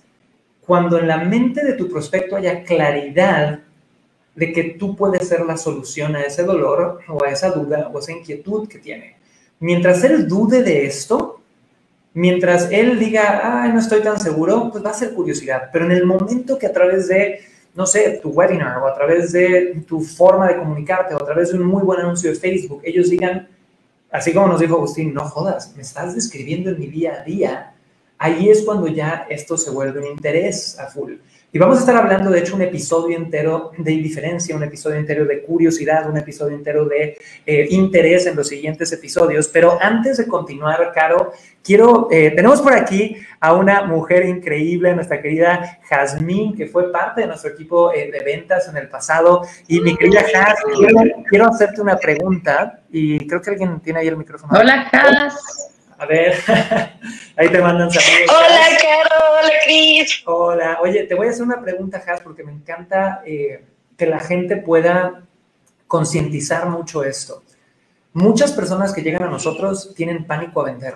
cuando 0.61 0.99
en 0.99 1.07
la 1.07 1.17
mente 1.17 1.65
de 1.65 1.73
tu 1.73 1.89
prospecto 1.89 2.35
haya 2.35 2.63
claridad 2.63 3.59
de 4.35 4.53
que 4.53 4.63
tú 4.63 4.95
puedes 4.95 5.27
ser 5.27 5.45
la 5.45 5.57
solución 5.57 6.15
a 6.15 6.21
ese 6.21 6.43
dolor 6.43 6.99
o 7.07 7.23
a 7.23 7.29
esa 7.29 7.49
duda 7.49 7.89
o 7.93 7.99
esa 7.99 8.11
inquietud 8.11 8.67
que 8.67 8.79
tiene. 8.79 9.17
Mientras 9.59 10.03
él 10.03 10.27
dude 10.27 10.63
de 10.63 10.85
esto, 10.85 11.41
mientras 12.13 12.69
él 12.71 12.99
diga, 12.99 13.63
ay, 13.63 13.71
no 13.71 13.79
estoy 13.79 14.01
tan 14.01 14.19
seguro, 14.19 14.69
pues 14.71 14.83
va 14.83 14.91
a 14.91 14.95
ser 14.95 15.13
curiosidad. 15.13 15.69
Pero 15.71 15.85
en 15.85 15.91
el 15.91 16.05
momento 16.05 16.57
que 16.57 16.67
a 16.67 16.73
través 16.73 17.07
de, 17.07 17.41
no 17.75 17.85
sé, 17.85 18.19
tu 18.21 18.29
webinar 18.29 18.77
o 18.77 18.87
a 18.87 18.93
través 18.93 19.31
de 19.31 19.83
tu 19.87 20.01
forma 20.01 20.47
de 20.47 20.57
comunicarte 20.57 21.13
o 21.13 21.21
a 21.21 21.25
través 21.25 21.51
de 21.51 21.59
un 21.59 21.65
muy 21.65 21.83
buen 21.83 21.99
anuncio 21.99 22.31
de 22.31 22.37
Facebook, 22.37 22.81
ellos 22.83 23.09
digan, 23.09 23.49
así 24.09 24.33
como 24.33 24.47
nos 24.47 24.59
dijo 24.59 24.75
Agustín, 24.75 25.13
no 25.13 25.25
jodas, 25.25 25.73
me 25.75 25.81
estás 25.81 26.15
describiendo 26.15 26.69
en 26.69 26.79
mi 26.79 26.87
día 26.87 27.21
a 27.21 27.23
día, 27.23 27.73
ahí 28.17 28.49
es 28.49 28.63
cuando 28.63 28.87
ya 28.87 29.25
esto 29.29 29.57
se 29.57 29.71
vuelve 29.71 29.99
un 29.99 30.07
interés 30.07 30.77
a 30.79 30.87
full. 30.87 31.13
Y 31.53 31.59
vamos 31.59 31.77
a 31.77 31.79
estar 31.81 31.97
hablando, 31.97 32.29
de 32.29 32.39
hecho, 32.39 32.55
un 32.55 32.61
episodio 32.61 33.17
entero 33.17 33.73
de 33.77 33.91
indiferencia, 33.91 34.55
un 34.55 34.63
episodio 34.63 34.95
entero 34.95 35.25
de 35.25 35.41
curiosidad, 35.41 36.09
un 36.09 36.15
episodio 36.15 36.55
entero 36.55 36.85
de 36.85 37.17
eh, 37.45 37.67
interés 37.71 38.25
en 38.25 38.37
los 38.37 38.47
siguientes 38.47 38.89
episodios. 38.93 39.49
Pero 39.49 39.77
antes 39.81 40.15
de 40.15 40.27
continuar, 40.27 40.93
Caro, 40.95 41.33
quiero, 41.61 42.07
eh, 42.09 42.31
tenemos 42.33 42.61
por 42.61 42.73
aquí 42.73 43.17
a 43.41 43.53
una 43.53 43.83
mujer 43.83 44.25
increíble, 44.25 44.95
nuestra 44.95 45.21
querida 45.21 45.79
Jazmín, 45.89 46.55
que 46.55 46.67
fue 46.67 46.89
parte 46.89 47.19
de 47.19 47.27
nuestro 47.27 47.51
equipo 47.51 47.91
eh, 47.91 48.09
de 48.09 48.23
ventas 48.23 48.69
en 48.69 48.77
el 48.77 48.87
pasado. 48.87 49.41
Y 49.67 49.81
mi 49.81 49.97
querida 49.97 50.23
Jaz, 50.31 50.55
quiero, 50.77 51.23
quiero, 51.27 51.47
hacerte 51.47 51.81
una 51.81 51.97
pregunta 51.97 52.79
y 52.89 53.27
creo 53.27 53.41
que 53.41 53.49
alguien 53.49 53.81
tiene 53.81 53.99
ahí 53.99 54.07
el 54.07 54.15
micrófono. 54.15 54.57
Hola, 54.57 54.87
Jaz. 54.89 55.70
A 56.01 56.07
ver, 56.07 56.33
ahí 57.37 57.47
te 57.49 57.61
mandan 57.61 57.91
saludos. 57.91 58.35
Hola, 58.35 58.65
Caro, 58.81 59.23
hola, 59.39 59.51
Cris. 59.63 60.23
Hola, 60.25 60.79
oye, 60.81 61.03
te 61.03 61.13
voy 61.13 61.27
a 61.27 61.29
hacer 61.29 61.43
una 61.43 61.61
pregunta, 61.61 62.01
Has, 62.07 62.21
porque 62.21 62.43
me 62.43 62.51
encanta 62.51 63.21
eh, 63.23 63.63
que 63.95 64.07
la 64.07 64.19
gente 64.19 64.57
pueda 64.57 65.21
concientizar 65.85 66.67
mucho 66.69 67.03
esto. 67.03 67.43
Muchas 68.13 68.51
personas 68.51 68.93
que 68.93 69.03
llegan 69.03 69.21
a 69.21 69.29
nosotros 69.29 69.93
tienen 69.95 70.25
pánico 70.25 70.61
a 70.61 70.71
vender. 70.71 70.95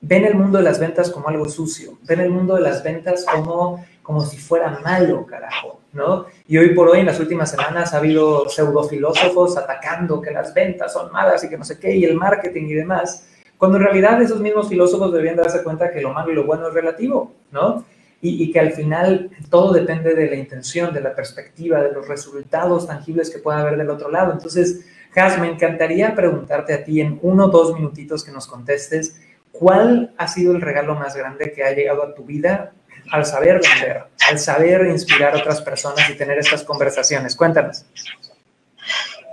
Ven 0.00 0.24
el 0.24 0.34
mundo 0.34 0.58
de 0.58 0.64
las 0.64 0.80
ventas 0.80 1.08
como 1.08 1.28
algo 1.28 1.48
sucio. 1.48 1.96
Ven 2.02 2.18
el 2.18 2.30
mundo 2.30 2.56
de 2.56 2.62
las 2.62 2.82
ventas 2.82 3.24
como, 3.32 3.86
como 4.02 4.22
si 4.22 4.38
fuera 4.38 4.80
malo, 4.82 5.24
carajo, 5.24 5.82
¿no? 5.92 6.26
Y 6.48 6.58
hoy 6.58 6.74
por 6.74 6.88
hoy, 6.88 6.98
en 6.98 7.06
las 7.06 7.20
últimas 7.20 7.52
semanas, 7.52 7.94
ha 7.94 7.98
habido 7.98 8.48
pseudofilósofos 8.48 9.56
atacando 9.56 10.20
que 10.20 10.32
las 10.32 10.52
ventas 10.52 10.92
son 10.92 11.12
malas 11.12 11.44
y 11.44 11.48
que 11.48 11.56
no 11.56 11.62
sé 11.62 11.78
qué, 11.78 11.94
y 11.94 12.04
el 12.04 12.16
marketing 12.16 12.64
y 12.64 12.74
demás. 12.74 13.28
Cuando 13.58 13.78
en 13.78 13.84
realidad 13.84 14.20
esos 14.20 14.40
mismos 14.40 14.68
filósofos 14.68 15.12
deberían 15.12 15.36
darse 15.36 15.62
cuenta 15.62 15.90
que 15.90 16.00
lo 16.00 16.12
malo 16.12 16.30
y 16.30 16.34
lo 16.34 16.44
bueno 16.44 16.68
es 16.68 16.74
relativo, 16.74 17.32
¿no? 17.50 17.84
Y, 18.22 18.50
que 18.50 18.58
al 18.58 18.72
final 18.72 19.30
todo 19.50 19.72
depende 19.72 20.14
de 20.14 20.28
la 20.28 20.34
intención, 20.34 20.92
de 20.92 21.00
la 21.00 21.14
perspectiva, 21.14 21.80
de 21.80 21.92
los 21.92 22.08
resultados 22.08 22.86
tangibles 22.86 23.30
que 23.30 23.38
pueda 23.38 23.60
haber 23.60 23.76
del 23.76 23.90
otro 23.90 24.10
lado. 24.10 24.32
Entonces, 24.32 24.84
Has, 25.16 25.38
me 25.38 25.48
encantaría 25.48 26.14
preguntarte 26.14 26.74
a 26.74 26.84
ti 26.84 27.00
en 27.00 27.18
uno 27.22 27.46
o 27.46 27.48
dos 27.48 27.72
minutitos 27.72 28.22
que 28.22 28.30
nos 28.30 28.46
contestes, 28.46 29.18
¿cuál 29.50 30.12
ha 30.18 30.28
sido 30.28 30.54
el 30.54 30.60
regalo 30.60 30.94
más 30.94 31.16
grande 31.16 31.52
que 31.52 31.64
ha 31.64 31.72
llegado 31.72 32.02
a 32.02 32.14
tu 32.14 32.24
vida 32.24 32.72
al 33.10 33.24
saber 33.24 33.60
vender, 33.62 34.04
al 34.28 34.38
saber 34.38 34.86
inspirar 34.86 35.34
a 35.34 35.38
otras 35.38 35.62
personas 35.62 36.10
y 36.10 36.16
tener 36.16 36.38
estas 36.38 36.64
conversaciones? 36.64 37.34
Cuéntanos. 37.34 37.86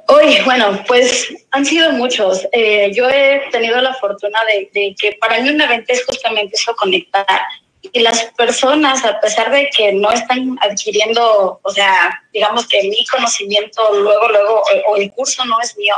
Hoy, 0.08 0.38
bueno, 0.44 0.84
pues 0.88 1.34
han 1.52 1.66
sido 1.66 1.92
muchos. 1.92 2.46
Eh, 2.52 2.92
yo 2.94 3.10
he 3.10 3.42
tenido 3.52 3.80
la 3.82 3.94
fortuna 3.96 4.40
de, 4.46 4.96
que 5.00 5.14
para 5.14 5.40
mí 5.40 5.50
una 5.50 5.68
venta 5.68 5.94
es 5.94 6.06
justamente 6.06 6.56
eso, 6.56 6.76
conectar. 6.76 7.26
Y 7.82 8.00
las 8.00 8.24
personas, 8.38 9.04
a 9.04 9.20
pesar 9.20 9.52
de 9.52 9.70
que 9.76 9.94
no 9.94 10.12
están 10.12 10.58
adquiriendo, 10.62 11.60
o 11.62 11.72
sea, 11.72 12.22
digamos 12.32 12.68
que 12.68 12.82
mi 12.84 13.06
conocimiento 13.06 13.82
luego, 13.94 14.30
luego, 14.30 14.62
o, 14.62 14.92
o 14.92 14.98
el 14.98 15.12
curso 15.12 15.44
no 15.46 15.60
es 15.62 15.78
mío, 15.78 15.96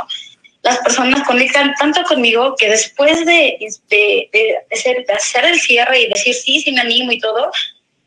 las 0.66 0.78
personas 0.78 1.24
conectan 1.24 1.72
tanto 1.78 2.02
conmigo 2.02 2.56
que 2.56 2.68
después 2.68 3.24
de, 3.24 3.56
de, 3.88 4.28
de, 4.32 4.56
hacer, 4.72 5.06
de 5.06 5.12
hacer 5.12 5.44
el 5.44 5.60
cierre 5.60 6.00
y 6.00 6.08
decir 6.08 6.34
sí, 6.34 6.60
sí 6.60 6.72
me 6.72 6.80
animo 6.80 7.12
y 7.12 7.20
todo, 7.20 7.50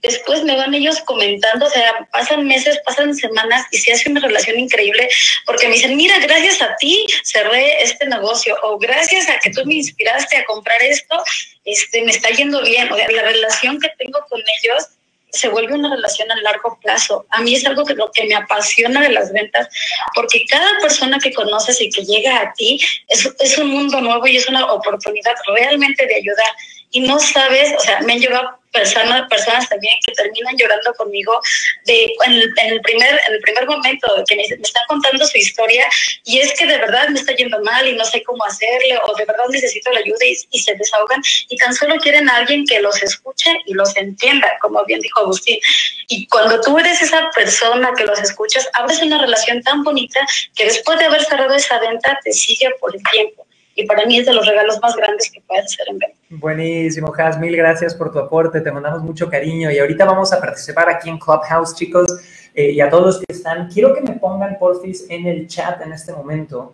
después 0.01 0.43
me 0.43 0.55
van 0.55 0.73
ellos 0.73 0.99
comentando, 1.01 1.65
o 1.65 1.69
sea, 1.69 2.07
pasan 2.11 2.47
meses, 2.47 2.79
pasan 2.85 3.13
semanas 3.15 3.65
y 3.71 3.77
se 3.77 3.91
hace 3.91 4.09
una 4.09 4.21
relación 4.21 4.57
increíble 4.59 5.09
porque 5.45 5.67
me 5.67 5.75
dicen, 5.75 5.95
mira, 5.97 6.17
gracias 6.19 6.61
a 6.61 6.75
ti 6.77 7.05
cerré 7.23 7.83
este 7.83 8.07
negocio 8.07 8.57
o 8.63 8.77
gracias 8.77 9.29
a 9.29 9.39
que 9.39 9.51
tú 9.51 9.65
me 9.65 9.75
inspiraste 9.75 10.37
a 10.37 10.45
comprar 10.45 10.81
esto, 10.81 11.21
este, 11.65 12.01
me 12.03 12.11
está 12.11 12.29
yendo 12.29 12.61
bien. 12.63 12.91
O 12.91 12.95
sea, 12.95 13.09
la 13.11 13.23
relación 13.23 13.79
que 13.79 13.89
tengo 13.97 14.19
con 14.29 14.41
ellos 14.61 14.87
se 15.31 15.47
vuelve 15.47 15.75
una 15.75 15.93
relación 15.95 16.31
a 16.31 16.41
largo 16.41 16.77
plazo. 16.81 17.25
A 17.29 17.41
mí 17.41 17.55
es 17.55 17.65
algo 17.65 17.85
que 17.85 17.93
lo 17.93 18.11
que 18.11 18.25
me 18.25 18.35
apasiona 18.35 19.01
de 19.01 19.09
las 19.09 19.31
ventas, 19.31 19.67
porque 20.15 20.43
cada 20.49 20.79
persona 20.81 21.19
que 21.19 21.33
conoces 21.33 21.79
y 21.81 21.89
que 21.89 22.03
llega 22.03 22.39
a 22.39 22.53
ti 22.53 22.81
es, 23.07 23.29
es 23.39 23.57
un 23.57 23.69
mundo 23.69 24.01
nuevo 24.01 24.25
y 24.27 24.37
es 24.37 24.47
una 24.47 24.65
oportunidad 24.71 25.33
realmente 25.55 26.05
de 26.05 26.15
ayudar. 26.15 26.51
Y 26.91 27.01
no 27.01 27.19
sabes, 27.19 27.73
o 27.77 27.79
sea, 27.79 28.01
me 28.01 28.13
han 28.13 28.19
llevado 28.19 28.59
personas, 28.71 29.27
personas 29.29 29.67
también 29.69 29.93
que 30.05 30.11
terminan 30.13 30.55
llorando 30.57 30.93
conmigo 30.93 31.39
de, 31.85 32.13
en, 32.25 32.33
el, 32.33 32.81
primer, 32.81 33.19
en 33.27 33.33
el 33.33 33.41
primer 33.41 33.65
momento 33.67 34.07
que 34.27 34.35
me, 34.35 34.43
están 34.43 34.83
contando 34.87 35.25
su 35.25 35.37
historia 35.37 35.87
y 36.25 36.39
es 36.39 36.53
que 36.57 36.65
de 36.65 36.77
verdad 36.77 37.09
me 37.09 37.19
está 37.19 37.33
yendo 37.33 37.59
mal 37.61 37.87
y 37.87 37.93
no 37.93 38.05
sé 38.05 38.23
cómo 38.23 38.43
hacerle 38.45 38.97
o 39.07 39.15
de 39.15 39.25
verdad 39.25 39.45
necesito 39.49 39.91
la 39.91 39.99
ayuda 39.99 40.25
y, 40.25 40.59
se 40.59 40.75
desahogan 40.75 41.21
y 41.47 41.57
tan 41.57 41.73
solo 41.73 41.95
quieren 41.97 42.29
alguien 42.29 42.65
que 42.65 42.79
los 42.79 43.01
escuche 43.01 43.51
y 43.65 43.73
los 43.73 43.95
entienda, 43.95 44.51
como 44.61 44.83
bien 44.85 44.99
dijo 44.99 45.21
Agustín. 45.21 45.59
Y 46.07 46.27
cuando 46.27 46.59
tú 46.61 46.77
eres 46.77 47.01
esa 47.01 47.29
persona 47.31 47.93
que 47.95 48.05
los 48.05 48.19
escuchas, 48.19 48.67
abres 48.73 49.01
una 49.01 49.19
relación 49.19 49.63
tan 49.63 49.83
bonita 49.83 50.19
que 50.55 50.65
después 50.65 50.99
de 50.99 51.05
haber 51.05 51.23
cerrado 51.23 51.55
esa 51.55 51.79
venta 51.79 52.19
te 52.23 52.33
sigue 52.33 52.69
por 52.79 52.95
el 52.95 53.01
tiempo 53.11 53.47
y 53.75 53.85
para 53.85 54.05
mí 54.05 54.19
es 54.19 54.25
de 54.25 54.33
los 54.33 54.45
regalos 54.45 54.79
más 54.81 54.95
grandes 54.95 55.31
que 55.31 55.41
puedes 55.41 55.65
hacer 55.65 55.87
en 55.87 55.99
venta. 55.99 56.18
Buenísimo, 56.39 57.13
Has, 57.17 57.37
mil 57.37 57.53
gracias 57.53 57.93
por 57.93 58.13
tu 58.13 58.19
aporte, 58.19 58.61
te 58.61 58.71
mandamos 58.71 59.03
mucho 59.03 59.29
cariño 59.29 59.69
y 59.71 59.77
ahorita 59.77 60.05
vamos 60.05 60.31
a 60.31 60.39
participar 60.39 60.89
aquí 60.89 61.09
en 61.09 61.19
Clubhouse, 61.19 61.75
chicos, 61.75 62.17
eh, 62.53 62.71
y 62.71 62.79
a 62.79 62.89
todos 62.89 63.05
los 63.05 63.19
que 63.19 63.25
están, 63.27 63.67
quiero 63.67 63.93
que 63.93 63.99
me 63.99 64.13
pongan, 64.13 64.57
porfis, 64.57 65.05
en 65.09 65.27
el 65.27 65.47
chat 65.47 65.81
en 65.81 65.91
este 65.91 66.13
momento, 66.13 66.73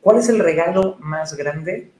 ¿cuál 0.00 0.18
es 0.18 0.28
el 0.30 0.40
regalo 0.40 0.96
más 0.98 1.36
grande 1.36 1.92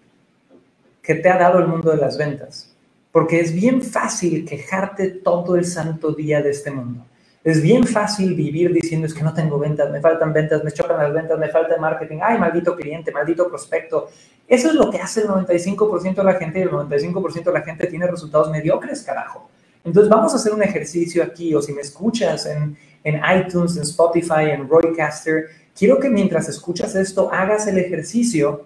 que 1.00 1.14
te 1.14 1.28
ha 1.28 1.38
dado 1.38 1.60
el 1.60 1.68
mundo 1.68 1.92
de 1.92 1.98
las 1.98 2.18
ventas? 2.18 2.74
Porque 3.12 3.38
es 3.38 3.54
bien 3.54 3.80
fácil 3.80 4.44
quejarte 4.44 5.10
todo 5.10 5.54
el 5.54 5.66
santo 5.66 6.14
día 6.14 6.42
de 6.42 6.50
este 6.50 6.72
mundo. 6.72 7.06
Es 7.44 7.60
bien 7.60 7.86
fácil 7.86 8.34
vivir 8.34 8.72
diciendo 8.72 9.06
es 9.06 9.12
que 9.12 9.22
no 9.22 9.34
tengo 9.34 9.58
ventas, 9.58 9.90
me 9.90 10.00
faltan 10.00 10.32
ventas, 10.32 10.64
me 10.64 10.72
chocan 10.72 10.96
las 10.96 11.12
ventas, 11.12 11.38
me 11.38 11.50
falta 11.50 11.76
marketing, 11.76 12.20
ay, 12.22 12.38
maldito 12.38 12.74
cliente, 12.74 13.12
maldito 13.12 13.46
prospecto. 13.48 14.08
Eso 14.48 14.68
es 14.68 14.74
lo 14.74 14.90
que 14.90 14.96
hace 14.98 15.20
el 15.20 15.28
95% 15.28 16.14
de 16.14 16.24
la 16.24 16.34
gente 16.34 16.58
y 16.58 16.62
el 16.62 16.70
95% 16.70 17.44
de 17.44 17.52
la 17.52 17.60
gente 17.60 17.86
tiene 17.86 18.06
resultados 18.06 18.50
mediocres, 18.50 19.02
carajo. 19.02 19.50
Entonces 19.84 20.08
vamos 20.08 20.32
a 20.32 20.36
hacer 20.36 20.54
un 20.54 20.62
ejercicio 20.62 21.22
aquí, 21.22 21.54
o 21.54 21.60
si 21.60 21.74
me 21.74 21.82
escuchas 21.82 22.46
en, 22.46 22.78
en 23.04 23.20
iTunes, 23.38 23.76
en 23.76 23.82
Spotify, 23.82 24.50
en 24.50 24.66
Roycaster, 24.66 25.48
quiero 25.76 26.00
que 26.00 26.08
mientras 26.08 26.48
escuchas 26.48 26.94
esto 26.94 27.30
hagas 27.30 27.66
el 27.66 27.76
ejercicio 27.76 28.64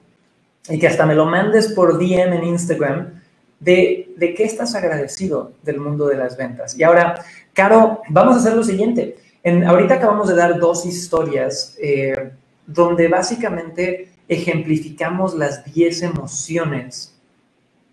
y 0.69 0.79
que 0.79 0.87
hasta 0.87 1.05
me 1.05 1.17
lo 1.17 1.27
mandes 1.27 1.73
por 1.73 1.99
DM 1.99 2.33
en 2.33 2.45
Instagram 2.45 3.23
de, 3.61 4.35
qué 4.37 4.45
estás 4.45 4.75
agradecido 4.75 5.53
del 5.63 5.81
mundo 5.81 6.07
de 6.07 6.17
las 6.17 6.37
ventas. 6.37 6.79
Y 6.79 6.83
ahora, 6.83 7.25
Caro, 7.53 8.03
vamos 8.09 8.37
a 8.37 8.39
hacer 8.41 8.55
lo 8.55 8.63
siguiente. 8.63 9.17
En, 9.43 9.65
ahorita 9.65 9.95
acabamos 9.95 10.29
de 10.29 10.37
dar 10.37 10.59
dos 10.59 10.87
historias 10.87 11.77
eh, 11.81 12.33
donde 12.67 13.09
básicamente 13.09 14.13
ejemplificamos 14.29 15.35
las 15.35 15.65
10 15.73 16.03
emociones 16.03 17.15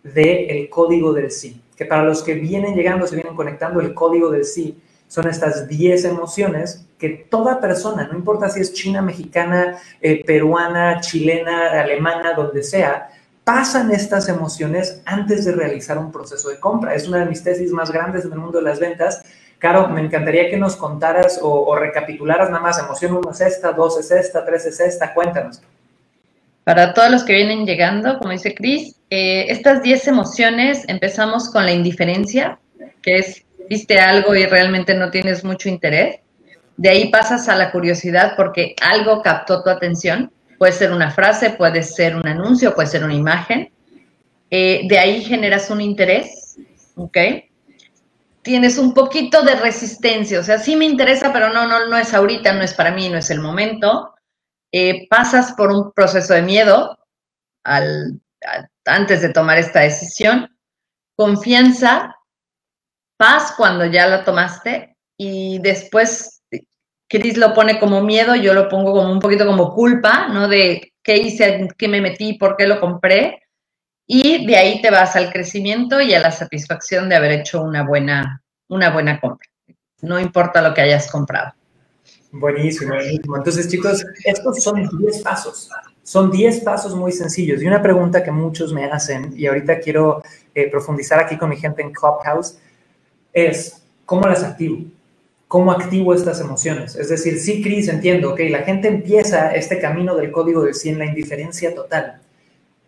del 0.04 0.70
código 0.70 1.14
del 1.14 1.32
sí. 1.32 1.62
Que 1.76 1.86
para 1.86 2.04
los 2.04 2.22
que 2.24 2.36
vienen 2.36 2.76
llegando, 2.76 3.08
se 3.08 3.16
vienen 3.16 3.36
conectando, 3.36 3.80
el 3.80 3.94
código 3.94 4.30
del 4.30 4.46
sí 4.46 4.78
son 5.08 5.28
estas 5.28 5.68
10 5.68 6.06
emociones 6.06 6.86
que 6.98 7.10
toda 7.10 7.60
persona, 7.60 8.08
no 8.08 8.18
importa 8.18 8.50
si 8.50 8.62
es 8.62 8.74
china, 8.74 9.02
mexicana, 9.02 9.78
eh, 10.02 10.24
peruana, 10.26 11.00
chilena, 11.02 11.72
alemana, 11.82 12.34
donde 12.34 12.64
sea, 12.64 13.10
pasan 13.46 13.92
estas 13.92 14.28
emociones 14.28 15.02
antes 15.06 15.46
de 15.46 15.54
realizar 15.54 15.98
un 15.98 16.12
proceso 16.12 16.50
de 16.50 16.60
compra. 16.60 16.94
Es 16.94 17.08
una 17.08 17.20
de 17.20 17.26
mis 17.28 17.42
tesis 17.42 17.72
más 17.72 17.90
grandes 17.92 18.26
en 18.26 18.34
el 18.34 18.40
mundo 18.40 18.58
de 18.58 18.66
las 18.66 18.82
ventas 18.82 19.22
Caro, 19.66 19.88
me 19.88 20.02
encantaría 20.02 20.50
que 20.50 20.58
nos 20.58 20.76
contaras 20.76 21.40
o, 21.42 21.76
recapitularas 21.76 22.50
nada 22.50 22.62
más, 22.62 22.78
emoción 22.78 23.14
1 23.14 23.32
es 23.32 23.42
esta, 23.42 23.72
2 23.72 24.00
es 24.00 24.12
esta, 24.12 24.46
3 24.46 24.66
es 24.66 24.80
esta, 24.80 25.14
cuéntanos. 25.14 25.62
Para 26.64 26.94
todos 26.94 27.10
los 27.10 27.24
que 27.24 27.34
vienen 27.34 27.66
llegando, 27.66 28.18
como 28.20 28.32
dice 28.32 28.54
Cris, 28.54 28.96
eh, 29.10 29.46
estas 29.50 29.82
10 29.82 30.08
emociones 30.08 30.84
empezamos 30.88 31.50
con 31.50 31.66
la 31.66 31.72
indiferencia, 31.72 32.60
que 33.02 33.18
es, 33.18 33.46
viste 33.70 34.00
algo 34.00 34.36
y 34.36 34.46
realmente 34.46 34.94
no 34.94 35.10
tienes 35.10 35.44
mucho 35.44 35.70
interés. 35.70 36.20
De 36.76 36.90
ahí 36.90 37.10
pasas 37.10 37.48
a 37.48 37.56
la 37.56 37.72
curiosidad 37.72 38.34
porque 38.36 38.76
algo 38.82 39.22
captó 39.22 39.64
tu 39.64 39.70
atención. 39.70 40.32
Puede 40.58 40.72
ser 40.72 40.92
una 40.92 41.12
frase, 41.12 41.52
puede 41.52 41.84
ser 41.84 42.16
un 42.16 42.28
anuncio, 42.28 42.74
puede 42.74 42.88
ser 42.88 43.04
una 43.04 43.14
imagen. 43.14 43.72
Eh, 44.50 44.82
de 44.88 45.00
ahí 45.00 45.24
generas 45.24 45.70
un 45.70 45.82
interés, 45.82 46.58
¿ok? 46.96 47.18
tienes 48.46 48.78
un 48.78 48.94
poquito 48.94 49.42
de 49.42 49.56
resistencia, 49.56 50.40
o 50.40 50.44
sea, 50.44 50.60
sí 50.60 50.76
me 50.76 50.86
interesa, 50.86 51.34
pero 51.34 51.50
no, 51.52 51.68
no, 51.68 51.88
no 51.88 51.98
es 51.98 52.14
ahorita, 52.14 52.54
no 52.54 52.62
es 52.62 52.76
para 52.76 52.92
mí, 52.92 53.10
no 53.10 53.18
es 53.18 53.32
el 53.32 53.40
momento. 53.40 54.14
Eh, 54.72 55.08
pasas 55.10 55.54
por 55.54 55.72
un 55.72 55.92
proceso 55.92 56.36
de 56.36 56.44
miedo 56.44 56.96
antes 57.64 59.22
de 59.24 59.30
tomar 59.30 59.58
esta 59.58 59.80
decisión, 59.80 60.56
confianza, 61.16 62.16
paz 63.18 63.56
cuando 63.58 63.86
ya 63.86 64.06
la 64.06 64.24
tomaste 64.24 64.96
y 65.18 65.58
después 65.60 66.35
Chris 67.08 67.38
lo 67.38 67.54
pone 67.54 67.80
como 67.80 68.02
miedo, 68.02 68.36
yo 68.36 68.54
lo 68.54 68.68
pongo 68.68 68.94
como 68.94 69.12
un 69.12 69.20
poquito 69.20 69.46
como 69.46 69.74
culpa, 69.74 70.28
¿no? 70.28 70.48
De 70.48 70.94
qué 71.04 71.18
hice, 71.18 71.68
qué 71.78 71.88
me 71.88 72.02
metí, 72.02 72.34
por 72.34 72.58
qué 72.58 72.68
lo 72.68 72.80
compré 72.80 73.42
y 74.08 74.46
de 74.46 74.56
ahí 74.56 74.82
te 74.82 74.92
vas 74.92 75.16
al 75.16 75.32
crecimiento 75.32 76.00
y 76.00 76.14
a 76.14 76.20
la 76.20 76.32
satisfacción 76.32 77.10
de 77.10 77.16
haber 77.16 77.32
hecho 77.32 77.62
una 77.62 77.84
buena, 77.84 78.44
una 78.68 78.92
buena 78.92 79.20
compra. 79.20 79.48
No 80.02 80.20
importa 80.20 80.62
lo 80.62 80.74
que 80.74 80.82
hayas 80.82 81.10
comprado. 81.12 81.54
Buenísimo, 82.32 82.94
buenísimo. 82.94 83.38
Entonces, 83.38 83.68
chicos, 83.70 84.06
estos 84.24 84.62
son 84.62 84.88
10 85.00 85.22
pasos. 85.22 85.70
Son 86.04 86.30
10 86.30 86.60
pasos 86.60 86.94
muy 86.94 87.12
sencillos. 87.12 87.62
Y 87.62 87.68
una 87.68 87.82
pregunta 87.82 88.24
que 88.24 88.32
muchos 88.32 88.74
me 88.74 88.86
hacen, 88.86 89.34
y 89.36 89.48
ahorita 89.48 89.80
quiero 89.80 90.22
eh, 90.54 90.70
profundizar 90.70 91.20
aquí 91.20 91.38
con 91.38 91.50
mi 91.50 91.58
gente 91.58 91.82
en 91.82 91.92
Clubhouse, 91.92 92.60
es 93.34 93.82
¿cómo 94.06 94.28
las 94.28 94.44
activo? 94.44 94.84
¿Cómo 95.48 95.72
activo 95.72 96.14
estas 96.14 96.42
emociones? 96.42 96.96
Es 96.96 97.10
decir, 97.10 97.40
sí, 97.40 97.62
Cris, 97.62 97.88
entiendo, 97.88 98.32
ok, 98.32 98.40
la 98.50 98.64
gente 98.64 98.88
empieza 98.88 99.52
este 99.52 99.80
camino 99.80 100.16
del 100.16 100.32
código 100.32 100.64
del 100.64 100.74
100, 100.74 100.98
la 100.98 101.06
indiferencia 101.06 101.74
total 101.74 102.22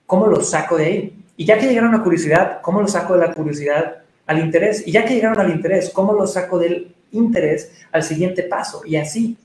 ¿cómo 0.08 0.26
lo 0.26 0.42
saco 0.42 0.78
de 0.78 0.86
ahí? 0.86 1.24
Y 1.36 1.46
ya 1.46 1.60
que 1.60 1.68
llegaron 1.68 1.94
a 1.94 2.02
curiosidad, 2.02 2.62
¿cómo 2.64 2.82
lo 2.82 2.88
saco 2.88 3.14
de 3.14 3.20
la 3.28 3.34
curiosidad 3.34 3.98
al 4.26 4.40
interés? 4.40 4.88
Y 4.88 4.92
ya 4.92 5.06
que 5.06 5.14
llegaron 5.14 5.40
al 5.40 5.52
interés, 5.52 5.92
¿cómo 5.92 6.14
lo 6.14 6.26
saco 6.26 6.58
del 6.58 6.96
interés 7.12 7.72
al 7.92 8.02
siguiente 8.02 8.42
paso? 8.42 8.82
Y 8.86 8.96
así. 8.96 9.38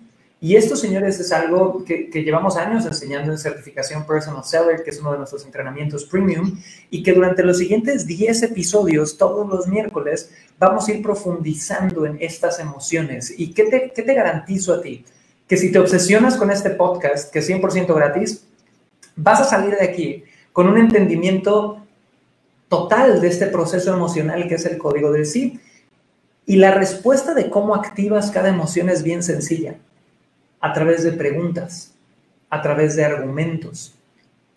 Y 0.44 0.56
esto, 0.56 0.74
señores, 0.74 1.20
es 1.20 1.30
algo 1.30 1.84
que, 1.84 2.08
llevamos 2.12 2.56
años 2.56 2.84
enseñando 2.84 3.30
en 3.30 3.38
certificación 3.38 4.04
Personal 4.04 4.42
Seller, 4.42 4.82
que 4.82 4.90
es 4.90 4.98
uno 4.98 5.12
de 5.12 5.18
nuestros 5.18 5.44
entrenamientos 5.44 6.04
premium, 6.04 6.58
y 6.90 7.04
que 7.04 7.12
durante 7.12 7.44
los 7.44 7.58
siguientes 7.58 8.08
10 8.08 8.42
episodios, 8.42 9.16
todos 9.16 9.48
los 9.48 9.68
miércoles, 9.68 10.32
vamos 10.58 10.88
a 10.88 10.94
ir 10.94 11.00
profundizando 11.00 12.06
en 12.06 12.18
estas 12.20 12.58
emociones. 12.58 13.32
¿Y 13.38 13.54
qué 13.54 13.66
te, 13.66 13.92
qué 13.94 14.02
te 14.02 14.14
garantizo 14.14 14.74
a 14.74 14.82
ti? 14.82 15.04
Que 15.46 15.56
si 15.56 15.70
te 15.70 15.78
obsesionas 15.78 16.36
con 16.36 16.50
este 16.50 16.70
podcast, 16.70 17.32
que 17.32 17.38
es 17.38 17.48
100% 17.48 17.94
gratis, 17.94 18.44
vas 19.14 19.40
a 19.40 19.44
salir 19.44 19.76
de 19.76 19.84
aquí 19.84 20.24
con 20.52 20.66
un 20.66 20.76
entendimiento 20.76 21.86
total 22.68 23.20
de 23.20 23.28
este 23.28 23.46
proceso 23.46 23.94
emocional 23.94 24.48
que 24.48 24.56
es 24.56 24.66
el 24.66 24.76
código 24.76 25.12
del 25.12 25.24
sí. 25.24 25.60
Y 26.46 26.56
la 26.56 26.72
respuesta 26.72 27.32
de 27.32 27.48
cómo 27.48 27.76
activas 27.76 28.32
cada 28.32 28.48
emoción 28.48 28.88
es 28.88 29.04
bien 29.04 29.22
sencilla, 29.22 29.76
a 30.62 30.72
través 30.72 31.04
de 31.04 31.12
preguntas, 31.12 31.92
a 32.48 32.62
través 32.62 32.96
de 32.96 33.04
argumentos, 33.04 33.94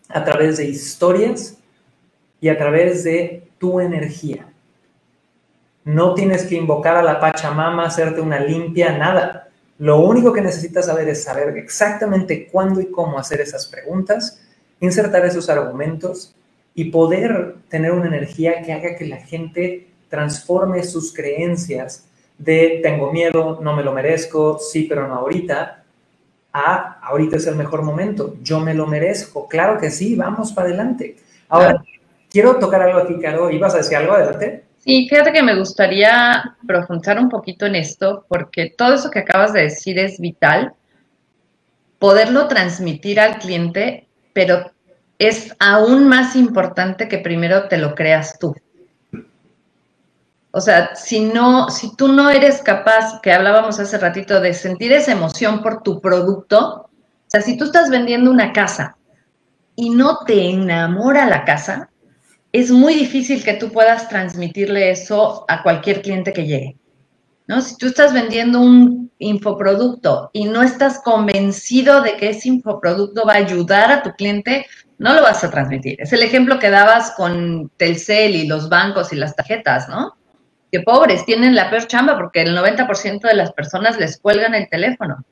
a 0.07 0.23
través 0.23 0.55
de 0.55 0.65
historias 0.65 1.57
y 2.39 2.47
a 2.47 2.57
través 2.57 3.03
de 3.03 3.49
tu 3.57 3.81
energía. 3.81 4.47
No 5.83 6.13
tienes 6.13 6.45
que 6.45 6.55
invocar 6.55 6.95
a 6.95 7.03
la 7.03 7.19
Pachamama, 7.19 7.85
hacerte 7.85 8.21
una 8.21 8.39
limpia, 8.39 8.97
nada. 8.97 9.49
Lo 9.77 9.99
único 9.99 10.31
que 10.31 10.41
necesitas 10.41 10.85
saber 10.85 11.09
es 11.09 11.23
saber 11.23 11.57
exactamente 11.57 12.47
cuándo 12.47 12.79
y 12.79 12.89
cómo 12.89 13.19
hacer 13.19 13.41
esas 13.41 13.67
preguntas 13.67 14.41
insertar 14.79 15.25
esos 15.25 15.49
argumentos 15.49 16.35
y 16.73 16.85
poder 16.85 17.55
tener 17.69 17.91
una 17.91 18.07
energía 18.07 18.61
que 18.61 18.73
haga 18.73 18.95
que 18.95 19.05
la 19.05 19.17
gente 19.17 19.87
transforme 20.09 20.83
sus 20.83 21.13
creencias 21.13 22.07
de 22.37 22.81
tengo 22.83 23.11
miedo, 23.11 23.59
no 23.61 23.75
me 23.75 23.83
lo 23.83 23.93
merezco, 23.93 24.59
sí, 24.59 24.85
pero 24.87 25.07
no 25.07 25.15
ahorita, 25.15 25.84
a 26.55 26.99
ahorita 27.01 27.35
es 27.35 27.47
el 27.47 27.55
mejor 27.55 27.83
momento, 27.83 28.35
yo 28.41 28.61
me 28.61 28.73
lo 28.73 28.87
merezco, 28.87 29.45
claro 29.49 29.77
que 29.77 29.91
sí, 29.91 30.15
vamos 30.15 30.53
para 30.53 30.69
adelante. 30.69 31.17
Ahora, 31.49 31.83
quiero 32.29 32.55
tocar 32.55 32.81
algo 32.81 32.99
aquí, 32.99 33.19
Caro, 33.19 33.51
¿ibas 33.51 33.73
a 33.75 33.79
decir 33.79 33.97
algo 33.97 34.13
adelante? 34.13 34.63
Sí, 34.77 35.05
fíjate 35.09 35.33
que 35.33 35.43
me 35.43 35.57
gustaría 35.57 36.55
profundizar 36.65 37.19
un 37.19 37.27
poquito 37.27 37.65
en 37.65 37.75
esto, 37.75 38.25
porque 38.29 38.73
todo 38.77 38.93
eso 38.93 39.11
que 39.11 39.19
acabas 39.19 39.51
de 39.51 39.63
decir 39.63 39.99
es 39.99 40.17
vital, 40.17 40.73
poderlo 41.99 42.47
transmitir 42.47 43.19
al 43.19 43.37
cliente, 43.39 44.07
pero 44.31 44.71
es 45.19 45.53
aún 45.59 46.07
más 46.07 46.37
importante 46.37 47.09
que 47.09 47.17
primero 47.17 47.67
te 47.67 47.77
lo 47.77 47.95
creas 47.95 48.39
tú. 48.39 48.55
O 50.57 50.61
sea, 50.61 50.95
si 50.95 51.19
no, 51.19 51.69
si 51.69 51.97
tú 51.97 52.07
no 52.07 52.29
eres 52.29 52.61
capaz, 52.61 53.19
que 53.21 53.33
hablábamos 53.33 53.77
hace 53.77 53.97
ratito, 53.97 54.39
de 54.39 54.53
sentir 54.53 54.93
esa 54.93 55.11
emoción 55.11 55.61
por 55.61 55.83
tu 55.83 55.99
producto, 55.99 56.87
o 56.87 56.89
sea, 57.27 57.41
si 57.41 57.57
tú 57.57 57.65
estás 57.65 57.89
vendiendo 57.89 58.31
una 58.31 58.53
casa 58.53 58.95
y 59.75 59.89
no 59.89 60.19
te 60.25 60.49
enamora 60.49 61.25
la 61.25 61.43
casa, 61.43 61.89
es 62.53 62.71
muy 62.71 62.93
difícil 62.93 63.43
que 63.43 63.55
tú 63.55 63.69
puedas 63.69 64.07
transmitirle 64.07 64.91
eso 64.91 65.43
a 65.49 65.61
cualquier 65.61 66.01
cliente 66.01 66.31
que 66.31 66.47
llegue. 66.47 66.77
¿no? 67.47 67.59
Si 67.59 67.75
tú 67.75 67.87
estás 67.87 68.13
vendiendo 68.13 68.61
un 68.61 69.11
infoproducto 69.19 70.29
y 70.31 70.45
no 70.45 70.63
estás 70.63 71.01
convencido 71.03 71.99
de 71.99 72.15
que 72.15 72.29
ese 72.29 72.47
infoproducto 72.47 73.25
va 73.25 73.33
a 73.33 73.37
ayudar 73.39 73.91
a 73.91 74.03
tu 74.03 74.11
cliente, 74.11 74.65
no 74.99 75.13
lo 75.15 75.21
vas 75.21 75.43
a 75.43 75.51
transmitir. 75.51 75.97
Es 75.99 76.13
el 76.13 76.23
ejemplo 76.23 76.59
que 76.59 76.69
dabas 76.69 77.11
con 77.11 77.69
Telcel 77.75 78.37
y 78.37 78.47
los 78.47 78.69
bancos 78.69 79.11
y 79.11 79.17
las 79.17 79.35
tarjetas, 79.35 79.89
¿no? 79.89 80.15
Que 80.75 80.81
pobres, 80.81 81.23
tienen 81.23 81.55
la 81.55 81.69
peor 81.69 81.87
chamba 81.87 82.17
porque 82.17 82.41
el 82.41 82.53
90% 82.53 83.21
de 83.21 83.33
las 83.33 83.53
personas 83.53 83.97
les 83.97 84.19
cuelgan 84.19 84.53
el 84.53 84.67
teléfono. 84.67 85.23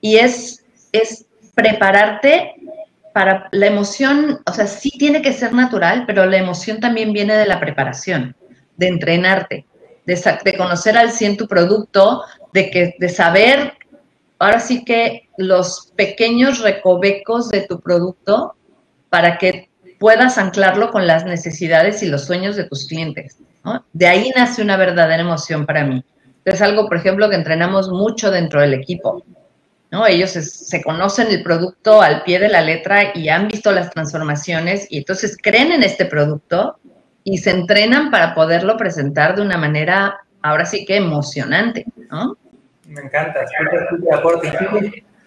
Y 0.00 0.18
es, 0.18 0.64
es 0.92 1.26
prepararte 1.56 2.54
para 3.12 3.48
la 3.50 3.66
emoción, 3.66 4.40
o 4.46 4.52
sea, 4.52 4.68
sí 4.68 4.92
tiene 4.92 5.20
que 5.20 5.32
ser 5.32 5.52
natural, 5.52 6.04
pero 6.06 6.26
la 6.26 6.36
emoción 6.36 6.78
también 6.78 7.12
viene 7.12 7.34
de 7.34 7.46
la 7.46 7.58
preparación, 7.58 8.36
de 8.76 8.86
entrenarte, 8.86 9.66
de, 10.06 10.56
conocer 10.56 10.96
al 10.96 11.10
100 11.10 11.38
tu 11.38 11.48
producto, 11.48 12.22
de, 12.52 12.70
que, 12.70 12.94
de 12.96 13.08
saber, 13.08 13.72
ahora 14.38 14.60
sí 14.60 14.84
que 14.84 15.28
los 15.36 15.92
pequeños 15.96 16.60
recovecos 16.60 17.48
de 17.48 17.62
tu 17.62 17.80
producto 17.80 18.54
para 19.10 19.38
que 19.38 19.70
puedas 19.98 20.38
anclarlo 20.38 20.90
con 20.90 21.06
las 21.06 21.24
necesidades 21.24 22.02
y 22.02 22.06
los 22.06 22.24
sueños 22.24 22.56
de 22.56 22.64
tus 22.64 22.86
clientes. 22.86 23.38
De 23.92 24.06
ahí 24.06 24.30
nace 24.36 24.62
una 24.62 24.76
verdadera 24.76 25.22
emoción 25.22 25.64
para 25.64 25.84
mí. 25.84 26.04
Es 26.44 26.60
algo, 26.60 26.86
por 26.86 26.98
ejemplo, 26.98 27.30
que 27.30 27.36
entrenamos 27.36 27.88
mucho 27.88 28.30
dentro 28.30 28.60
del 28.60 28.74
equipo. 28.74 29.24
¿no? 29.90 30.06
Ellos 30.06 30.30
se, 30.30 30.82
conocen 30.82 31.28
el 31.28 31.42
producto 31.42 32.02
al 32.02 32.22
pie 32.24 32.38
de 32.38 32.48
la 32.48 32.60
letra 32.60 33.16
y 33.16 33.28
han 33.28 33.48
visto 33.48 33.72
las 33.72 33.90
transformaciones 33.90 34.86
y 34.90 34.98
entonces 34.98 35.38
creen 35.40 35.72
en 35.72 35.82
este 35.82 36.04
producto 36.04 36.78
y 37.22 37.38
se 37.38 37.50
entrenan 37.50 38.10
para 38.10 38.34
poderlo 38.34 38.76
presentar 38.76 39.34
de 39.36 39.42
una 39.42 39.56
manera, 39.56 40.20
ahora 40.42 40.66
sí 40.66 40.84
que 40.84 40.96
emocionante, 40.96 41.86
¿no? 42.10 42.36
Me 42.86 43.00
encanta, 43.00 43.46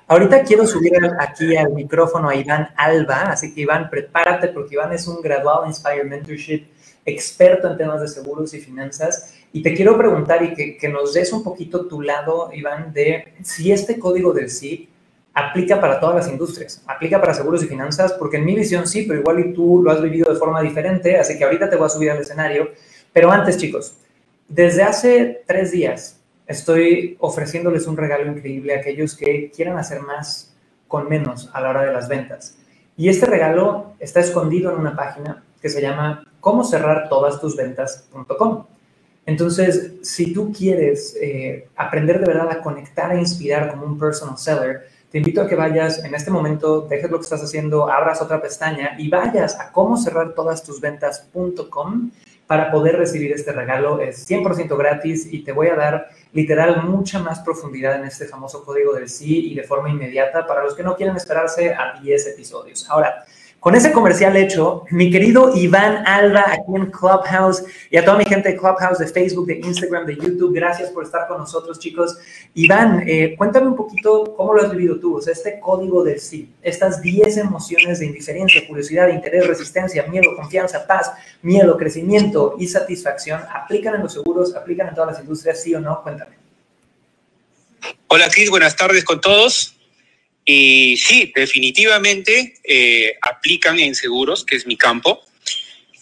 Ahorita 0.09 0.41
quiero 0.43 0.65
subir 0.65 0.93
aquí 1.19 1.57
al 1.57 1.73
micrófono 1.73 2.29
a 2.29 2.35
Iván 2.35 2.69
Alba, 2.77 3.23
así 3.23 3.53
que 3.53 3.61
Iván, 3.61 3.89
prepárate 3.89 4.47
porque 4.47 4.75
Iván 4.75 4.93
es 4.93 5.05
un 5.05 5.21
graduado 5.21 5.63
en 5.63 5.69
Inspire 5.69 6.05
Mentorship, 6.05 6.65
experto 7.05 7.69
en 7.69 7.77
temas 7.77 7.99
de 7.99 8.07
seguros 8.07 8.53
y 8.53 8.61
finanzas. 8.61 9.33
Y 9.51 9.61
te 9.61 9.73
quiero 9.73 9.97
preguntar 9.97 10.41
y 10.43 10.53
que, 10.53 10.77
que 10.77 10.87
nos 10.87 11.13
des 11.13 11.33
un 11.33 11.43
poquito 11.43 11.87
tu 11.87 12.01
lado, 12.01 12.49
Iván, 12.53 12.93
de 12.93 13.33
si 13.43 13.73
este 13.73 13.99
código 13.99 14.31
del 14.31 14.49
SIP 14.49 14.87
aplica 15.33 15.81
para 15.81 15.99
todas 15.99 16.15
las 16.15 16.29
industrias, 16.29 16.81
aplica 16.87 17.19
para 17.19 17.33
seguros 17.33 17.61
y 17.63 17.67
finanzas, 17.67 18.13
porque 18.13 18.37
en 18.37 18.45
mi 18.45 18.55
visión 18.55 18.87
sí, 18.87 19.03
pero 19.05 19.19
igual 19.19 19.41
y 19.41 19.53
tú 19.53 19.81
lo 19.83 19.91
has 19.91 20.01
vivido 20.01 20.31
de 20.31 20.39
forma 20.39 20.61
diferente, 20.61 21.17
así 21.17 21.37
que 21.37 21.43
ahorita 21.43 21.69
te 21.69 21.75
voy 21.75 21.85
a 21.85 21.89
subir 21.89 22.11
al 22.11 22.19
escenario. 22.19 22.71
Pero 23.11 23.29
antes, 23.29 23.57
chicos, 23.57 23.97
desde 24.47 24.83
hace 24.83 25.43
tres 25.45 25.71
días 25.71 26.16
estoy 26.47 27.17
ofreciéndoles 27.19 27.87
un 27.87 27.97
regalo 27.97 28.31
increíble 28.31 28.75
a 28.75 28.79
aquellos 28.79 29.15
que 29.15 29.51
quieran 29.55 29.77
hacer 29.77 30.01
más 30.01 30.55
con 30.87 31.09
menos 31.09 31.49
a 31.53 31.61
la 31.61 31.69
hora 31.69 31.83
de 31.83 31.93
las 31.93 32.07
ventas. 32.07 32.57
Y 32.95 33.09
este 33.09 33.25
regalo 33.25 33.93
está 33.99 34.21
escondido 34.21 34.71
en 34.71 34.79
una 34.79 34.95
página 34.95 35.43
que 35.61 35.69
se 35.69 35.81
llama 35.81 36.25
cómo 36.39 36.63
cerrar 36.63 37.09
todas 37.09 37.39
tus 37.39 37.55
ventas.com. 37.55 38.65
Entonces, 39.25 39.95
si 40.01 40.33
tú 40.33 40.53
quieres 40.53 41.17
eh, 41.21 41.67
aprender 41.75 42.19
de 42.19 42.27
verdad 42.27 42.49
a 42.49 42.61
conectar 42.61 43.13
e 43.13 43.19
inspirar 43.19 43.69
como 43.69 43.85
un 43.85 43.99
personal 43.99 44.37
seller, 44.37 44.87
te 45.11 45.17
invito 45.17 45.41
a 45.41 45.47
que 45.47 45.55
vayas 45.55 46.03
en 46.03 46.15
este 46.15 46.31
momento, 46.31 46.81
dejes 46.81 47.11
lo 47.11 47.17
que 47.17 47.23
estás 47.23 47.43
haciendo, 47.43 47.89
abras 47.89 48.21
otra 48.21 48.41
pestaña 48.41 48.95
y 48.97 49.09
vayas 49.09 49.59
a 49.59 49.71
cómo 49.71 49.97
cerrar 49.97 50.33
todas 50.33 50.63
tus 50.63 50.79
ventas.com 50.79 52.11
para 52.45 52.71
poder 52.71 52.97
recibir 52.97 53.31
este 53.33 53.51
regalo. 53.51 53.99
Es 53.99 54.29
100% 54.29 54.77
gratis 54.77 55.27
y 55.31 55.43
te 55.43 55.51
voy 55.51 55.67
a 55.67 55.75
dar 55.75 56.09
literal 56.37 56.83
mucha 56.83 57.17
más 57.17 57.39
profundidad 57.39 57.95
en 57.95 58.05
este 58.05 58.27
famoso 58.27 58.63
código 58.63 58.93
del 58.93 59.09
sí 59.09 59.49
y 59.49 59.55
de 59.55 59.63
forma 59.63 59.89
inmediata 59.89 60.45
para 60.45 60.63
los 60.63 60.75
que 60.75 60.83
no 60.83 60.95
quieren 60.95 61.15
esperarse 61.15 61.73
a 61.73 61.99
10 61.99 62.27
episodios. 62.27 62.87
Ahora, 62.91 63.25
con 63.59 63.75
ese 63.75 63.91
comercial 63.91 64.37
hecho, 64.37 64.85
mi 64.91 65.09
querido 65.09 65.55
Iván 65.55 66.03
Alba 66.05 66.45
aquí 66.47 66.75
en 66.75 66.91
Clubhouse 66.91 67.63
y 67.89 67.97
a 67.97 68.05
toda 68.05 68.17
mi 68.17 68.25
gente 68.25 68.49
de 68.49 68.57
Clubhouse, 68.57 68.99
de 68.99 69.07
Facebook, 69.07 69.47
de 69.47 69.55
Instagram, 69.55 70.05
de 70.05 70.15
YouTube, 70.15 70.53
gracias 70.53 70.91
por 70.91 71.03
estar 71.03 71.27
con 71.27 71.39
nosotros, 71.39 71.79
chicos. 71.79 72.17
Iván, 72.53 73.03
eh, 73.07 73.35
cuéntame 73.37 73.67
un 73.67 73.75
poquito 73.75 74.35
cómo 74.37 74.53
lo 74.53 74.61
has 74.61 74.71
vivido 74.71 74.99
tú, 74.99 75.17
o 75.17 75.21
sea, 75.21 75.33
este 75.33 75.59
código 75.59 76.03
del 76.03 76.19
sí, 76.19 76.53
estas 76.61 77.01
10 77.01 77.37
emociones 77.37 77.99
de 77.99 78.05
indiferencia, 78.05 78.65
curiosidad, 78.67 79.09
interés, 79.09 79.47
resistencia, 79.47 80.05
miedo, 80.07 80.35
confianza, 80.35 80.85
paz, 80.85 81.11
miedo, 81.41 81.77
crecimiento 81.77 82.55
y 82.59 82.67
satisfacción, 82.67 83.41
¿aplican 83.53 83.95
en 83.95 84.03
los 84.03 84.13
seguros, 84.13 84.55
aplican 84.55 84.89
en 84.89 84.95
todas 84.95 85.13
las 85.13 85.21
industrias, 85.21 85.61
sí 85.61 85.73
o 85.73 85.79
no? 85.79 86.01
Cuéntame. 86.03 86.37
Hola, 88.07 88.29
Cris, 88.29 88.49
buenas 88.49 88.75
tardes 88.75 89.03
con 89.03 89.19
todos. 89.19 89.76
Y 90.49 90.95
sí, 90.95 91.33
definitivamente 91.35 92.53
eh, 92.63 93.17
aplican 93.21 93.77
en 93.81 93.93
seguros, 93.93 94.45
que 94.45 94.55
es 94.55 94.65
mi 94.65 94.77
campo. 94.77 95.21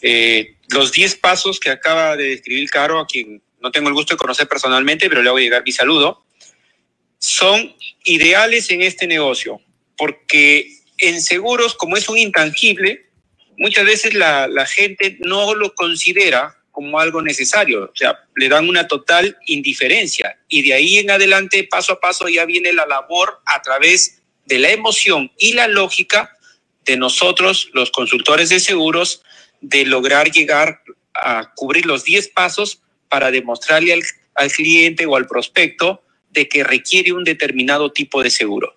Eh, 0.04 0.58
los 0.70 0.92
10 0.92 1.16
pasos 1.16 1.60
que 1.60 1.72
acaba 1.72 2.16
de 2.16 2.26
describir 2.26 2.70
Caro, 2.70 3.00
a 3.00 3.08
quien 3.08 3.42
no 3.60 3.72
tengo 3.72 3.90
el 3.90 3.96
gusto 3.96 4.14
de 4.14 4.20
conocer 4.20 4.48
personalmente, 4.48 5.10
pero 5.10 5.24
le 5.24 5.32
a 5.32 5.34
llegar 5.34 5.64
mi 5.66 5.72
saludo, 5.72 6.24
son 7.18 7.76
ideales 8.04 8.70
en 8.70 8.84
este 8.84 9.08
negocio, 9.08 9.62
porque 9.98 10.78
en 11.00 11.24
seguros, 11.24 11.74
como 11.74 11.98
es 11.98 12.08
un 12.08 12.20
intangible, 12.20 13.08
muchas 13.58 13.84
veces 13.86 14.14
la, 14.14 14.48
la 14.48 14.68
gente 14.68 15.18
no 15.22 15.56
lo 15.56 15.74
considera 15.74 16.56
como 16.70 17.00
algo 17.00 17.24
necesario, 17.24 17.86
o 17.86 17.96
sea, 17.96 18.20
le 18.36 18.48
dan 18.48 18.70
una 18.70 18.88
total 18.88 19.40
indiferencia 19.48 20.38
y 20.48 20.62
de 20.62 20.74
ahí 20.74 20.98
en 21.00 21.10
adelante, 21.10 21.68
paso 21.68 21.94
a 21.94 22.00
paso, 22.00 22.28
ya 22.28 22.46
viene 22.46 22.74
la 22.74 22.86
labor 22.86 23.42
a 23.46 23.60
través 23.64 24.15
de 24.46 24.60
la 24.60 24.72
emoción 24.72 25.32
y 25.38 25.54
la 25.54 25.68
lógica 25.68 26.38
de 26.86 26.98
nosotros, 26.98 27.70
los 27.74 27.92
consultores 27.92 28.50
de 28.50 28.60
seguros, 28.60 29.24
de 29.62 29.86
lograr 29.86 30.32
llegar 30.32 30.82
a 31.14 31.52
cubrir 31.56 31.86
los 31.86 32.04
10 32.04 32.30
pasos 32.30 32.82
para 33.10 33.32
demostrarle 33.32 33.94
al, 33.94 34.02
al 34.36 34.52
cliente 34.52 35.06
o 35.06 35.16
al 35.16 35.28
prospecto 35.28 36.02
de 36.32 36.48
que 36.48 36.64
requiere 36.64 37.14
un 37.14 37.24
determinado 37.24 37.92
tipo 37.92 38.22
de 38.22 38.30
seguro. 38.30 38.76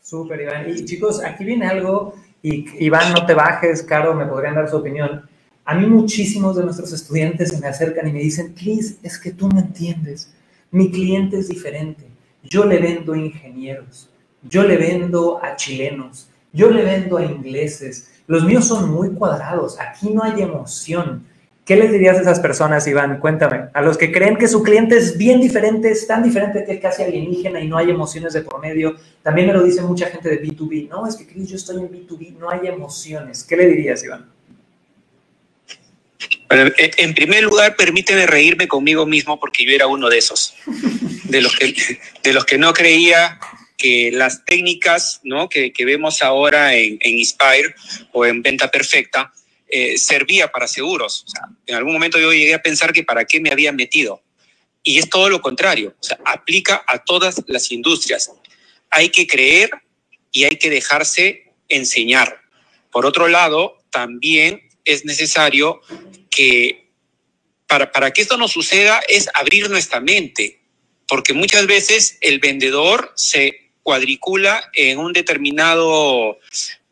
Súper, 0.00 0.40
Iván. 0.40 0.70
Y 0.70 0.84
chicos, 0.84 1.22
aquí 1.22 1.44
viene 1.44 1.66
algo, 1.66 2.14
y 2.42 2.84
Iván, 2.84 3.12
no 3.12 3.26
te 3.26 3.34
bajes, 3.34 3.82
Caro, 3.82 4.14
me 4.14 4.26
podrían 4.26 4.54
dar 4.54 4.70
su 4.70 4.76
opinión. 4.76 5.28
A 5.64 5.74
mí 5.74 5.86
muchísimos 5.86 6.56
de 6.56 6.64
nuestros 6.64 6.92
estudiantes 6.92 7.50
se 7.50 7.60
me 7.60 7.68
acercan 7.68 8.08
y 8.08 8.12
me 8.12 8.20
dicen, 8.20 8.54
Cris, 8.54 8.98
es 9.02 9.18
que 9.18 9.32
tú 9.32 9.48
no 9.48 9.60
entiendes. 9.60 10.32
Mi 10.70 10.90
cliente 10.90 11.38
es 11.38 11.48
diferente. 11.48 12.04
Yo 12.42 12.64
le 12.64 12.78
vendo 12.78 13.14
ingenieros 13.14 14.11
yo 14.48 14.62
le 14.64 14.76
vendo 14.76 15.42
a 15.42 15.56
chilenos, 15.56 16.28
yo 16.52 16.70
le 16.70 16.84
vendo 16.84 17.18
a 17.18 17.24
ingleses, 17.24 18.10
los 18.26 18.44
míos 18.44 18.66
son 18.66 18.90
muy 18.90 19.10
cuadrados, 19.10 19.78
aquí 19.80 20.10
no 20.10 20.22
hay 20.22 20.42
emoción. 20.42 21.26
¿Qué 21.64 21.76
les 21.76 21.92
dirías 21.92 22.18
a 22.18 22.22
esas 22.22 22.40
personas, 22.40 22.86
Iván? 22.88 23.20
Cuéntame. 23.20 23.66
A 23.72 23.82
los 23.82 23.96
que 23.96 24.10
creen 24.10 24.36
que 24.36 24.48
su 24.48 24.64
cliente 24.64 24.96
es 24.96 25.16
bien 25.16 25.40
diferente, 25.40 25.92
es 25.92 26.06
tan 26.08 26.22
diferente 26.22 26.64
que 26.64 26.72
es 26.72 26.80
casi 26.80 27.04
alienígena 27.04 27.60
y 27.60 27.68
no 27.68 27.78
hay 27.78 27.88
emociones 27.88 28.32
de 28.32 28.42
por 28.42 28.60
medio. 28.60 28.96
También 29.22 29.46
me 29.46 29.52
lo 29.52 29.62
dice 29.62 29.80
mucha 29.82 30.06
gente 30.06 30.28
de 30.28 30.42
B2B. 30.42 30.88
No, 30.88 31.06
es 31.06 31.14
que 31.14 31.24
Cris, 31.24 31.48
yo 31.48 31.56
estoy 31.56 31.76
en 31.76 31.90
B2B, 31.90 32.36
no 32.36 32.50
hay 32.50 32.66
emociones. 32.66 33.44
¿Qué 33.44 33.56
le 33.56 33.66
dirías, 33.66 34.02
Iván? 34.04 34.26
en 36.54 37.14
primer 37.14 37.44
lugar, 37.44 37.76
permíteme 37.76 38.26
reírme 38.26 38.68
conmigo 38.68 39.06
mismo 39.06 39.40
porque 39.40 39.64
yo 39.64 39.72
era 39.72 39.86
uno 39.86 40.10
de 40.10 40.18
esos, 40.18 40.54
de 41.24 41.40
los 41.40 41.56
que, 41.56 41.74
de 42.22 42.32
los 42.32 42.44
que 42.44 42.58
no 42.58 42.74
creía 42.74 43.38
que 43.76 44.10
las 44.12 44.44
técnicas 44.44 45.20
que, 45.50 45.84
vemos 45.84 46.22
ahora 46.22 46.74
en, 46.74 46.98
Inspire 47.02 47.74
o 48.12 48.24
en 48.24 48.42
Venta 48.42 48.70
Perfecta 48.70 49.32
eh, 49.68 49.98
servía 49.98 50.52
para 50.52 50.68
seguros. 50.68 51.24
En 51.66 51.74
algún 51.74 51.94
momento 51.94 52.18
yo 52.18 52.32
llegué 52.32 52.54
a 52.54 52.62
pensar 52.62 52.92
que 52.92 53.02
para 53.02 53.24
qué 53.24 53.40
me 53.40 53.50
había 53.50 53.72
metido. 53.72 54.22
Y 54.82 54.98
es 54.98 55.08
todo 55.08 55.28
lo 55.28 55.40
contrario. 55.40 55.96
O 55.98 56.16
aplica 56.24 56.82
a 56.86 57.02
todas 57.04 57.42
las 57.46 57.70
industrias. 57.70 58.32
Hay 58.90 59.08
que 59.08 59.26
creer 59.26 59.70
y 60.30 60.44
hay 60.44 60.56
que 60.56 60.70
dejarse 60.70 61.52
enseñar. 61.68 62.42
Por 62.90 63.06
otro 63.06 63.28
lado, 63.28 63.78
también 63.90 64.68
es 64.84 65.04
necesario 65.04 65.80
que 66.30 66.90
para, 67.66 67.90
para 67.92 68.12
que 68.12 68.22
esto 68.22 68.36
no 68.36 68.48
suceda 68.48 69.00
es 69.08 69.28
abrir 69.34 69.70
nuestra 69.70 70.00
mente, 70.00 70.60
porque 71.08 71.32
muchas 71.32 71.66
veces 71.66 72.18
el 72.20 72.38
vendedor 72.38 73.12
se 73.16 73.61
cuadricula 73.82 74.70
en 74.74 74.98
un 74.98 75.12
determinado, 75.12 76.38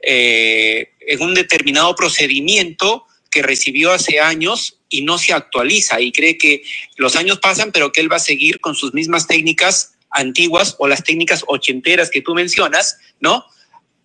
eh, 0.02 0.90
en 1.00 1.22
un 1.22 1.34
determinado 1.34 1.94
procedimiento 1.94 3.06
que 3.30 3.42
recibió 3.42 3.92
hace 3.92 4.20
años 4.20 4.78
y 4.88 5.02
no 5.02 5.18
se 5.18 5.32
actualiza 5.32 6.00
y 6.00 6.12
cree 6.12 6.36
que 6.36 6.62
los 6.96 7.16
años 7.16 7.38
pasan, 7.38 7.70
pero 7.72 7.92
que 7.92 8.00
él 8.00 8.10
va 8.10 8.16
a 8.16 8.20
seguir 8.20 8.60
con 8.60 8.74
sus 8.74 8.92
mismas 8.92 9.26
técnicas 9.26 9.94
antiguas 10.10 10.74
o 10.78 10.88
las 10.88 11.04
técnicas 11.04 11.44
ochenteras 11.46 12.10
que 12.10 12.22
tú 12.22 12.34
mencionas, 12.34 12.98
¿no? 13.20 13.44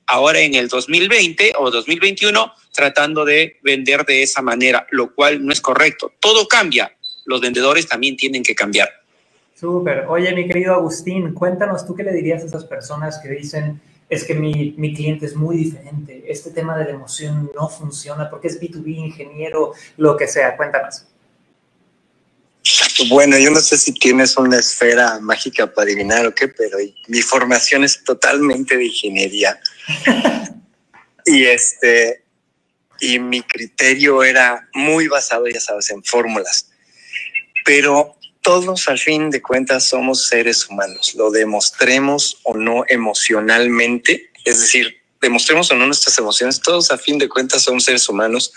Ahora 0.07 0.39
en 0.39 0.53
el 0.53 0.67
2020 0.67 1.53
o 1.57 1.71
2021 1.71 2.53
tratando 2.71 3.25
de 3.25 3.57
vender 3.63 4.05
de 4.05 4.21
esa 4.21 4.43
manera, 4.43 4.85
lo 4.91 5.15
cual 5.15 5.43
no 5.43 5.51
es 5.51 5.61
correcto. 5.61 6.13
Todo 6.19 6.47
cambia. 6.47 6.95
Los 7.25 7.41
vendedores 7.41 7.87
también 7.87 8.15
tienen 8.15 8.43
que 8.43 8.53
cambiar. 8.53 9.04
Súper. 9.65 10.05
Oye, 10.09 10.31
mi 10.35 10.45
querido 10.45 10.75
Agustín, 10.75 11.33
cuéntanos, 11.33 11.87
¿tú 11.87 11.95
qué 11.95 12.03
le 12.03 12.13
dirías 12.13 12.43
a 12.43 12.45
esas 12.45 12.65
personas 12.65 13.17
que 13.17 13.29
dicen, 13.29 13.81
es 14.07 14.23
que 14.23 14.35
mi, 14.35 14.75
mi, 14.77 14.93
cliente 14.93 15.25
es 15.25 15.35
muy 15.35 15.57
diferente, 15.57 16.23
este 16.27 16.51
tema 16.51 16.77
de 16.77 16.85
la 16.85 16.91
emoción 16.91 17.51
no 17.55 17.67
funciona 17.67 18.29
porque 18.29 18.47
es 18.49 18.61
B2B, 18.61 18.95
ingeniero, 18.95 19.73
lo 19.97 20.15
que 20.17 20.27
sea? 20.27 20.55
Cuéntanos. 20.55 21.07
Bueno, 23.09 23.39
yo 23.39 23.49
no 23.49 23.59
sé 23.59 23.75
si 23.79 23.91
tienes 23.91 24.37
una 24.37 24.59
esfera 24.59 25.19
mágica 25.19 25.65
para 25.65 25.87
adivinar 25.87 26.27
o 26.27 26.35
qué, 26.35 26.47
pero 26.47 26.77
mi 27.07 27.23
formación 27.23 27.83
es 27.83 28.03
totalmente 28.03 28.77
de 28.77 28.85
ingeniería. 28.85 29.59
y 31.25 31.43
este, 31.45 32.23
y 32.99 33.17
mi 33.17 33.41
criterio 33.41 34.23
era 34.23 34.69
muy 34.75 35.07
basado, 35.07 35.47
ya 35.47 35.59
sabes, 35.59 35.89
en 35.89 36.03
fórmulas. 36.03 36.69
Pero 37.65 38.15
todos 38.45 38.87
al 38.89 38.99
fin 38.99 39.31
de 39.31 39.41
cuentas 39.41 39.89
somos 39.89 40.27
seres 40.27 40.69
humanos, 40.69 41.15
lo 41.15 41.31
demostremos 41.31 42.37
o 42.43 42.55
no 42.55 42.85
emocionalmente, 42.87 44.29
es 44.43 44.59
decir, 44.59 45.01
demostremos 45.19 45.71
o 45.71 45.75
no 45.75 45.87
nuestras 45.87 46.15
emociones, 46.19 46.61
todos 46.61 46.91
a 46.91 46.99
fin 46.99 47.17
de 47.17 47.27
cuentas 47.27 47.63
somos 47.63 47.85
seres 47.85 48.07
humanos. 48.07 48.53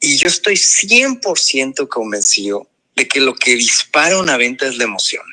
Y 0.00 0.18
yo 0.18 0.28
estoy 0.28 0.56
100% 0.56 1.88
convencido 1.88 2.68
de 2.94 3.08
que 3.08 3.20
lo 3.20 3.34
que 3.34 3.56
dispara 3.56 4.18
una 4.18 4.36
venta 4.36 4.66
es 4.66 4.76
la 4.76 4.84
emoción. 4.84 5.24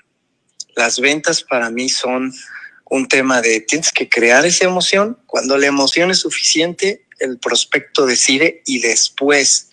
Las 0.78 1.02
ventas 1.02 1.44
para 1.44 1.70
mí 1.70 1.90
son 1.90 2.34
un 2.90 3.10
tema 3.10 3.42
de 3.42 3.60
tienes 3.60 3.92
que 3.92 4.08
crear 4.08 4.46
esa 4.46 4.64
emoción. 4.64 5.20
Cuando 5.28 5.58
la 5.58 5.68
emoción 5.68 6.10
es 6.10 6.20
suficiente, 6.20 7.06
el 7.20 7.38
prospecto 7.38 8.06
decide 8.06 8.64
y 8.66 8.80
después 8.80 9.73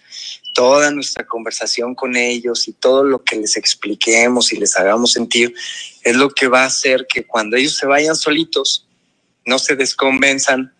toda 0.53 0.91
nuestra 0.91 1.27
conversación 1.27 1.95
con 1.95 2.17
ellos 2.17 2.69
y 2.69 2.73
todo 2.73 3.05
lo 3.05 3.23
que 3.23 3.37
les 3.37 3.57
expliquemos 3.57 4.53
y 4.53 4.57
les 4.57 4.77
hagamos 4.77 5.13
sentir 5.13 5.55
es 6.03 6.17
lo 6.17 6.31
que 6.31 6.49
va 6.49 6.63
a 6.63 6.67
hacer 6.67 7.07
que 7.09 7.27
cuando 7.27 7.57
ellos 7.57 7.77
se 7.77 7.87
vayan 7.87 8.17
solitos, 8.17 8.87
no 9.47 9.59
se 9.59 9.77
desconvenzan 9.77 10.75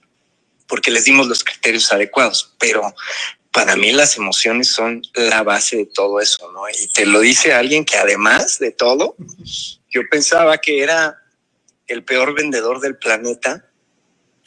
porque 0.67 0.91
les 0.91 1.05
dimos 1.05 1.27
los 1.27 1.43
criterios 1.45 1.93
adecuados. 1.93 2.55
Pero 2.59 2.95
para 3.53 3.77
mí 3.77 3.93
las 3.93 4.17
emociones 4.17 4.69
son 4.69 5.03
la 5.15 5.43
base 5.43 5.77
de 5.77 5.87
todo 5.87 6.21
eso, 6.21 6.51
¿no? 6.53 6.63
Y 6.69 6.89
te 6.93 7.07
lo 7.07 7.21
dice 7.21 7.53
alguien 7.53 7.85
que 7.85 7.97
además 7.97 8.59
de 8.59 8.71
todo, 8.71 9.17
yo 9.89 10.03
pensaba 10.11 10.59
que 10.59 10.83
era 10.83 11.21
el 11.89 12.05
peor 12.05 12.35
vendedor 12.35 12.81
del 12.81 12.97
planeta. 12.97 13.70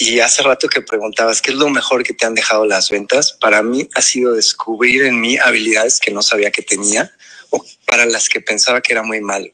Y 0.05 0.19
hace 0.19 0.43
rato 0.43 0.67
que 0.67 0.81
preguntabas, 0.81 1.41
¿qué 1.41 1.51
es 1.51 1.55
lo 1.55 1.69
mejor 1.69 2.03
que 2.03 2.13
te 2.13 2.25
han 2.25 2.35
dejado 2.35 2.65
las 2.65 2.89
ventas? 2.89 3.37
Para 3.39 3.63
mí 3.63 3.87
ha 3.95 4.01
sido 4.01 4.33
descubrir 4.33 5.03
en 5.03 5.21
mí 5.21 5.37
habilidades 5.37 5.97
que 5.97 6.11
no 6.11 6.21
sabía 6.21 6.51
que 6.51 6.61
tenía 6.61 7.09
o 7.51 7.63
para 7.87 8.05
las 8.05 8.27
que 8.27 8.41
pensaba 8.41 8.81
que 8.81 8.91
era 8.91 9.01
muy 9.01 9.21
malo. 9.21 9.47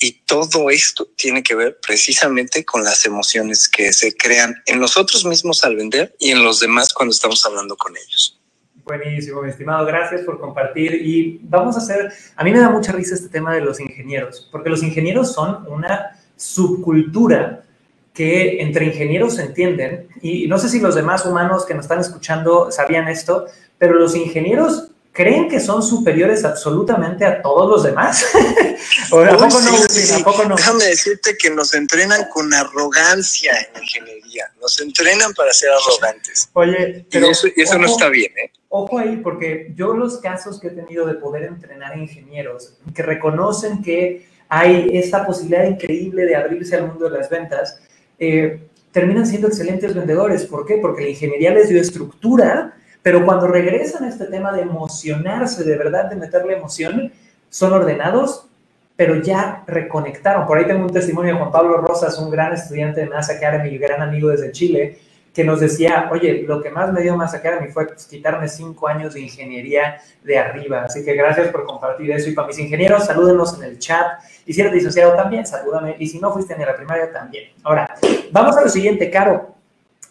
Y 0.00 0.22
todo 0.24 0.70
esto 0.70 1.06
tiene 1.16 1.42
que 1.42 1.54
ver 1.54 1.78
precisamente 1.86 2.64
con 2.64 2.82
las 2.82 3.04
emociones 3.04 3.68
que 3.68 3.92
se 3.92 4.16
crean 4.16 4.54
en 4.64 4.80
nosotros 4.80 5.26
mismos 5.26 5.64
al 5.64 5.76
vender 5.76 6.16
y 6.18 6.30
en 6.30 6.42
los 6.42 6.60
demás 6.60 6.94
cuando 6.94 7.12
estamos 7.12 7.44
hablando 7.44 7.76
con 7.76 7.94
ellos. 7.94 8.40
Buenísimo, 8.86 9.42
mi 9.42 9.50
estimado. 9.50 9.84
Gracias 9.84 10.22
por 10.22 10.40
compartir. 10.40 10.94
Y 10.94 11.40
vamos 11.42 11.74
a 11.74 11.80
hacer, 11.80 12.10
a 12.36 12.42
mí 12.42 12.52
me 12.52 12.60
da 12.60 12.70
mucha 12.70 12.92
risa 12.92 13.16
este 13.16 13.28
tema 13.28 13.52
de 13.54 13.60
los 13.60 13.78
ingenieros, 13.78 14.48
porque 14.50 14.70
los 14.70 14.82
ingenieros 14.82 15.34
son 15.34 15.68
una 15.68 16.18
subcultura 16.38 17.66
que 18.12 18.60
entre 18.60 18.86
ingenieros 18.86 19.36
se 19.36 19.42
entienden, 19.42 20.08
y 20.20 20.46
no 20.46 20.58
sé 20.58 20.68
si 20.68 20.80
los 20.80 20.94
demás 20.94 21.24
humanos 21.24 21.64
que 21.64 21.74
nos 21.74 21.84
están 21.84 22.00
escuchando 22.00 22.70
sabían 22.72 23.08
esto, 23.08 23.46
pero 23.78 23.94
los 23.94 24.14
ingenieros 24.14 24.90
creen 25.12 25.48
que 25.48 25.60
son 25.60 25.82
superiores 25.82 26.44
absolutamente 26.44 27.24
a 27.24 27.42
todos 27.42 27.68
los 27.68 27.82
demás. 27.82 28.24
¿O 29.10 29.20
¿A 29.20 29.30
poco 29.30 29.60
no, 29.60 29.76
sí, 29.88 30.12
¿A 30.20 30.24
poco 30.24 30.44
no? 30.44 30.56
Déjame 30.56 30.84
decirte 30.84 31.36
que 31.36 31.50
nos 31.50 31.74
entrenan 31.74 32.26
con 32.32 32.52
arrogancia 32.54 33.52
en 33.74 33.82
ingeniería. 33.82 34.50
Nos 34.60 34.80
entrenan 34.80 35.32
para 35.34 35.52
ser 35.52 35.70
arrogantes. 35.70 36.48
Oye, 36.52 37.06
pero 37.10 37.26
y 37.26 37.30
eso, 37.30 37.48
y 37.54 37.60
eso 37.60 37.78
no 37.78 37.86
está 37.86 38.08
bien, 38.08 38.32
¿eh? 38.42 38.52
Ojo 38.68 38.98
ahí, 38.98 39.16
porque 39.16 39.72
yo 39.74 39.94
los 39.94 40.18
casos 40.18 40.60
que 40.60 40.68
he 40.68 40.70
tenido 40.70 41.04
de 41.04 41.14
poder 41.14 41.44
entrenar 41.44 41.92
a 41.92 41.96
ingenieros 41.96 42.74
que 42.94 43.02
reconocen 43.02 43.82
que 43.82 44.28
hay 44.48 44.90
esta 44.92 45.26
posibilidad 45.26 45.64
increíble 45.64 46.24
de 46.24 46.36
abrirse 46.36 46.76
al 46.76 46.86
mundo 46.86 47.10
de 47.10 47.18
las 47.18 47.28
ventas, 47.28 47.80
eh, 48.20 48.68
terminan 48.92 49.26
siendo 49.26 49.48
excelentes 49.48 49.94
vendedores. 49.94 50.44
¿Por 50.46 50.66
qué? 50.66 50.76
Porque 50.76 51.02
la 51.02 51.08
ingeniería 51.08 51.52
les 51.52 51.68
dio 51.68 51.80
estructura, 51.80 52.74
pero 53.02 53.24
cuando 53.24 53.48
regresan 53.48 54.04
a 54.04 54.08
este 54.08 54.26
tema 54.26 54.52
de 54.52 54.62
emocionarse, 54.62 55.64
de 55.64 55.76
verdad, 55.76 56.10
de 56.10 56.16
meterle 56.16 56.56
emoción, 56.56 57.12
son 57.48 57.72
ordenados, 57.72 58.46
pero 58.94 59.16
ya 59.22 59.64
reconectaron. 59.66 60.46
Por 60.46 60.58
ahí 60.58 60.66
tengo 60.66 60.84
un 60.84 60.92
testimonio 60.92 61.32
de 61.32 61.38
Juan 61.38 61.50
Pablo 61.50 61.78
Rosas, 61.78 62.18
un 62.18 62.30
gran 62.30 62.52
estudiante 62.52 63.00
de 63.00 63.06
Mass 63.06 63.30
Academy, 63.30 63.78
gran 63.78 64.02
amigo 64.02 64.28
desde 64.28 64.52
Chile, 64.52 64.98
que 65.32 65.44
nos 65.44 65.60
decía, 65.60 66.08
oye, 66.10 66.44
lo 66.46 66.60
que 66.60 66.70
más 66.70 66.92
me 66.92 67.02
dio 67.02 67.16
Mass 67.16 67.34
Academy 67.34 67.70
fue 67.70 67.86
quitarme 68.08 68.48
cinco 68.48 68.88
años 68.88 69.14
de 69.14 69.20
ingeniería 69.20 70.00
de 70.24 70.38
arriba. 70.38 70.84
Así 70.84 71.04
que 71.04 71.14
gracias 71.14 71.48
por 71.48 71.64
compartir 71.64 72.10
eso. 72.10 72.30
Y 72.30 72.34
para 72.34 72.48
mis 72.48 72.58
ingenieros, 72.58 73.06
salúdenos 73.06 73.56
en 73.58 73.64
el 73.64 73.78
chat. 73.78 74.20
Y 74.44 74.52
si 74.52 74.60
eres 74.60 74.72
disociado 74.72 75.14
también, 75.14 75.46
salúdame. 75.46 75.94
Y 75.98 76.08
si 76.08 76.18
no 76.18 76.32
fuiste 76.32 76.56
ni 76.56 76.64
a 76.64 76.66
la 76.66 76.76
primaria, 76.76 77.12
también. 77.12 77.50
Ahora, 77.62 77.94
vamos 78.32 78.56
a 78.56 78.62
lo 78.62 78.68
siguiente, 78.68 79.08
Caro. 79.08 79.54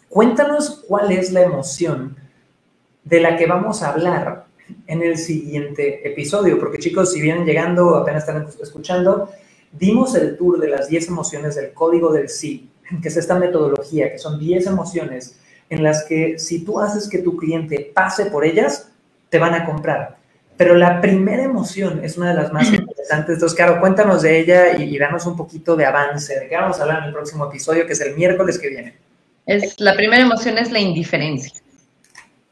Cuéntanos 0.07 0.85
cuál 0.87 1.11
es 1.11 1.31
la 1.31 1.41
emoción 1.41 2.15
de 3.03 3.19
la 3.19 3.35
que 3.35 3.45
vamos 3.45 3.83
a 3.83 3.89
hablar 3.89 4.45
en 4.87 5.03
el 5.03 5.17
siguiente 5.17 6.07
episodio. 6.09 6.57
Porque 6.59 6.79
chicos, 6.79 7.11
si 7.11 7.21
vienen 7.21 7.45
llegando, 7.45 7.97
apenas 7.97 8.23
están 8.27 8.47
escuchando, 8.61 9.29
dimos 9.73 10.15
el 10.15 10.37
tour 10.37 10.59
de 10.59 10.69
las 10.69 10.87
10 10.87 11.09
emociones 11.09 11.55
del 11.55 11.73
código 11.73 12.13
del 12.13 12.29
sí 12.29 12.69
que 13.01 13.07
es 13.07 13.17
esta 13.17 13.35
metodología, 13.35 14.11
que 14.11 14.17
son 14.17 14.39
10 14.39 14.67
emociones 14.67 15.39
en 15.69 15.83
las 15.83 16.03
que 16.03 16.39
si 16.39 16.65
tú 16.65 16.79
haces 16.79 17.07
que 17.07 17.19
tu 17.19 17.37
cliente 17.37 17.91
pase 17.93 18.25
por 18.25 18.43
ellas, 18.43 18.89
te 19.29 19.37
van 19.37 19.53
a 19.53 19.65
comprar. 19.65 20.17
Pero 20.57 20.75
la 20.75 20.99
primera 20.99 21.43
emoción 21.43 22.03
es 22.03 22.17
una 22.17 22.29
de 22.29 22.35
las 22.35 22.51
más 22.51 22.67
interesantes. 22.73 23.35
Entonces, 23.35 23.55
claro, 23.55 23.79
cuéntanos 23.79 24.23
de 24.23 24.39
ella 24.39 24.77
y, 24.77 24.97
danos 24.97 25.25
un 25.25 25.37
poquito 25.37 25.75
de 25.75 25.85
avance. 25.85 26.37
¿De 26.37 26.49
qué 26.49 26.55
vamos 26.55 26.79
a 26.79 26.81
hablar 26.81 26.99
en 26.99 27.05
el 27.05 27.13
próximo 27.13 27.45
episodio, 27.45 27.85
que 27.85 27.93
es 27.93 28.01
el 28.01 28.15
miércoles 28.15 28.59
que 28.59 28.69
viene? 28.69 28.97
Es, 29.45 29.79
la 29.79 29.95
primera 29.95 30.21
emoción 30.21 30.57
es 30.57 30.71
la 30.71 30.79
indiferencia. 30.79 31.53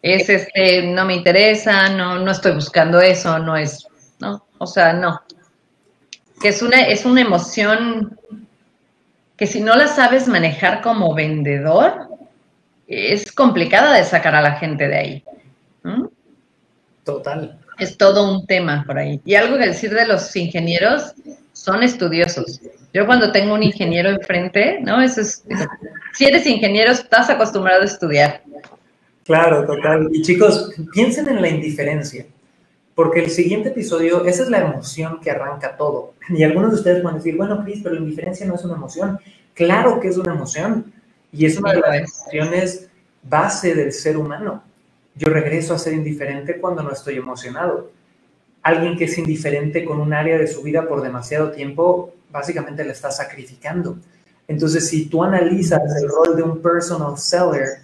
Es 0.02 0.30
este, 0.30 0.84
no 0.84 1.06
me 1.06 1.16
interesa, 1.16 1.90
no, 1.90 2.20
no 2.20 2.32
estoy 2.32 2.54
buscando 2.54 3.02
eso, 3.02 3.40
no 3.40 3.58
es, 3.58 3.86
no, 4.20 4.46
o 4.58 4.68
sea, 4.68 4.94
no. 4.94 5.20
Que 6.40 6.50
es 6.50 6.62
una, 6.62 6.84
es 6.84 7.04
una 7.04 7.22
emoción 7.22 8.18
que 9.38 9.48
si 9.48 9.62
no 9.62 9.76
la 9.76 9.88
sabes 9.88 10.28
manejar 10.28 10.82
como 10.82 11.14
vendedor, 11.14 12.10
es 12.88 13.32
complicada 13.32 13.96
de 13.96 14.04
sacar 14.04 14.36
a 14.36 14.42
la 14.42 14.54
gente 14.54 14.88
de 14.88 14.98
ahí. 14.98 15.24
Total. 17.04 17.60
Es 17.78 17.98
todo 17.98 18.30
un 18.30 18.48
tema 18.48 18.84
por 18.86 18.98
ahí. 18.98 19.22
Y 19.24 19.36
algo 19.36 19.58
que 19.58 19.68
decir 19.68 19.94
de 19.94 20.08
los 20.08 20.36
ingenieros, 20.36 21.14
son 21.54 21.84
estudiosos. 21.84 22.62
Yo 22.94 23.06
cuando 23.06 23.32
tengo 23.32 23.54
un 23.54 23.64
ingeniero 23.64 24.10
enfrente, 24.10 24.80
¿no? 24.82 25.02
Eso 25.02 25.22
es, 25.22 25.44
si 26.14 26.26
eres 26.26 26.48
ingeniero, 26.48 26.92
estás 26.92 27.30
acostumbrado 27.30 27.82
a 27.82 27.86
estudiar. 27.86 28.42
Claro, 29.24 29.66
total. 29.66 30.08
Y 30.12 30.22
chicos, 30.22 30.72
piensen 30.94 31.28
en 31.28 31.42
la 31.42 31.50
indiferencia, 31.50 32.26
porque 32.98 33.20
el 33.20 33.30
siguiente 33.30 33.70
episodio, 33.70 34.26
esa 34.26 34.42
es 34.42 34.50
la 34.50 34.58
emoción 34.58 35.20
que 35.22 35.30
arranca 35.30 35.78
todo. 35.78 36.16
Y 36.30 36.42
algunos 36.42 36.72
de 36.72 36.78
ustedes 36.78 37.04
pueden 37.04 37.20
decir, 37.20 37.38
bueno, 37.38 37.64
Cris, 37.64 37.82
pero 37.84 37.94
la 37.94 38.02
indiferencia 38.02 38.44
no 38.48 38.56
es 38.56 38.66
una 38.66 38.74
emoción. 38.74 39.20
Claro 39.54 40.00
que 40.00 40.08
es 40.08 40.18
una 40.18 40.34
emoción 40.34 40.92
y 41.32 41.46
es 41.46 41.60
una 41.60 41.74
de 41.74 41.80
las 41.80 41.96
emociones 41.96 42.90
base 43.22 43.76
del 43.76 43.94
ser 43.94 44.18
humano. 44.18 44.64
Yo 45.14 45.30
regreso 45.30 45.76
a 45.76 45.78
ser 45.78 45.94
indiferente 45.94 46.58
cuando 46.60 46.82
no 46.82 46.92
estoy 46.92 47.18
emocionado. 47.18 47.92
Alguien 48.64 48.98
que 48.98 49.04
es 49.04 49.16
indiferente 49.20 49.86
con 49.86 50.00
un 50.00 50.12
área 50.12 50.40
de 50.40 50.48
su 50.48 50.64
vida 50.64 50.88
por 50.88 51.04
demasiado 51.04 51.52
tiempo, 51.52 52.16
básicamente 52.32 52.84
le 52.84 52.94
está 52.94 53.12
sacrificando. 53.12 54.00
Entonces, 54.48 54.90
si 54.90 55.06
tú 55.06 55.24
analizas 55.24 55.84
el 56.02 56.10
rol 56.10 56.36
de 56.36 56.42
un 56.42 56.64
personal 56.64 57.16
seller 57.16 57.78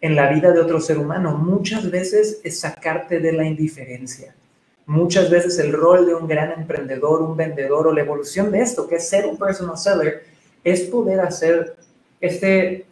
en 0.00 0.16
la 0.16 0.32
vida 0.32 0.52
de 0.52 0.60
otro 0.60 0.80
ser 0.80 0.96
humano, 0.96 1.36
muchas 1.36 1.90
veces 1.90 2.40
es 2.42 2.60
sacarte 2.60 3.20
de 3.20 3.32
la 3.32 3.44
indiferencia 3.44 4.34
muchas 4.88 5.28
veces 5.30 5.58
el 5.58 5.72
rol 5.72 6.06
de 6.06 6.14
un 6.14 6.26
gran 6.26 6.50
emprendedor, 6.50 7.20
un 7.20 7.36
vendedor 7.36 7.86
o 7.86 7.92
la 7.92 8.00
evolución 8.00 8.50
de 8.50 8.62
esto, 8.62 8.88
que 8.88 8.96
es 8.96 9.08
ser 9.08 9.26
un 9.26 9.36
personal 9.36 9.76
seller, 9.76 10.24
es 10.64 10.80
poder 10.82 11.20
hacer 11.20 11.76
este, 12.20 12.86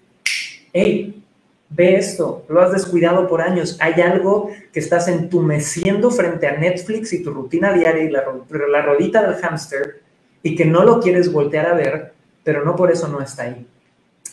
hey, 0.75 1.23
ve 1.71 1.97
esto, 1.97 2.45
lo 2.51 2.61
has 2.61 2.73
descuidado 2.73 3.27
por 3.27 3.41
años, 3.41 3.79
hay 3.81 3.95
algo 4.03 4.51
que 4.73 4.79
estás 4.79 5.09
entumeciendo 5.09 6.11
frente 6.11 6.47
a 6.47 6.59
Netflix 6.59 7.15
y 7.15 7.23
tu 7.23 7.31
rutina 7.31 7.73
diaria 7.73 8.05
y 8.05 8.11
la, 8.11 8.25
la 8.71 8.83
rodita 8.83 9.27
del 9.27 9.41
hámster 9.41 10.03
y 10.43 10.55
que 10.55 10.67
no 10.67 10.85
lo 10.85 11.01
quieres 11.01 11.33
voltear 11.33 11.67
a 11.67 11.75
ver, 11.75 12.13
pero 12.45 12.63
no 12.63 12.77
por 12.77 12.93
eso 12.93 13.09
no 13.09 13.23
está 13.23 13.45
ahí. 13.45 13.67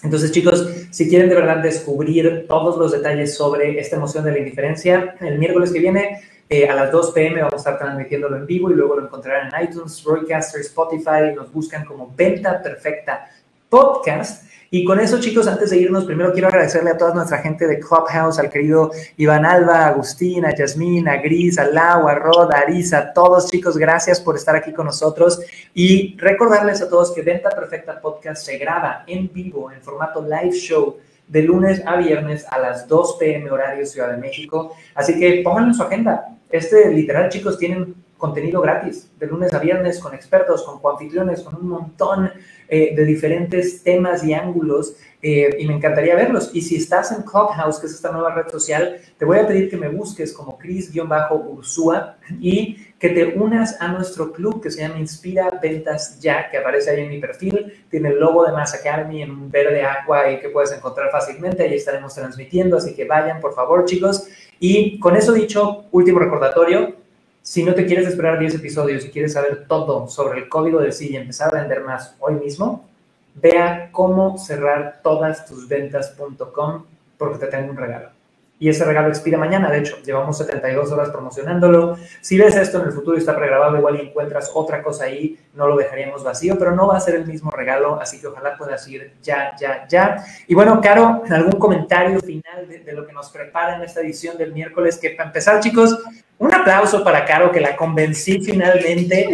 Entonces, 0.03 0.33
chicos, 0.33 0.69
si 0.91 1.07
quieren 1.07 1.29
de 1.29 1.35
verdad 1.35 1.63
descubrir 1.63 2.45
todos 2.45 2.77
los 2.77 2.91
detalles 2.91 3.35
sobre 3.35 3.79
esta 3.79 3.95
emoción 3.95 4.25
de 4.25 4.33
la 4.33 4.39
indiferencia, 4.39 5.15
el 5.21 5.39
miércoles 5.39 5.71
que 5.71 5.79
viene 5.79 6.19
eh, 6.53 6.69
a 6.69 6.75
las 6.75 6.91
2 6.91 7.11
pm 7.13 7.41
vamos 7.41 7.55
a 7.55 7.57
estar 7.57 7.79
transmitiéndolo 7.79 8.37
en 8.37 8.45
vivo 8.45 8.69
y 8.69 8.75
luego 8.75 8.95
lo 8.95 9.05
encontrarán 9.05 9.49
en 9.51 9.67
iTunes, 9.67 10.03
Roycaster, 10.03 10.61
Spotify, 10.61 11.33
nos 11.35 11.51
buscan 11.51 11.83
como 11.83 12.13
Venta 12.15 12.61
Perfecta 12.61 13.27
Podcast. 13.69 14.47
Y 14.69 14.85
con 14.85 14.99
eso, 14.99 15.19
chicos, 15.19 15.47
antes 15.47 15.71
de 15.71 15.77
irnos, 15.77 16.05
primero 16.05 16.31
quiero 16.31 16.49
agradecerle 16.49 16.91
a 16.91 16.97
toda 16.97 17.15
nuestra 17.15 17.39
gente 17.39 17.65
de 17.65 17.79
Clubhouse, 17.79 18.37
al 18.37 18.51
querido 18.51 18.91
Iván 19.17 19.47
Alba, 19.47 19.79
a 19.79 19.87
Agustín, 19.87 20.45
a 20.45 20.55
Yasmín, 20.55 21.07
a 21.07 21.17
Gris, 21.17 21.57
a 21.57 21.65
Lau, 21.65 22.07
a 22.07 22.13
Rod, 22.13 22.51
a 22.51 22.59
Arisa, 22.59 22.99
a 22.99 23.13
todos, 23.13 23.49
chicos, 23.49 23.75
gracias 23.75 24.21
por 24.21 24.35
estar 24.35 24.55
aquí 24.55 24.73
con 24.73 24.85
nosotros. 24.85 25.39
Y 25.73 26.15
recordarles 26.19 26.83
a 26.83 26.89
todos 26.89 27.13
que 27.13 27.23
Venta 27.23 27.49
Perfecta 27.49 27.99
Podcast 27.99 28.45
se 28.45 28.59
graba 28.59 29.03
en 29.07 29.31
vivo, 29.33 29.71
en 29.71 29.81
formato 29.81 30.21
live 30.21 30.55
show 30.55 30.97
de 31.27 31.41
lunes 31.41 31.81
a 31.85 31.95
viernes 31.95 32.45
a 32.51 32.59
las 32.59 32.87
2 32.87 33.17
pm 33.19 33.49
horario 33.49 33.87
Ciudad 33.87 34.11
de 34.11 34.17
México. 34.17 34.75
Así 34.93 35.17
que 35.17 35.41
pónganlo 35.43 35.69
en 35.69 35.73
su 35.73 35.81
agenda. 35.81 36.33
Este, 36.53 36.93
literal, 36.93 37.29
chicos, 37.29 37.57
tienen 37.57 37.95
contenido 38.15 38.61
gratis 38.61 39.09
de 39.19 39.25
lunes 39.25 39.51
a 39.55 39.57
viernes 39.57 39.97
con 39.97 40.13
expertos, 40.13 40.61
con 40.61 40.79
coanfitriones, 40.79 41.41
con 41.41 41.55
un 41.55 41.67
montón 41.67 42.29
eh, 42.69 42.93
de 42.95 43.05
diferentes 43.05 43.81
temas 43.81 44.23
y 44.23 44.35
ángulos 44.35 44.95
eh, 45.23 45.55
y 45.57 45.65
me 45.65 45.73
encantaría 45.73 46.15
verlos. 46.15 46.51
Y 46.53 46.61
si 46.61 46.75
estás 46.75 47.11
en 47.11 47.23
Clubhouse, 47.23 47.79
que 47.79 47.87
es 47.87 47.93
esta 47.93 48.11
nueva 48.11 48.35
red 48.35 48.51
social, 48.51 49.01
te 49.17 49.25
voy 49.25 49.39
a 49.39 49.47
pedir 49.47 49.67
que 49.67 49.77
me 49.77 49.89
busques 49.89 50.31
como 50.31 50.59
Cris-Ursúa 50.59 52.17
y 52.39 52.77
que 53.03 53.09
te 53.09 53.37
unas 53.37 53.81
a 53.81 53.89
nuestro 53.89 54.31
club 54.31 54.63
que 54.63 54.71
se 54.71 54.79
llama 54.79 54.97
Inspira 54.97 55.59
Ventas 55.61 56.21
Ya, 56.21 56.49
que 56.49 56.57
aparece 56.57 56.89
ahí 56.89 57.01
en 57.01 57.09
mi 57.09 57.19
perfil. 57.19 57.83
Tiene 57.91 58.07
el 58.07 58.17
logo 58.17 58.45
de 58.45 58.53
Mass 58.53 58.75
Academy 58.75 59.23
en 59.23 59.31
un 59.31 59.51
verde 59.51 59.83
agua 59.83 60.31
y 60.31 60.39
que 60.39 60.47
puedes 60.47 60.71
encontrar 60.71 61.11
fácilmente. 61.11 61.63
Ahí 61.63 61.73
estaremos 61.73 62.15
transmitiendo, 62.15 62.77
así 62.77 62.95
que 62.95 63.03
vayan, 63.03 63.41
por 63.41 63.53
favor, 63.53 63.83
chicos. 63.83 64.29
Y 64.57 64.99
con 64.99 65.17
eso 65.17 65.33
dicho, 65.33 65.83
último 65.91 66.19
recordatorio, 66.19 66.95
si 67.41 67.65
no 67.65 67.75
te 67.75 67.85
quieres 67.85 68.07
esperar 68.07 68.39
10 68.39 68.55
episodios 68.55 69.03
y 69.03 69.09
quieres 69.09 69.33
saber 69.33 69.67
todo 69.67 70.07
sobre 70.07 70.39
el 70.39 70.47
código 70.47 70.79
del 70.79 70.93
sí 70.93 71.09
y 71.11 71.17
empezar 71.17 71.53
a 71.53 71.59
vender 71.59 71.83
más 71.83 72.15
hoy 72.21 72.35
mismo, 72.35 72.87
vea 73.35 73.89
cómo 73.91 74.37
cerrar 74.37 75.01
todas 75.03 75.45
tus 75.45 75.67
ventas.com 75.67 76.85
porque 77.17 77.37
te 77.37 77.47
tengo 77.47 77.69
un 77.69 77.75
regalo 77.75 78.22
y 78.63 78.69
ese 78.69 78.85
regalo 78.85 79.09
expira 79.09 79.37
mañana. 79.37 79.69
De 79.69 79.79
hecho, 79.79 79.97
llevamos 80.05 80.37
72 80.37 80.89
horas 80.89 81.09
promocionándolo. 81.09 81.97
Si 82.21 82.37
ves 82.37 82.55
esto 82.55 82.79
en 82.79 82.87
el 82.87 82.93
futuro 82.93 83.17
y 83.17 83.19
está 83.19 83.35
pregrabado, 83.35 83.75
igual 83.75 83.99
encuentras 83.99 84.51
otra 84.53 84.81
cosa 84.81 85.03
ahí, 85.03 85.37
no 85.53 85.67
lo 85.67 85.75
dejaríamos 85.75 86.23
vacío, 86.23 86.57
pero 86.57 86.73
no 86.73 86.87
va 86.87 86.95
a 86.95 87.01
ser 87.01 87.15
el 87.15 87.25
mismo 87.25 87.51
regalo, 87.51 87.99
así 87.99 88.21
que 88.21 88.27
ojalá 88.27 88.55
puedas 88.57 88.87
ir 88.87 89.15
ya, 89.21 89.53
ya, 89.59 89.85
ya. 89.89 90.23
Y 90.47 90.55
bueno, 90.55 90.79
Caro, 90.79 91.23
algún 91.29 91.59
comentario 91.59 92.21
final 92.21 92.69
de, 92.69 92.93
lo 92.93 93.05
que 93.05 93.11
nos 93.11 93.29
prepara 93.31 93.75
en 93.75 93.81
esta 93.81 93.99
edición 93.99 94.37
del 94.37 94.53
miércoles, 94.53 94.97
que 94.97 95.09
para 95.09 95.27
empezar, 95.27 95.59
chicos, 95.59 95.99
un 96.37 96.53
aplauso 96.53 97.03
para 97.03 97.25
Caro, 97.25 97.51
que 97.51 97.59
la 97.59 97.75
convencí 97.75 98.41
finalmente 98.45 99.27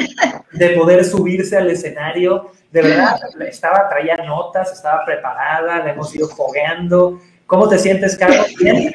de 0.53 0.69
poder 0.69 1.05
subirse 1.05 1.55
al 1.55 1.69
escenario. 1.69 2.49
De 2.71 2.81
verdad, 2.81 3.15
estaba, 3.47 3.87
traía 3.87 4.17
notas, 4.25 4.71
estaba 4.71 5.05
preparada, 5.05 5.85
la 5.85 5.91
hemos 5.91 6.15
ido 6.15 6.27
fogueando. 6.27 7.19
¿Cómo 7.49 7.67
te 7.67 7.79
sientes, 7.79 8.15
Caro? 8.15 8.43
¿Bien? 8.59 8.91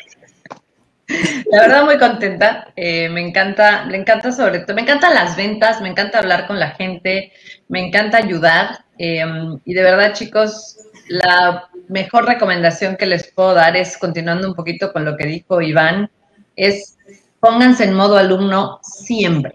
La 1.51 1.61
verdad 1.61 1.85
muy 1.85 1.99
contenta, 1.99 2.73
eh, 2.77 3.09
me 3.09 3.21
encanta, 3.21 3.85
me 3.87 3.97
encanta 3.97 4.33
sobre 4.33 4.61
todo, 4.61 4.75
me 4.75 4.83
encantan 4.83 5.15
las 5.15 5.37
ventas, 5.37 5.81
me 5.81 5.89
encanta 5.89 6.19
hablar 6.19 6.47
con 6.47 6.59
la 6.59 6.71
gente, 6.71 7.33
me 7.69 7.87
encanta 7.87 8.19
ayudar 8.19 8.85
em, 8.99 9.59
y 9.65 9.75
de 9.75 9.83
verdad 9.83 10.12
chicos, 10.12 10.77
la 11.09 11.69
mejor 11.89 12.27
recomendación 12.27 12.97
que 12.97 13.07
les 13.07 13.31
puedo 13.33 13.55
dar 13.55 13.77
es, 13.77 13.99
continuando 13.99 14.49
un 14.49 14.55
poquito 14.55 14.93
con 14.93 15.05
lo 15.05 15.17
que 15.17 15.27
dijo 15.27 15.61
Iván, 15.61 16.11
es 16.57 16.97
pónganse 17.41 17.85
en 17.85 17.95
modo 17.95 18.17
alumno 18.17 18.81
siempre. 18.83 19.55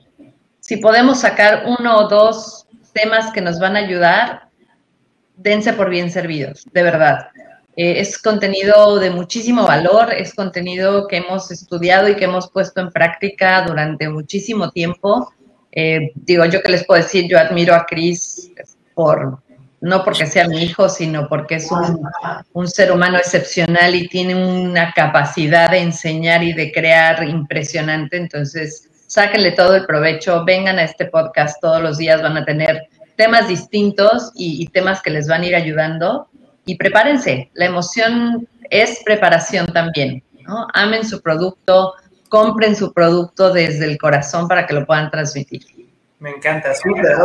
Si 0.60 0.78
podemos 0.78 1.22
sacar 1.22 1.64
uno 1.66 1.98
o 1.98 2.08
dos 2.08 2.68
temas 2.94 3.32
que 3.32 3.42
nos 3.42 3.60
van 3.60 3.76
a 3.76 3.80
ayudar, 3.80 4.50
dense 5.36 5.74
por 5.74 5.90
bien 5.90 6.12
servidos, 6.12 6.66
de 6.72 6.84
verdad. 6.84 7.30
Eh, 7.82 8.02
es 8.02 8.18
contenido 8.18 9.00
de 9.00 9.10
muchísimo 9.10 9.64
valor, 9.64 10.12
es 10.12 10.34
contenido 10.34 11.08
que 11.08 11.16
hemos 11.16 11.50
estudiado 11.50 12.10
y 12.10 12.16
que 12.18 12.26
hemos 12.26 12.52
puesto 12.52 12.82
en 12.82 12.92
práctica 12.92 13.62
durante 13.66 14.10
muchísimo 14.10 14.70
tiempo. 14.70 15.32
Eh, 15.72 16.12
digo, 16.14 16.44
yo 16.44 16.62
que 16.62 16.74
les 16.74 16.86
puedo 16.86 17.02
decir, 17.02 17.30
yo 17.30 17.40
admiro 17.40 17.74
a 17.74 17.86
Cris 17.86 18.52
por, 18.94 19.42
no 19.80 20.04
porque 20.04 20.26
sea 20.26 20.46
mi 20.50 20.62
hijo, 20.62 20.90
sino 20.90 21.30
porque 21.30 21.56
es 21.56 21.70
un, 22.52 22.68
ser 22.68 22.92
humano 22.92 23.18
excepcional 23.18 23.96
y 23.96 24.10
tiene 24.10 24.36
una 24.36 24.92
capacidad 24.92 25.72
de 25.72 25.78
enseñar 25.78 26.44
y 26.44 26.52
de 26.52 26.74
crear 26.74 27.24
impresionante. 27.30 28.18
Entonces, 28.18 28.90
sáquenle 29.08 29.54
todo 29.54 29.78
el 29.78 29.86
provecho, 29.86 30.44
vengan 30.44 30.80
a 30.80 30.84
este 30.84 31.06
podcast 31.06 31.62
todos 31.62 31.82
los 31.82 31.98
días, 31.98 32.22
van 32.22 32.36
a 32.36 32.44
tener 32.44 32.90
temas 33.16 33.48
distintos 33.48 34.34
y 34.36 34.68
temas 34.68 35.02
que 35.02 35.12
les 35.12 35.30
van 35.30 35.44
a 35.44 35.46
ir 35.46 35.56
ayudando 35.56 36.28
y 36.70 36.76
prepárense. 36.76 37.50
La 37.56 37.66
emoción 37.66 38.48
es 38.70 39.02
preparación 39.04 39.66
también, 39.74 40.24
¿no? 40.48 40.68
Amen 40.76 41.04
su 41.04 41.20
producto, 41.20 41.94
compren 42.30 42.76
su 42.76 42.94
producto 42.94 43.52
desde 43.52 43.86
el 43.86 43.98
corazón 43.98 44.48
para 44.48 44.68
que 44.68 44.76
lo 44.76 44.86
puedan 44.86 45.10
transmitir. 45.10 45.64
Me 46.20 46.30
encanta, 46.30 46.76
súper. 46.76 47.16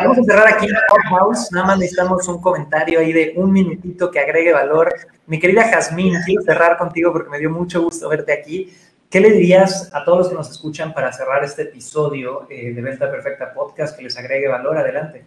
Vamos 0.00 0.18
a 0.18 0.24
cerrar 0.24 0.48
aquí. 0.48 0.66
Nada 0.66 1.66
más 1.66 1.78
necesitamos 1.78 2.28
un 2.28 2.42
comentario 2.42 3.00
ahí 3.00 3.14
de 3.14 3.32
un 3.36 3.50
minutito 3.50 4.10
que 4.10 4.20
agregue 4.20 4.52
valor. 4.52 4.92
Mi 5.26 5.40
querida 5.40 5.70
Jazmín, 5.70 6.14
quiero 6.26 6.42
cerrar 6.42 6.76
contigo 6.76 7.12
porque 7.12 7.30
me 7.30 7.38
dio 7.38 7.48
mucho 7.48 7.80
gusto 7.80 8.10
verte 8.10 8.34
aquí. 8.34 8.74
¿Qué 9.08 9.20
le 9.20 9.30
dirías 9.30 9.90
a 9.94 10.04
todos 10.04 10.18
los 10.18 10.28
que 10.28 10.34
nos 10.34 10.50
escuchan 10.50 10.92
para 10.92 11.12
cerrar 11.14 11.42
este 11.44 11.62
episodio 11.62 12.46
eh, 12.50 12.74
de 12.74 12.82
Venta 12.82 13.10
Perfecta 13.10 13.54
Podcast 13.54 13.96
que 13.96 14.02
les 14.02 14.18
agregue 14.18 14.48
valor? 14.48 14.76
Adelante. 14.76 15.24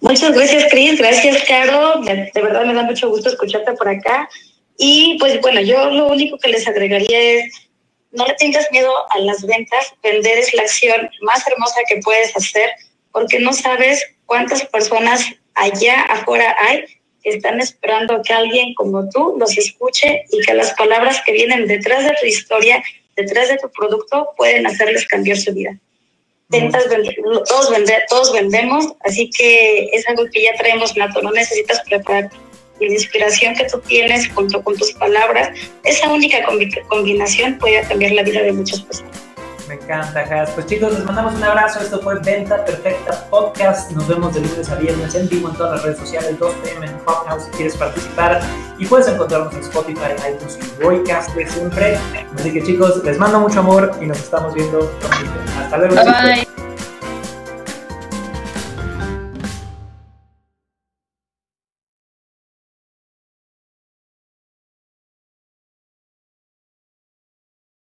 Muchas 0.00 0.32
gracias, 0.32 0.70
Cris. 0.70 0.98
Gracias, 0.98 1.44
Caro. 1.44 2.00
De 2.00 2.42
verdad 2.42 2.64
me 2.64 2.74
da 2.74 2.82
mucho 2.82 3.10
gusto 3.10 3.28
escucharte 3.28 3.72
por 3.74 3.88
acá. 3.88 4.28
Y 4.78 5.18
pues 5.18 5.40
bueno, 5.40 5.60
yo 5.60 5.90
lo 5.90 6.08
único 6.08 6.38
que 6.38 6.48
les 6.48 6.66
agregaría 6.66 7.20
es, 7.20 7.68
no 8.12 8.26
le 8.26 8.34
tengas 8.34 8.66
miedo 8.72 8.90
a 9.10 9.18
las 9.18 9.44
ventas. 9.46 9.92
Vender 10.02 10.38
es 10.38 10.54
la 10.54 10.62
acción 10.62 11.10
más 11.20 11.46
hermosa 11.46 11.80
que 11.88 12.00
puedes 12.02 12.34
hacer 12.34 12.70
porque 13.12 13.38
no 13.40 13.52
sabes 13.52 14.02
cuántas 14.24 14.64
personas 14.66 15.22
allá 15.54 16.02
afuera 16.02 16.56
hay 16.58 16.84
que 17.22 17.30
están 17.30 17.60
esperando 17.60 18.22
que 18.22 18.32
alguien 18.32 18.72
como 18.74 19.06
tú 19.10 19.36
los 19.38 19.58
escuche 19.58 20.24
y 20.30 20.40
que 20.40 20.54
las 20.54 20.72
palabras 20.72 21.20
que 21.26 21.32
vienen 21.32 21.66
detrás 21.66 22.04
de 22.04 22.14
tu 22.18 22.26
historia, 22.26 22.82
detrás 23.14 23.48
de 23.48 23.58
tu 23.58 23.70
producto, 23.70 24.30
pueden 24.38 24.66
hacerles 24.66 25.06
cambiar 25.06 25.36
su 25.36 25.52
vida 25.52 25.78
ventas, 26.50 26.84
todos, 28.08 28.32
vendemos, 28.32 28.92
así 29.04 29.30
que 29.30 29.88
es 29.92 30.06
algo 30.08 30.24
que 30.32 30.42
ya 30.42 30.54
traemos 30.58 30.96
nato, 30.96 31.22
no 31.22 31.30
necesitas 31.30 31.80
preparar. 31.88 32.30
Y 32.80 32.88
la 32.88 32.94
inspiración 32.94 33.54
que 33.54 33.64
tú 33.64 33.78
tienes 33.86 34.28
junto 34.32 34.62
con 34.64 34.74
tus 34.76 34.92
palabras, 34.92 35.50
esa 35.84 36.10
única 36.10 36.38
combinación 36.88 37.58
puede 37.58 37.82
cambiar 37.82 38.12
la 38.12 38.22
vida 38.22 38.42
de 38.42 38.52
muchas 38.52 38.80
personas. 38.80 39.29
Me 39.70 39.76
encanta, 39.76 40.26
Jas. 40.26 40.50
Pues 40.50 40.66
chicos, 40.66 40.92
les 40.94 41.04
mandamos 41.04 41.32
un 41.32 41.44
abrazo. 41.44 41.78
Esto 41.78 42.00
fue 42.00 42.18
Venta 42.18 42.64
Perfecta 42.64 43.24
Podcast. 43.30 43.92
Nos 43.92 44.08
vemos 44.08 44.34
de 44.34 44.40
lunes 44.40 44.68
a 44.68 44.74
viernes 44.74 45.14
en 45.14 45.28
vivo 45.28 45.48
en 45.48 45.54
todas 45.54 45.74
las 45.74 45.82
redes 45.84 45.98
sociales, 46.00 46.36
2 46.40 46.54
pm 46.54 46.86
en 46.86 46.98
Clubhouse 46.98 47.44
si 47.44 47.50
quieres 47.52 47.76
participar. 47.76 48.40
Y 48.78 48.86
puedes 48.86 49.06
encontrarnos 49.06 49.54
en 49.54 49.60
Spotify, 49.60 50.10
iTunes 50.28 50.58
y 50.58 50.82
Roycast 50.82 51.30
siempre. 51.46 51.96
Así 52.34 52.52
que 52.52 52.64
chicos, 52.64 53.00
les 53.04 53.16
mando 53.16 53.38
mucho 53.38 53.60
amor 53.60 53.92
y 54.00 54.06
nos 54.06 54.18
estamos 54.18 54.54
viendo 54.54 54.80
pronto. 54.80 55.40
Hasta 55.60 55.78
luego. 55.78 55.94
Bye 55.94 56.04
bye. 56.04 56.89